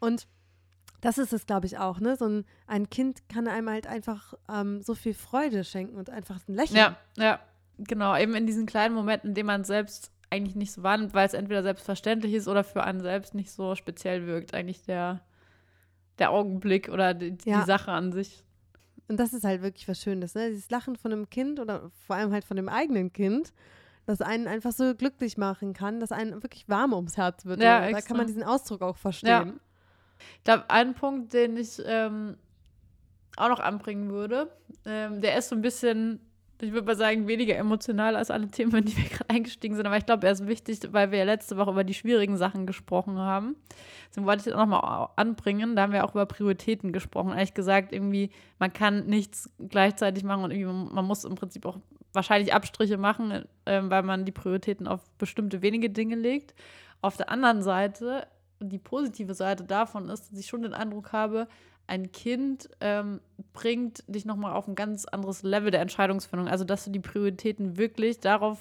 Und 0.00 0.26
das 1.00 1.18
ist 1.18 1.32
es, 1.32 1.46
glaube 1.46 1.66
ich, 1.66 1.78
auch, 1.78 2.00
ne? 2.00 2.16
So 2.16 2.26
ein, 2.26 2.44
ein 2.66 2.90
Kind 2.90 3.28
kann 3.28 3.46
einem 3.46 3.70
halt 3.70 3.86
einfach 3.86 4.34
ähm, 4.52 4.82
so 4.82 4.94
viel 4.94 5.14
Freude 5.14 5.64
schenken 5.64 5.96
und 5.96 6.10
einfach 6.10 6.40
ein 6.48 6.54
Lächeln. 6.54 6.76
Ja, 6.76 6.96
ja, 7.16 7.40
genau. 7.78 8.16
Eben 8.16 8.34
in 8.34 8.46
diesen 8.46 8.66
kleinen 8.66 8.94
Momenten, 8.94 9.30
in 9.30 9.34
denen 9.34 9.46
man 9.46 9.64
selbst 9.64 10.10
eigentlich 10.30 10.56
nicht 10.56 10.72
so 10.72 10.82
wahrnimmt, 10.82 11.14
weil 11.14 11.26
es 11.26 11.34
entweder 11.34 11.62
selbstverständlich 11.62 12.34
ist 12.34 12.48
oder 12.48 12.64
für 12.64 12.82
einen 12.82 13.00
selbst 13.00 13.34
nicht 13.34 13.50
so 13.50 13.74
speziell 13.74 14.26
wirkt. 14.26 14.54
Eigentlich 14.54 14.82
der, 14.82 15.20
der 16.18 16.30
Augenblick 16.32 16.88
oder 16.88 17.14
die, 17.14 17.32
die 17.32 17.50
ja. 17.50 17.64
Sache 17.64 17.92
an 17.92 18.12
sich. 18.12 18.44
Und 19.06 19.18
das 19.18 19.32
ist 19.32 19.44
halt 19.44 19.62
wirklich 19.62 19.88
was 19.88 20.02
Schönes, 20.02 20.34
ne? 20.34 20.50
Dieses 20.50 20.68
Lachen 20.70 20.96
von 20.96 21.12
einem 21.12 21.30
Kind 21.30 21.60
oder 21.60 21.90
vor 22.06 22.16
allem 22.16 22.32
halt 22.32 22.44
von 22.44 22.56
dem 22.56 22.68
eigenen 22.68 23.12
Kind, 23.12 23.54
das 24.04 24.20
einen 24.20 24.46
einfach 24.48 24.72
so 24.72 24.94
glücklich 24.94 25.38
machen 25.38 25.72
kann, 25.72 26.00
dass 26.00 26.12
einen 26.12 26.42
wirklich 26.42 26.68
warm 26.68 26.92
ums 26.92 27.16
Herz 27.16 27.46
wird. 27.46 27.62
Ja, 27.62 27.88
da 27.90 28.00
kann 28.00 28.16
man 28.16 28.26
diesen 28.26 28.42
Ausdruck 28.42 28.82
auch 28.82 28.96
verstehen. 28.96 29.28
Ja. 29.28 29.52
Ich 30.38 30.44
glaube, 30.44 30.64
ein 30.68 30.94
Punkt, 30.94 31.32
den 31.32 31.56
ich 31.56 31.80
ähm, 31.84 32.36
auch 33.36 33.48
noch 33.48 33.60
anbringen 33.60 34.10
würde, 34.10 34.50
ähm, 34.84 35.20
der 35.20 35.36
ist 35.36 35.48
so 35.48 35.56
ein 35.56 35.62
bisschen, 35.62 36.20
ich 36.60 36.72
würde 36.72 36.86
mal 36.86 36.96
sagen, 36.96 37.28
weniger 37.28 37.56
emotional 37.56 38.16
als 38.16 38.30
alle 38.30 38.48
Themen, 38.48 38.74
in 38.74 38.84
die 38.84 38.96
wir 38.96 39.08
gerade 39.08 39.30
eingestiegen 39.30 39.76
sind. 39.76 39.86
Aber 39.86 39.96
ich 39.96 40.06
glaube, 40.06 40.26
er 40.26 40.32
ist 40.32 40.46
wichtig, 40.46 40.80
weil 40.90 41.10
wir 41.10 41.18
ja 41.18 41.24
letzte 41.24 41.56
Woche 41.56 41.70
über 41.70 41.84
die 41.84 41.94
schwierigen 41.94 42.36
Sachen 42.36 42.66
gesprochen 42.66 43.18
haben. 43.18 43.56
Deswegen 44.08 44.26
wollte 44.26 44.40
ich 44.40 44.44
das 44.46 44.54
auch 44.54 44.66
nochmal 44.66 45.08
anbringen. 45.16 45.76
Da 45.76 45.82
haben 45.82 45.92
wir 45.92 46.04
auch 46.04 46.12
über 46.12 46.26
Prioritäten 46.26 46.92
gesprochen. 46.92 47.32
Ehrlich 47.32 47.54
gesagt, 47.54 47.92
irgendwie, 47.92 48.30
man 48.58 48.72
kann 48.72 49.06
nichts 49.06 49.50
gleichzeitig 49.68 50.24
machen 50.24 50.44
und 50.44 50.50
irgendwie, 50.50 50.94
man 50.94 51.04
muss 51.04 51.24
im 51.24 51.34
Prinzip 51.34 51.66
auch 51.66 51.78
wahrscheinlich 52.12 52.54
Abstriche 52.54 52.96
machen, 52.96 53.44
äh, 53.64 53.82
weil 53.84 54.02
man 54.02 54.24
die 54.24 54.32
Prioritäten 54.32 54.88
auf 54.88 55.00
bestimmte 55.18 55.62
wenige 55.62 55.90
Dinge 55.90 56.16
legt. 56.16 56.54
Auf 57.00 57.16
der 57.16 57.30
anderen 57.30 57.62
Seite 57.62 58.26
die 58.60 58.78
positive 58.78 59.34
Seite 59.34 59.64
davon 59.64 60.08
ist, 60.08 60.30
dass 60.30 60.38
ich 60.38 60.46
schon 60.46 60.62
den 60.62 60.74
Eindruck 60.74 61.12
habe, 61.12 61.48
ein 61.86 62.12
Kind 62.12 62.68
ähm, 62.80 63.20
bringt 63.54 64.04
dich 64.06 64.24
nochmal 64.24 64.52
auf 64.52 64.68
ein 64.68 64.74
ganz 64.74 65.06
anderes 65.06 65.42
Level 65.42 65.70
der 65.70 65.80
Entscheidungsfindung. 65.80 66.48
Also, 66.48 66.64
dass 66.64 66.84
du 66.84 66.90
die 66.90 67.00
Prioritäten 67.00 67.78
wirklich 67.78 68.20
darauf 68.20 68.58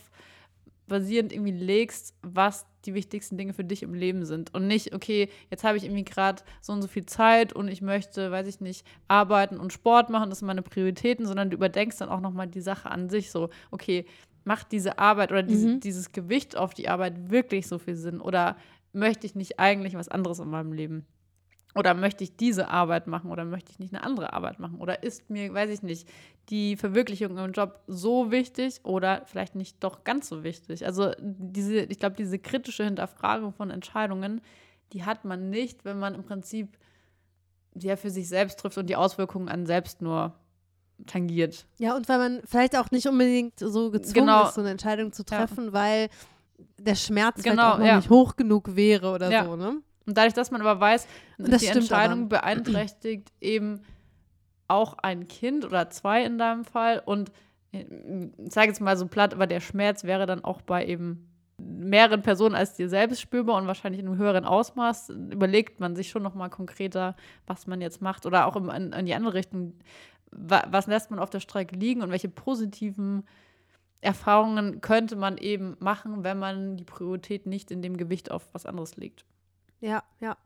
basierend 0.87 1.33
irgendwie 1.33 1.51
legst, 1.51 2.15
was 2.21 2.65
die 2.85 2.93
wichtigsten 2.93 3.37
Dinge 3.37 3.53
für 3.53 3.65
dich 3.65 3.83
im 3.83 3.93
Leben 3.93 4.25
sind. 4.25 4.53
Und 4.53 4.67
nicht, 4.67 4.95
okay, 4.95 5.29
jetzt 5.51 5.65
habe 5.65 5.75
ich 5.75 5.83
irgendwie 5.83 6.05
gerade 6.05 6.41
so 6.61 6.71
und 6.71 6.81
so 6.81 6.87
viel 6.87 7.05
Zeit 7.05 7.51
und 7.51 7.67
ich 7.67 7.81
möchte, 7.81 8.31
weiß 8.31 8.47
ich 8.47 8.61
nicht, 8.61 8.87
arbeiten 9.09 9.57
und 9.59 9.73
Sport 9.73 10.09
machen, 10.09 10.29
das 10.29 10.39
sind 10.39 10.47
meine 10.47 10.61
Prioritäten, 10.61 11.25
sondern 11.25 11.49
du 11.49 11.57
überdenkst 11.57 11.97
dann 11.97 12.07
auch 12.07 12.21
nochmal 12.21 12.47
die 12.47 12.61
Sache 12.61 12.89
an 12.89 13.09
sich 13.09 13.29
so, 13.29 13.49
okay, 13.71 14.05
macht 14.45 14.71
diese 14.71 14.97
Arbeit 14.97 15.31
oder 15.31 15.43
diese, 15.43 15.67
mhm. 15.67 15.79
dieses 15.81 16.13
Gewicht 16.13 16.55
auf 16.55 16.73
die 16.73 16.87
Arbeit 16.87 17.29
wirklich 17.29 17.67
so 17.67 17.77
viel 17.77 17.95
Sinn? 17.95 18.21
Oder 18.21 18.55
möchte 18.97 19.25
ich 19.25 19.35
nicht 19.35 19.59
eigentlich 19.59 19.95
was 19.95 20.09
anderes 20.09 20.39
in 20.39 20.49
meinem 20.49 20.73
Leben? 20.73 21.05
Oder 21.75 21.93
möchte 21.93 22.23
ich 22.23 22.35
diese 22.35 22.69
Arbeit 22.69 23.05
machen 23.05 23.29
oder 23.29 23.45
möchte 23.45 23.71
ich 23.71 23.77
nicht 23.77 23.93
eine 23.93 24.03
andere 24.03 24.33
Arbeit 24.33 24.59
machen? 24.59 24.79
Oder 24.79 25.03
ist 25.03 25.29
mir, 25.29 25.53
weiß 25.53 25.69
ich 25.69 25.83
nicht, 25.83 26.09
die 26.49 26.75
Verwirklichung 26.75 27.37
im 27.37 27.51
Job 27.51 27.81
so 27.85 28.31
wichtig 28.31 28.79
oder 28.83 29.21
vielleicht 29.25 29.53
nicht 29.53 29.83
doch 29.83 30.03
ganz 30.03 30.27
so 30.27 30.43
wichtig? 30.43 30.85
Also 30.85 31.11
diese, 31.19 31.81
ich 31.81 31.99
glaube, 31.99 32.15
diese 32.15 32.39
kritische 32.39 32.83
Hinterfragung 32.83 33.53
von 33.53 33.69
Entscheidungen, 33.69 34.41
die 34.93 35.03
hat 35.03 35.23
man 35.23 35.49
nicht, 35.51 35.85
wenn 35.85 35.99
man 35.99 36.15
im 36.15 36.23
Prinzip 36.23 36.77
ja 37.75 37.95
für 37.95 38.09
sich 38.09 38.27
selbst 38.27 38.59
trifft 38.59 38.77
und 38.79 38.87
die 38.89 38.95
Auswirkungen 38.95 39.49
an 39.49 39.67
selbst 39.67 40.01
nur 40.01 40.33
tangiert. 41.05 41.67
Ja, 41.77 41.95
und 41.95 42.09
weil 42.09 42.17
man 42.17 42.41
vielleicht 42.45 42.75
auch 42.75 42.89
nicht 42.89 43.07
unbedingt 43.07 43.59
so 43.59 43.91
gezwungen 43.91 44.25
Genau. 44.25 44.47
ist, 44.47 44.55
so 44.55 44.61
eine 44.61 44.71
Entscheidung 44.71 45.13
zu 45.13 45.23
treffen, 45.23 45.73
weil 45.73 46.09
der 46.79 46.95
Schmerz 46.95 47.43
Genau, 47.43 47.73
auch 47.73 47.77
noch 47.79 47.85
ja. 47.85 47.97
nicht 47.97 48.09
hoch 48.09 48.35
genug 48.35 48.75
wäre 48.75 49.11
oder 49.13 49.29
Ja. 49.29 49.45
so, 49.45 49.55
ne? 49.55 49.81
Und 50.05 50.17
dadurch, 50.17 50.33
dass 50.33 50.51
man 50.51 50.61
aber 50.61 50.79
weiß, 50.79 51.05
Und 51.37 51.51
das 51.51 51.61
die 51.61 51.67
Entscheidung 51.67 52.21
aber. 52.21 52.29
beeinträchtigt 52.39 53.31
eben 53.41 53.81
auch 54.69 54.95
ein 55.01 55.27
Kind 55.27 55.65
oder 55.65 55.89
zwei 55.89 56.23
in 56.23 56.37
deinem 56.37 56.63
Fall. 56.63 57.01
Und 57.05 57.31
äh, 57.73 57.83
ich 58.45 58.53
sage 58.53 58.67
jetzt 58.67 58.79
mal 58.81 58.95
so 58.97 59.07
platt, 59.07 59.33
aber 59.33 59.47
der 59.47 59.59
Schmerz 59.59 60.03
wäre 60.05 60.25
dann 60.25 60.43
auch 60.43 60.61
bei 60.61 60.85
eben 60.85 61.29
mehreren 61.59 62.21
Personen 62.21 62.55
als 62.55 62.75
dir 62.75 62.87
selbst 62.87 63.19
spürbar 63.19 63.57
und 63.57 63.67
wahrscheinlich 63.67 63.99
in 63.99 64.07
einem 64.07 64.17
höheren 64.17 64.45
Ausmaß. 64.45 65.09
Überlegt 65.09 65.79
man 65.79 65.95
sich 65.95 66.09
schon 66.09 66.23
noch 66.23 66.35
mal 66.35 66.49
konkreter, 66.49 67.15
was 67.47 67.65
man 67.67 67.81
jetzt 67.81 68.01
macht 68.01 68.25
oder 68.25 68.45
auch 68.45 68.55
in, 68.55 68.93
in 68.93 69.05
die 69.05 69.15
andere 69.15 69.33
Richtung. 69.33 69.73
Wa, 70.31 70.63
was 70.69 70.87
lässt 70.87 71.09
man 71.09 71.19
auf 71.19 71.29
der 71.31 71.39
Strecke 71.39 71.75
liegen 71.75 72.01
und 72.01 72.11
welche 72.11 72.29
positiven 72.29 73.25
Erfahrungen 74.01 74.81
könnte 74.81 75.15
man 75.15 75.37
eben 75.37 75.75
machen, 75.79 76.23
wenn 76.23 76.37
man 76.39 76.77
die 76.77 76.83
Priorität 76.85 77.45
nicht 77.45 77.71
in 77.71 77.81
dem 77.81 77.97
Gewicht 77.97 78.31
auf 78.31 78.47
was 78.53 78.65
anderes 78.65 78.95
legt. 78.97 79.25
Ja, 79.79 80.03
ja. 80.19 80.37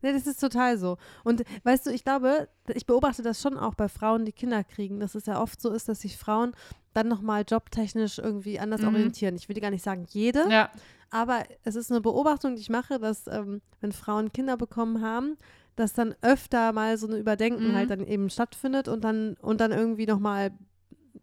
Nee, 0.00 0.12
das 0.12 0.28
ist 0.28 0.38
total 0.40 0.78
so. 0.78 0.96
Und 1.24 1.42
weißt 1.64 1.86
du, 1.86 1.90
ich 1.90 2.04
glaube, 2.04 2.48
ich 2.68 2.86
beobachte 2.86 3.22
das 3.22 3.42
schon 3.42 3.58
auch 3.58 3.74
bei 3.74 3.88
Frauen, 3.88 4.24
die 4.24 4.32
Kinder 4.32 4.62
kriegen, 4.62 5.00
dass 5.00 5.16
es 5.16 5.26
ja 5.26 5.40
oft 5.42 5.60
so 5.60 5.70
ist, 5.70 5.88
dass 5.88 6.02
sich 6.02 6.16
Frauen 6.16 6.52
dann 6.94 7.08
nochmal 7.08 7.44
jobtechnisch 7.48 8.18
irgendwie 8.18 8.60
anders 8.60 8.82
Mhm. 8.82 8.88
orientieren. 8.88 9.34
Ich 9.34 9.48
würde 9.48 9.60
gar 9.60 9.70
nicht 9.70 9.82
sagen 9.82 10.06
jede, 10.08 10.48
Ja, 10.50 10.70
aber 11.10 11.42
es 11.64 11.74
ist 11.74 11.90
eine 11.90 12.00
Beobachtung, 12.00 12.54
die 12.54 12.60
ich 12.60 12.70
mache, 12.70 13.00
dass 13.00 13.26
ähm, 13.26 13.60
wenn 13.80 13.90
Frauen 13.90 14.32
Kinder 14.32 14.56
bekommen 14.56 15.02
haben, 15.02 15.36
dass 15.74 15.94
dann 15.94 16.14
öfter 16.22 16.72
mal 16.72 16.96
so 16.96 17.08
eine 17.08 17.16
Überdenken 17.18 17.68
Mhm. 17.70 17.74
halt 17.74 17.90
dann 17.90 18.06
eben 18.06 18.30
stattfindet 18.30 18.86
und 18.86 19.02
dann 19.02 19.34
und 19.40 19.60
dann 19.60 19.72
irgendwie 19.72 20.06
nochmal 20.06 20.52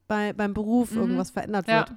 bei, 0.07 0.33
beim 0.33 0.53
Beruf 0.53 0.91
Mhm. 0.91 0.97
irgendwas 0.99 1.31
verändert 1.31 1.67
Ja. 1.67 1.79
wird. 1.79 1.93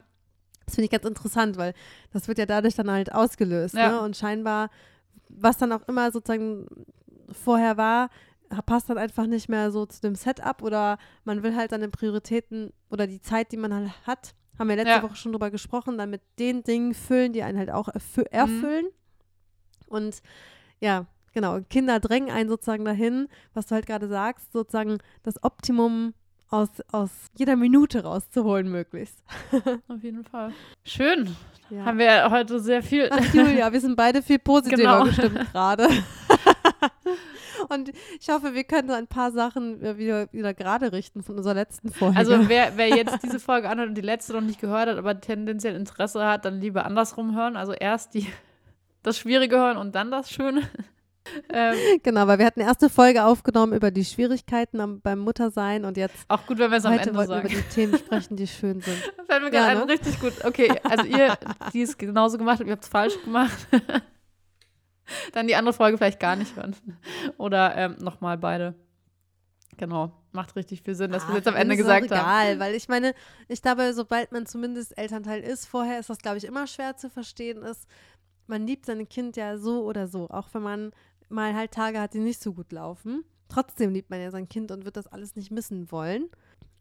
Das 0.67 0.75
finde 0.75 0.85
ich 0.87 0.91
ganz 0.91 1.05
interessant, 1.07 1.57
weil 1.57 1.73
das 2.13 2.29
wird 2.29 2.39
ja 2.39 2.47
dadurch 2.47 2.75
dann 2.75 2.91
halt 2.91 3.13
ausgelöst. 3.13 3.75
Ja. 3.75 3.89
Ne? 3.93 4.01
Und 4.03 4.17
scheinbar, 4.17 4.71
was 5.29 5.57
dann 5.57 5.73
auch 5.73 5.87
immer 5.89 6.11
sozusagen 6.11 6.67
vorher 7.33 7.77
war, 7.77 8.11
passt 8.67 8.89
dann 8.91 8.99
einfach 8.99 9.27
nicht 9.27 9.49
mehr 9.49 9.71
so 9.71 9.87
zu 9.87 10.01
dem 10.01 10.15
Setup 10.15 10.63
oder 10.63 10.99
man 11.25 11.43
will 11.43 11.55
halt 11.57 11.71
seine 11.71 11.89
Prioritäten 11.89 12.73
oder 12.91 13.07
die 13.07 13.21
Zeit, 13.21 13.53
die 13.53 13.57
man 13.59 13.73
halt 13.75 13.91
hat, 14.07 14.35
haben 14.59 14.69
wir 14.69 14.77
letzte 14.77 14.91
Ja. 14.93 15.03
Woche 15.03 15.17
schon 15.17 15.33
drüber 15.33 15.51
gesprochen, 15.51 15.99
dann 15.99 16.11
mit 16.11 16.23
den 16.39 16.63
Dingen 16.65 16.95
füllen, 16.95 17.33
die 17.33 17.43
einen 17.43 17.59
halt 17.59 17.71
auch 17.71 17.89
erfü 17.89 18.23
erfüllen. 18.31 18.87
Und 19.87 20.21
ja, 20.81 21.07
genau, 21.33 21.61
Kinder 21.71 22.01
drängen 22.01 22.31
einen 22.31 22.49
sozusagen 22.49 22.85
dahin, 22.85 23.29
was 23.55 23.67
du 23.67 23.75
halt 23.75 23.87
gerade 23.87 24.09
sagst, 24.09 24.53
sozusagen 24.53 24.99
das 25.23 25.43
Optimum 25.43 26.15
aus, 26.51 26.69
aus 26.93 27.11
jeder 27.37 27.57
Minute 27.57 28.03
rauszuholen, 28.05 28.71
möglichst. 28.71 29.23
auf 29.89 30.03
jeden 30.03 30.25
Fall. 30.25 30.53
Schön. 30.85 31.35
Ja. 31.71 31.85
Haben 31.85 31.99
wir 31.99 32.31
heute 32.31 32.61
sehr 32.61 32.83
viel. 32.83 33.09
Ach, 33.13 33.35
Julia, 33.35 33.71
wir 33.73 33.81
sind 33.81 33.97
beide 33.97 34.23
viel 34.23 34.39
positiver 34.39 34.77
Genau. 35.01 35.05
gestimmt 35.05 35.47
gerade. 35.53 35.89
Und 37.69 37.91
ich 38.21 38.29
hoffe, 38.31 38.55
wir 38.55 38.65
können 38.65 38.89
so 38.89 38.95
ein 38.95 39.09
paar 39.09 39.31
Sachen 39.33 39.83
äh, 39.83 39.99
wieder, 39.99 40.33
wieder 40.33 40.55
gerade 40.55 40.93
richten 40.93 41.23
von 41.23 41.37
unserer 41.37 41.55
letzten 41.55 41.91
Folge. 41.93 42.17
Also 42.17 42.49
wer, 42.49 42.77
wer 42.77 42.89
jetzt 42.89 43.23
diese 43.23 43.41
Folge 43.41 43.69
anhört 43.69 43.89
und 43.91 43.95
die 43.97 44.01
letzte 44.01 44.33
noch 44.33 44.41
nicht 44.41 44.61
gehört 44.61 44.89
hat, 44.89 44.97
aber 44.97 45.21
tendenziell 45.21 45.75
Interesse 45.75 46.25
hat, 46.25 46.45
dann 46.45 46.61
lieber 46.61 46.87
andersrum 46.87 47.35
hören. 47.37 47.57
Also 47.57 47.73
erst 47.73 48.15
die, 48.15 48.27
das 49.03 49.19
Schwierige 49.19 49.57
hören 49.59 49.77
und 49.77 49.95
dann 49.95 50.11
das 50.11 50.31
Schöne. 50.31 50.63
Ähm, 51.53 51.75
genau, 52.03 52.27
weil 52.27 52.39
wir 52.39 52.47
hatten 52.47 52.61
erste 52.61 52.89
Folge 52.89 53.25
aufgenommen 53.25 53.73
über 53.73 53.91
die 53.91 54.05
Schwierigkeiten 54.05 54.81
am, 54.81 55.01
beim 55.01 55.19
Muttersein 55.19 55.85
und 55.85 55.97
jetzt 55.97 56.17
auch 56.29 56.47
gut, 56.47 56.59
wenn 56.59 56.71
wir 56.71 56.79
es 56.79 56.85
am 56.85 56.93
Ende 56.93 57.15
wollten 57.15 57.31
wir 57.31 57.41
über 57.41 57.49
sagen. 57.49 57.65
die 57.69 57.75
Themen 57.75 57.99
sprechen, 57.99 58.37
die 58.37 58.47
schön 58.47 58.81
sind. 58.81 58.97
Fällt 59.27 59.43
mir 59.43 59.53
Ja, 59.53 59.73
gerade 59.73 59.77
ne? 59.77 59.83
ein, 59.83 59.91
richtig 59.91 60.21
gut. 60.21 60.33
Okay, 60.45 60.73
also 60.85 61.05
ihr, 61.05 61.37
die 61.73 61.83
es 61.83 61.97
genauso 61.97 62.39
gemacht 62.39 62.59
habt, 62.61 62.69
ihr 62.69 62.73
habt 62.73 62.85
es 62.85 62.89
falsch 62.89 63.21
gemacht. 63.25 63.67
dann 65.33 65.47
die 65.47 65.57
andere 65.57 65.73
Folge 65.73 65.97
vielleicht 65.99 66.21
gar 66.21 66.37
nicht 66.37 66.55
hören. 66.57 66.77
Oder 67.39 67.77
ähm, 67.77 67.97
nochmal 68.01 68.39
beide. 68.39 68.75
Genau, 69.77 70.13
macht 70.33 70.57
richtig 70.57 70.83
viel 70.83 70.97
Sinn, 70.97 71.13
dass 71.13 71.25
wir 71.27 71.31
es 71.31 71.37
jetzt 71.37 71.49
am 71.49 71.55
Ende 71.55 71.77
gesagt 71.77 72.11
haben. 72.11 72.21
egal, 72.21 72.59
weil 72.59 72.75
ich 72.75 72.89
meine, 72.89 73.15
ich 73.47 73.63
glaube, 73.63 73.95
sobald 73.95 74.33
man 74.33 74.45
zumindest 74.45 74.99
Elternteil 74.99 75.41
ist, 75.41 75.67
vorher 75.67 76.01
ist 76.01 76.11
das, 76.11 76.19
glaube 76.19 76.37
ich, 76.39 76.45
immer 76.45 76.67
schwer 76.67 76.97
zu 76.97 77.09
verstehen 77.09 77.63
ist, 77.63 77.87
man 78.49 78.67
liebt 78.67 78.87
sein 78.87 79.09
Kind 79.09 79.37
ja 79.37 79.57
so 79.57 79.85
oder 79.85 80.09
so, 80.09 80.29
auch 80.31 80.49
wenn 80.53 80.63
man 80.63 80.93
mal 81.29 81.55
halt 81.55 81.73
Tage 81.73 82.01
hat, 82.01 82.15
die 82.15 82.19
nicht 82.19 82.43
so 82.43 82.53
gut 82.53 82.73
laufen. 82.73 83.25
Trotzdem 83.49 83.93
liebt 83.93 84.11
man 84.11 84.21
ja 84.21 84.31
sein 84.31 84.49
Kind 84.49 84.71
und 84.71 84.85
wird 84.85 84.97
das 84.97 85.07
alles 85.07 85.37
nicht 85.37 85.51
missen 85.51 85.91
wollen. 85.91 86.29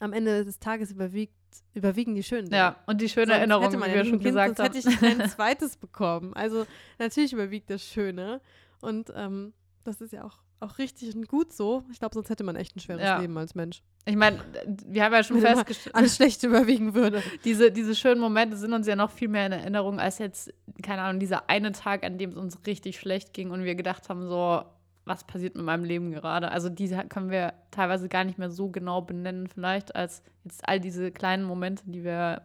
Am 0.00 0.12
Ende 0.12 0.44
des 0.44 0.58
Tages 0.58 0.92
überwiegt, 0.92 1.34
überwiegen 1.74 2.14
die 2.14 2.22
schönen. 2.22 2.52
Ja, 2.52 2.76
und 2.86 3.00
die 3.00 3.08
schöne 3.08 3.26
Sonst 3.26 3.38
Erinnerung, 3.38 3.64
hätte 3.64 3.76
wie 3.76 3.80
man 3.80 3.90
wir 3.90 3.96
ja 3.96 4.04
schon 4.04 4.12
kind, 4.20 4.24
gesagt 4.24 4.58
haben. 4.58 4.72
sonst 4.72 4.86
hätte 4.86 5.06
ich 5.06 5.18
kein 5.18 5.28
zweites 5.30 5.76
bekommen. 5.76 6.34
Also 6.34 6.66
natürlich 6.98 7.32
überwiegt 7.32 7.70
das 7.70 7.82
Schöne. 7.82 8.40
Und 8.80 9.12
ähm, 9.16 9.52
das 9.84 10.00
ist 10.00 10.12
ja 10.12 10.24
auch, 10.24 10.38
auch 10.60 10.78
richtig 10.78 11.14
und 11.14 11.28
gut 11.28 11.52
so. 11.52 11.84
Ich 11.92 11.98
glaube, 11.98 12.14
sonst 12.14 12.30
hätte 12.30 12.44
man 12.44 12.56
echt 12.56 12.76
ein 12.76 12.80
schweres 12.80 13.02
Ja. 13.02 13.18
Leben 13.20 13.36
als 13.38 13.54
Mensch. 13.54 13.82
Ich 14.06 14.16
meine, 14.16 14.38
wir 14.86 15.04
haben 15.04 15.12
ja 15.12 15.22
schon 15.22 15.40
festgestellt, 15.40 15.94
Alles 15.94 16.16
Schlechte 16.16 16.46
überwiegen 16.46 16.94
würde. 16.94 17.22
diese, 17.44 17.70
diese 17.70 17.94
schönen 17.94 18.20
Momente 18.20 18.56
sind 18.56 18.72
uns 18.72 18.86
ja 18.86 18.96
noch 18.96 19.10
viel 19.10 19.28
mehr 19.28 19.46
in 19.46 19.52
Erinnerung 19.52 20.00
als 20.00 20.18
jetzt, 20.18 20.52
keine 20.82 21.02
Ahnung, 21.02 21.20
dieser 21.20 21.48
eine 21.48 21.72
Tag, 21.72 22.04
an 22.04 22.18
dem 22.18 22.30
es 22.30 22.36
uns 22.36 22.58
richtig 22.66 22.98
schlecht 22.98 23.32
ging 23.34 23.50
und 23.50 23.64
wir 23.64 23.74
gedacht 23.74 24.08
haben, 24.08 24.26
so, 24.26 24.62
was 25.04 25.24
passiert 25.24 25.54
mit 25.54 25.64
meinem 25.64 25.84
Leben 25.84 26.10
gerade? 26.10 26.50
Also 26.50 26.68
diese 26.68 27.04
können 27.08 27.30
wir 27.30 27.54
teilweise 27.70 28.08
gar 28.08 28.24
nicht 28.24 28.38
mehr 28.38 28.50
so 28.50 28.68
genau 28.68 29.00
benennen, 29.02 29.46
vielleicht, 29.46 29.94
als 29.94 30.22
jetzt 30.44 30.66
all 30.68 30.80
diese 30.80 31.10
kleinen 31.12 31.44
Momente, 31.44 31.82
die 31.86 32.04
wir 32.04 32.42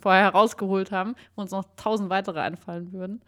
vorher 0.00 0.22
herausgeholt 0.22 0.90
haben, 0.90 1.14
wo 1.36 1.42
uns 1.42 1.50
noch 1.50 1.64
tausend 1.76 2.10
weitere 2.10 2.40
einfallen 2.40 2.92
würden. 2.92 3.20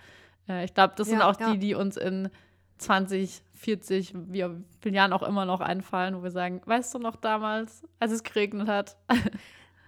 Äh, 0.48 0.64
ich 0.64 0.74
glaube, 0.74 0.94
das 0.96 1.08
sind 1.08 1.18
Ja, 1.18 1.28
auch 1.30 1.38
ja. 1.38 1.52
die, 1.52 1.58
die 1.58 1.74
uns 1.74 1.96
in 1.96 2.30
20, 2.78 3.42
40, 3.54 4.14
wie 4.32 4.44
vielen 4.80 4.94
Jahren 4.94 5.12
auch 5.12 5.22
immer 5.22 5.44
noch 5.46 5.60
einfallen, 5.60 6.16
wo 6.16 6.22
wir 6.22 6.30
sagen, 6.30 6.60
weißt 6.64 6.94
du 6.94 6.98
noch 6.98 7.16
damals, 7.16 7.82
als 8.00 8.12
es 8.12 8.22
geregnet 8.22 8.68
hat? 8.68 8.96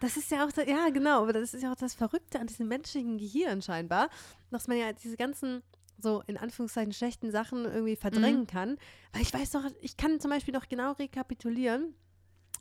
Das 0.01 0.18
ist 0.18 0.30
ja 0.30 0.45
auch, 0.45 0.53
da, 0.53 0.62
ja 0.62 0.91
genau, 0.91 1.22
aber 1.22 1.32
das 1.32 1.55
ist 1.55 1.62
ja 1.62 1.72
auch 1.72 1.76
das 1.76 1.95
Verrückte 1.95 2.39
an 2.39 2.47
diesem 2.47 2.68
menschlichen 2.68 3.16
Gehirn 3.16 3.62
scheinbar, 3.62 4.11
dass 4.51 4.68
man 4.68 4.76
ja 4.76 4.93
diese 4.93 5.16
ganzen 5.16 5.62
so 5.99 6.22
in 6.26 6.37
Anführungszeichen 6.37 6.93
schlechten 6.93 7.30
Sachen 7.30 7.64
irgendwie 7.64 7.97
verdrängen 7.97 8.43
Mhm. 8.43 8.47
kann. 8.47 8.76
Weil 9.14 9.22
ich 9.22 9.32
weiß 9.32 9.53
doch, 9.53 9.64
ich 9.80 9.97
kann 9.97 10.20
zum 10.20 10.30
Beispiel 10.30 10.53
noch 10.53 10.68
genau 10.68 10.93
rekapitulieren, 10.93 11.95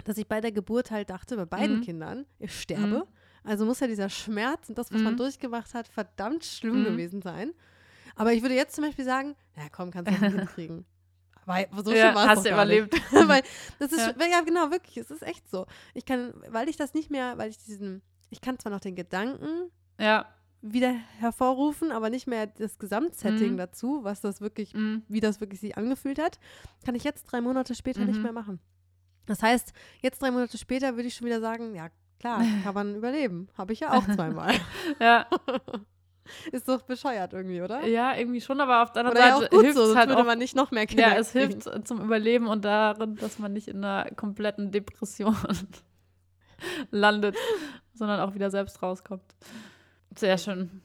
dass 0.06 0.18
ich 0.18 0.30
bei 0.30 0.40
der 0.40 0.54
Geburt 0.54 0.92
halt 0.92 1.10
dachte, 1.10 1.36
bei 1.36 1.44
beiden 1.44 1.80
Mhm. 1.80 1.82
Kindern, 1.82 2.26
ich 2.40 2.58
sterbe. 2.58 3.00
Mhm. 3.00 3.04
Also 3.44 3.66
muss 3.66 3.82
ja 3.82 3.88
dieser 3.88 4.08
Schmerz 4.10 4.70
und 4.70 4.78
das, 4.78 4.90
was 4.94 5.02
man 5.02 5.16
Mhm. 5.16 5.18
durchgemacht 5.18 5.74
hat, 5.74 5.90
verdammt 5.90 6.46
schlimm 6.46 6.80
Mhm. 6.80 6.86
gewesen 6.86 7.22
sein. 7.22 7.52
Aber 8.16 8.34
ich 8.34 8.42
würde 8.42 8.56
jetzt 8.56 8.76
zum 8.76 8.84
Beispiel 8.86 9.06
sagen, 9.06 9.36
ja 9.58 9.64
komm, 9.72 9.92
kannst 9.92 10.10
du 10.12 10.16
noch 10.16 10.22
ein 10.24 10.32
Kind 10.38 10.50
kriegen. 10.56 10.86
Weil 11.46 11.68
so 11.84 11.92
Ja, 11.92 12.06
schlimm 12.06 12.16
war 12.16 12.28
hast 12.28 12.38
du 12.40 12.44
nicht. 12.44 12.54
überlebt. 12.54 12.94
weil 13.30 13.44
das 13.80 13.92
ist, 13.92 14.00
Ja. 14.20 14.26
ja. 14.28 14.42
genau, 14.42 14.72
wirklich, 14.72 14.98
es 14.98 15.12
ist 15.12 15.22
echt 15.22 15.48
so. 15.50 15.66
Ich 15.94 16.06
kann, 16.06 16.34
weil 16.50 16.68
ich 16.70 16.76
das 16.78 16.94
nicht 16.94 17.12
mehr, 17.12 17.38
weil 17.38 17.50
ich 17.52 17.58
diesen, 17.60 18.02
ich 18.32 18.42
kann 18.42 18.58
zwar 18.58 18.72
noch 18.72 18.80
den 18.80 18.96
Gedanken 18.96 19.70
Ja. 20.00 20.26
wieder 20.62 20.92
hervorrufen, 21.20 21.92
aber 21.92 22.10
nicht 22.10 22.26
mehr 22.26 22.48
das 22.48 22.80
Gesamtsetting 22.80 23.52
Mhm. 23.54 23.58
dazu, 23.58 24.00
was 24.04 24.22
das 24.22 24.42
wirklich, 24.42 24.74
Mhm. 24.74 25.04
wie 25.08 25.20
das 25.20 25.40
wirklich 25.40 25.60
sich 25.60 25.78
angefühlt 25.78 26.18
hat, 26.20 26.40
kann 26.84 26.96
ich 26.96 27.04
jetzt 27.04 27.26
drei 27.26 27.42
Monate 27.42 27.76
später 27.76 28.06
nicht 28.06 28.18
Mhm. 28.18 28.24
mehr 28.24 28.34
machen. 28.34 28.60
Das 29.28 29.44
heißt, 29.44 29.72
jetzt 30.02 30.22
drei 30.24 30.32
Monate 30.32 30.58
später 30.58 30.96
würde 30.96 31.08
ich 31.08 31.14
schon 31.16 31.28
wieder 31.28 31.42
sagen, 31.42 31.76
ja 31.76 31.90
klar, 32.20 32.40
kann 32.64 32.74
man 32.74 32.96
überleben. 32.96 33.50
Habe 33.56 33.74
ich 33.74 33.82
ja 33.82 33.94
auch 33.94 34.08
zweimal. 34.08 34.54
Ja. 35.00 35.28
Ist 36.52 36.68
doch 36.68 36.82
bescheuert 36.82 37.34
irgendwie, 37.34 37.62
oder? 37.62 37.86
ja, 37.86 38.16
irgendwie 38.16 38.42
schon, 38.42 38.60
aber 38.60 38.84
auf 38.84 38.92
der 38.92 39.02
anderen 39.06 39.18
Oder 39.18 39.28
ja 39.28 39.38
Seite 39.38 39.50
gut 39.50 39.62
hilft 39.64 39.78
so, 39.78 39.84
es 39.92 39.96
halt 39.96 40.10
würde 40.10 40.22
auch. 40.22 40.26
man 40.26 40.38
nicht 40.38 40.56
noch 40.56 40.72
mehr 40.72 40.86
Kinder 40.88 41.10
Ja, 41.10 41.16
es 41.18 41.32
kriegen. 41.32 41.62
hilft 41.62 41.88
zum 41.88 42.02
Überleben 42.02 42.48
und 42.48 42.66
darin, 42.66 43.16
dass 43.16 43.40
man 43.40 43.54
nicht 43.54 43.68
in 43.68 43.84
einer 43.84 44.10
kompletten 44.16 44.72
Depression 44.72 45.36
landet, 46.92 47.36
sondern 47.94 48.20
auch 48.20 48.34
wieder 48.34 48.50
selbst 48.50 48.82
rauskommt. 48.82 49.24
Sehr 50.18 50.38
schön. 50.38 50.82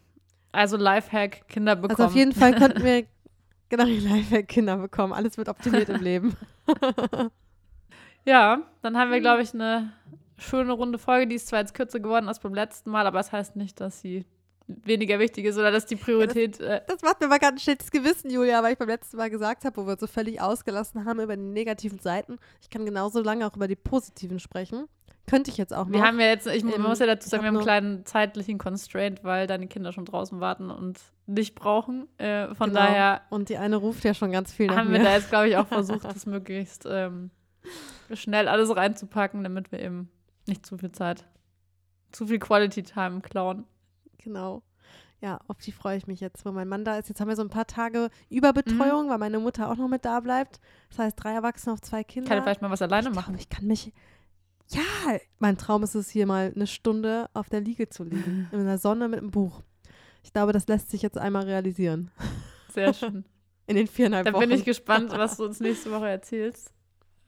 Also 0.52 0.76
Lifehack, 0.76 1.48
Kinder 1.48 1.76
bekommen. 1.76 1.92
Also 2.00 2.04
auf 2.10 2.14
jeden 2.16 2.32
Fall 2.32 2.54
konnten 2.58 2.82
wir 2.84 3.06
genau 3.68 3.84
die 3.84 4.00
Lifehack-Kinder 4.00 4.76
bekommen. 4.78 5.12
Alles 5.12 5.38
wird 5.38 5.48
optimiert 5.48 5.88
im 5.88 6.02
Leben. 6.02 6.36
Ja, 8.26 8.62
dann 8.82 8.98
haben 8.98 9.10
wir, 9.10 9.20
glaube 9.20 9.42
ich, 9.42 9.54
eine 9.54 9.92
schöne 10.38 10.72
runde 10.72 10.98
Folge. 10.98 11.26
Die 11.28 11.36
ist 11.36 11.48
zwar 11.48 11.60
jetzt 11.60 11.74
kürzer 11.74 12.00
geworden 12.00 12.28
als 12.28 12.40
beim 12.40 12.54
letzten 12.54 12.90
Mal, 12.90 13.06
aber 13.06 13.20
es 13.20 13.32
heißt 13.32 13.56
nicht, 13.56 13.80
dass 13.80 14.00
sie 14.00 14.26
weniger 14.84 15.18
wichtig 15.18 15.44
ist 15.44 15.56
oder 15.56 15.70
dass 15.70 15.86
die 15.86 15.96
Priorität. 15.96 16.58
Ja, 16.58 16.80
das, 16.80 16.86
das, 16.86 17.02
macht 17.02 17.20
mir 17.20 17.28
mal 17.28 17.38
ganz 17.38 17.62
schlechtes 17.62 17.90
Gewissen, 17.90 18.30
Julia, 18.30 18.62
weil 18.62 18.72
ich 18.72 18.78
beim 18.78 18.88
letzten 18.88 19.16
Mal 19.16 19.30
gesagt 19.30 19.64
habe, 19.64 19.76
wo 19.76 19.86
wir 19.86 19.92
uns 19.92 20.00
so 20.00 20.06
völlig 20.06 20.40
ausgelassen 20.40 21.04
haben 21.04 21.20
über 21.20 21.36
die 21.36 21.42
negativen 21.42 21.98
Seiten. 21.98 22.38
Ich 22.60 22.70
kann 22.70 22.84
genauso 22.84 23.22
lange 23.22 23.46
auch 23.46 23.56
über 23.56 23.68
die 23.68 23.76
positiven 23.76 24.38
sprechen. 24.38 24.86
Könnte 25.26 25.50
ich 25.50 25.56
jetzt 25.58 25.72
auch 25.72 25.86
noch. 25.86 25.92
Wir 25.92 26.02
haben 26.02 26.18
ja 26.18 26.26
jetzt, 26.26 26.46
ich 26.48 26.64
ähm, 26.64 26.82
muss 26.82 26.98
ja 26.98 27.06
dazu 27.06 27.28
sagen, 27.28 27.44
wir 27.44 27.48
haben 27.48 27.56
einen 27.56 27.64
kleinen 27.64 28.06
zeitlichen 28.06 28.58
Constraint, 28.58 29.22
weil 29.22 29.46
deine 29.46 29.68
Kinder 29.68 29.92
schon 29.92 30.04
draußen 30.04 30.40
warten 30.40 30.70
und 30.70 30.98
dich 31.26 31.54
brauchen. 31.54 32.08
Äh, 32.18 32.54
von 32.54 32.70
genau. 32.70 32.80
daher. 32.80 33.22
Und 33.30 33.48
die 33.48 33.56
eine 33.56 33.76
ruft 33.76 34.02
ja 34.04 34.12
schon 34.12 34.32
ganz 34.32 34.52
viel 34.52 34.66
nach 34.66 34.78
Haben 34.78 34.90
mir. 34.90 34.98
wir 34.98 35.04
da 35.04 35.14
jetzt, 35.14 35.28
glaube 35.28 35.48
ich, 35.48 35.56
auch 35.56 35.66
versucht, 35.68 36.04
das 36.04 36.26
möglichst 36.26 36.84
ähm, 36.90 37.30
schnell 38.12 38.48
alles 38.48 38.74
reinzupacken, 38.74 39.44
damit 39.44 39.70
wir 39.70 39.80
eben 39.80 40.10
nicht 40.48 40.66
zu 40.66 40.78
viel 40.78 40.90
Zeit, 40.90 41.24
zu 42.10 42.26
viel 42.26 42.38
Quality 42.38 42.82
Time 42.82 43.20
klauen. 43.20 43.64
Genau. 44.22 44.62
Ja, 45.20 45.38
auf 45.48 45.58
die 45.58 45.72
freue 45.72 45.98
ich 45.98 46.06
mich 46.06 46.20
jetzt, 46.20 46.46
wo 46.46 46.52
mein 46.52 46.68
Mann 46.68 46.84
da 46.84 46.96
ist. 46.96 47.08
Jetzt 47.08 47.20
haben 47.20 47.28
wir 47.28 47.36
so 47.36 47.42
ein 47.42 47.50
paar 47.50 47.66
Tage 47.66 48.08
Überbetreuung, 48.30 49.06
mhm. 49.06 49.10
weil 49.10 49.18
meine 49.18 49.38
Mutter 49.38 49.70
auch 49.70 49.76
noch 49.76 49.88
mit 49.88 50.04
da 50.04 50.20
bleibt. 50.20 50.60
Das 50.88 50.98
heißt, 50.98 51.22
drei 51.22 51.32
Erwachsene 51.32 51.74
auf 51.74 51.80
zwei 51.82 52.02
Kinder. 52.04 52.28
Kann 52.28 52.38
ich 52.38 52.44
vielleicht 52.44 52.62
mal 52.62 52.70
was 52.70 52.80
alleine 52.80 53.10
ich 53.10 53.14
machen? 53.14 53.34
Glaub, 53.34 53.40
ich 53.40 53.48
kann 53.50 53.66
mich, 53.66 53.92
ja, 54.68 54.80
mein 55.38 55.58
Traum 55.58 55.82
ist 55.82 55.94
es, 55.94 56.08
hier 56.08 56.26
mal 56.26 56.52
eine 56.54 56.66
Stunde 56.66 57.28
auf 57.34 57.50
der 57.50 57.60
Liege 57.60 57.90
zu 57.90 58.04
liegen. 58.04 58.48
in 58.52 58.64
der 58.64 58.78
Sonne 58.78 59.08
mit 59.08 59.20
einem 59.20 59.30
Buch. 59.30 59.62
Ich 60.22 60.32
glaube, 60.32 60.52
das 60.52 60.66
lässt 60.68 60.90
sich 60.90 61.02
jetzt 61.02 61.18
einmal 61.18 61.44
realisieren. 61.44 62.10
Sehr 62.72 62.94
schön. 62.94 63.24
In 63.66 63.76
den 63.76 63.86
viereinhalb 63.86 64.26
Wochen. 64.26 64.34
Da 64.34 64.40
bin 64.40 64.50
ich 64.50 64.64
gespannt, 64.64 65.12
was 65.12 65.36
du 65.36 65.44
uns 65.44 65.60
nächste 65.60 65.92
Woche 65.92 66.08
erzählst. 66.08 66.72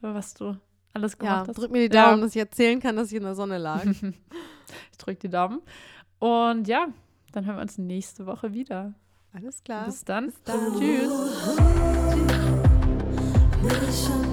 Was 0.01 0.33
du 0.33 0.57
alles 0.91 1.17
gemacht 1.17 1.45
ja, 1.45 1.47
hast. 1.47 1.57
Drück 1.57 1.71
mir 1.71 1.83
die 1.83 1.89
Daumen, 1.89 2.17
ja. 2.17 2.25
dass 2.25 2.35
ich 2.35 2.41
erzählen 2.41 2.81
kann, 2.81 2.97
dass 2.97 3.11
ich 3.11 3.17
in 3.17 3.23
der 3.23 3.35
Sonne 3.35 3.57
lag. 3.57 3.85
ich 3.85 4.97
drück 4.97 5.19
die 5.21 5.29
Daumen. 5.29 5.61
Und 6.23 6.69
ja, 6.69 6.87
dann 7.33 7.45
hören 7.45 7.57
wir 7.57 7.61
uns 7.63 7.77
nächste 7.77 8.25
Woche 8.25 8.53
wieder. 8.53 8.93
Alles 9.33 9.61
klar. 9.61 9.83
Bis 9.87 10.05
dann. 10.05 10.27
Bis 10.27 10.41
dann. 10.43 10.79
Tschüss. 10.79 11.11
Tschüss. 13.61 14.32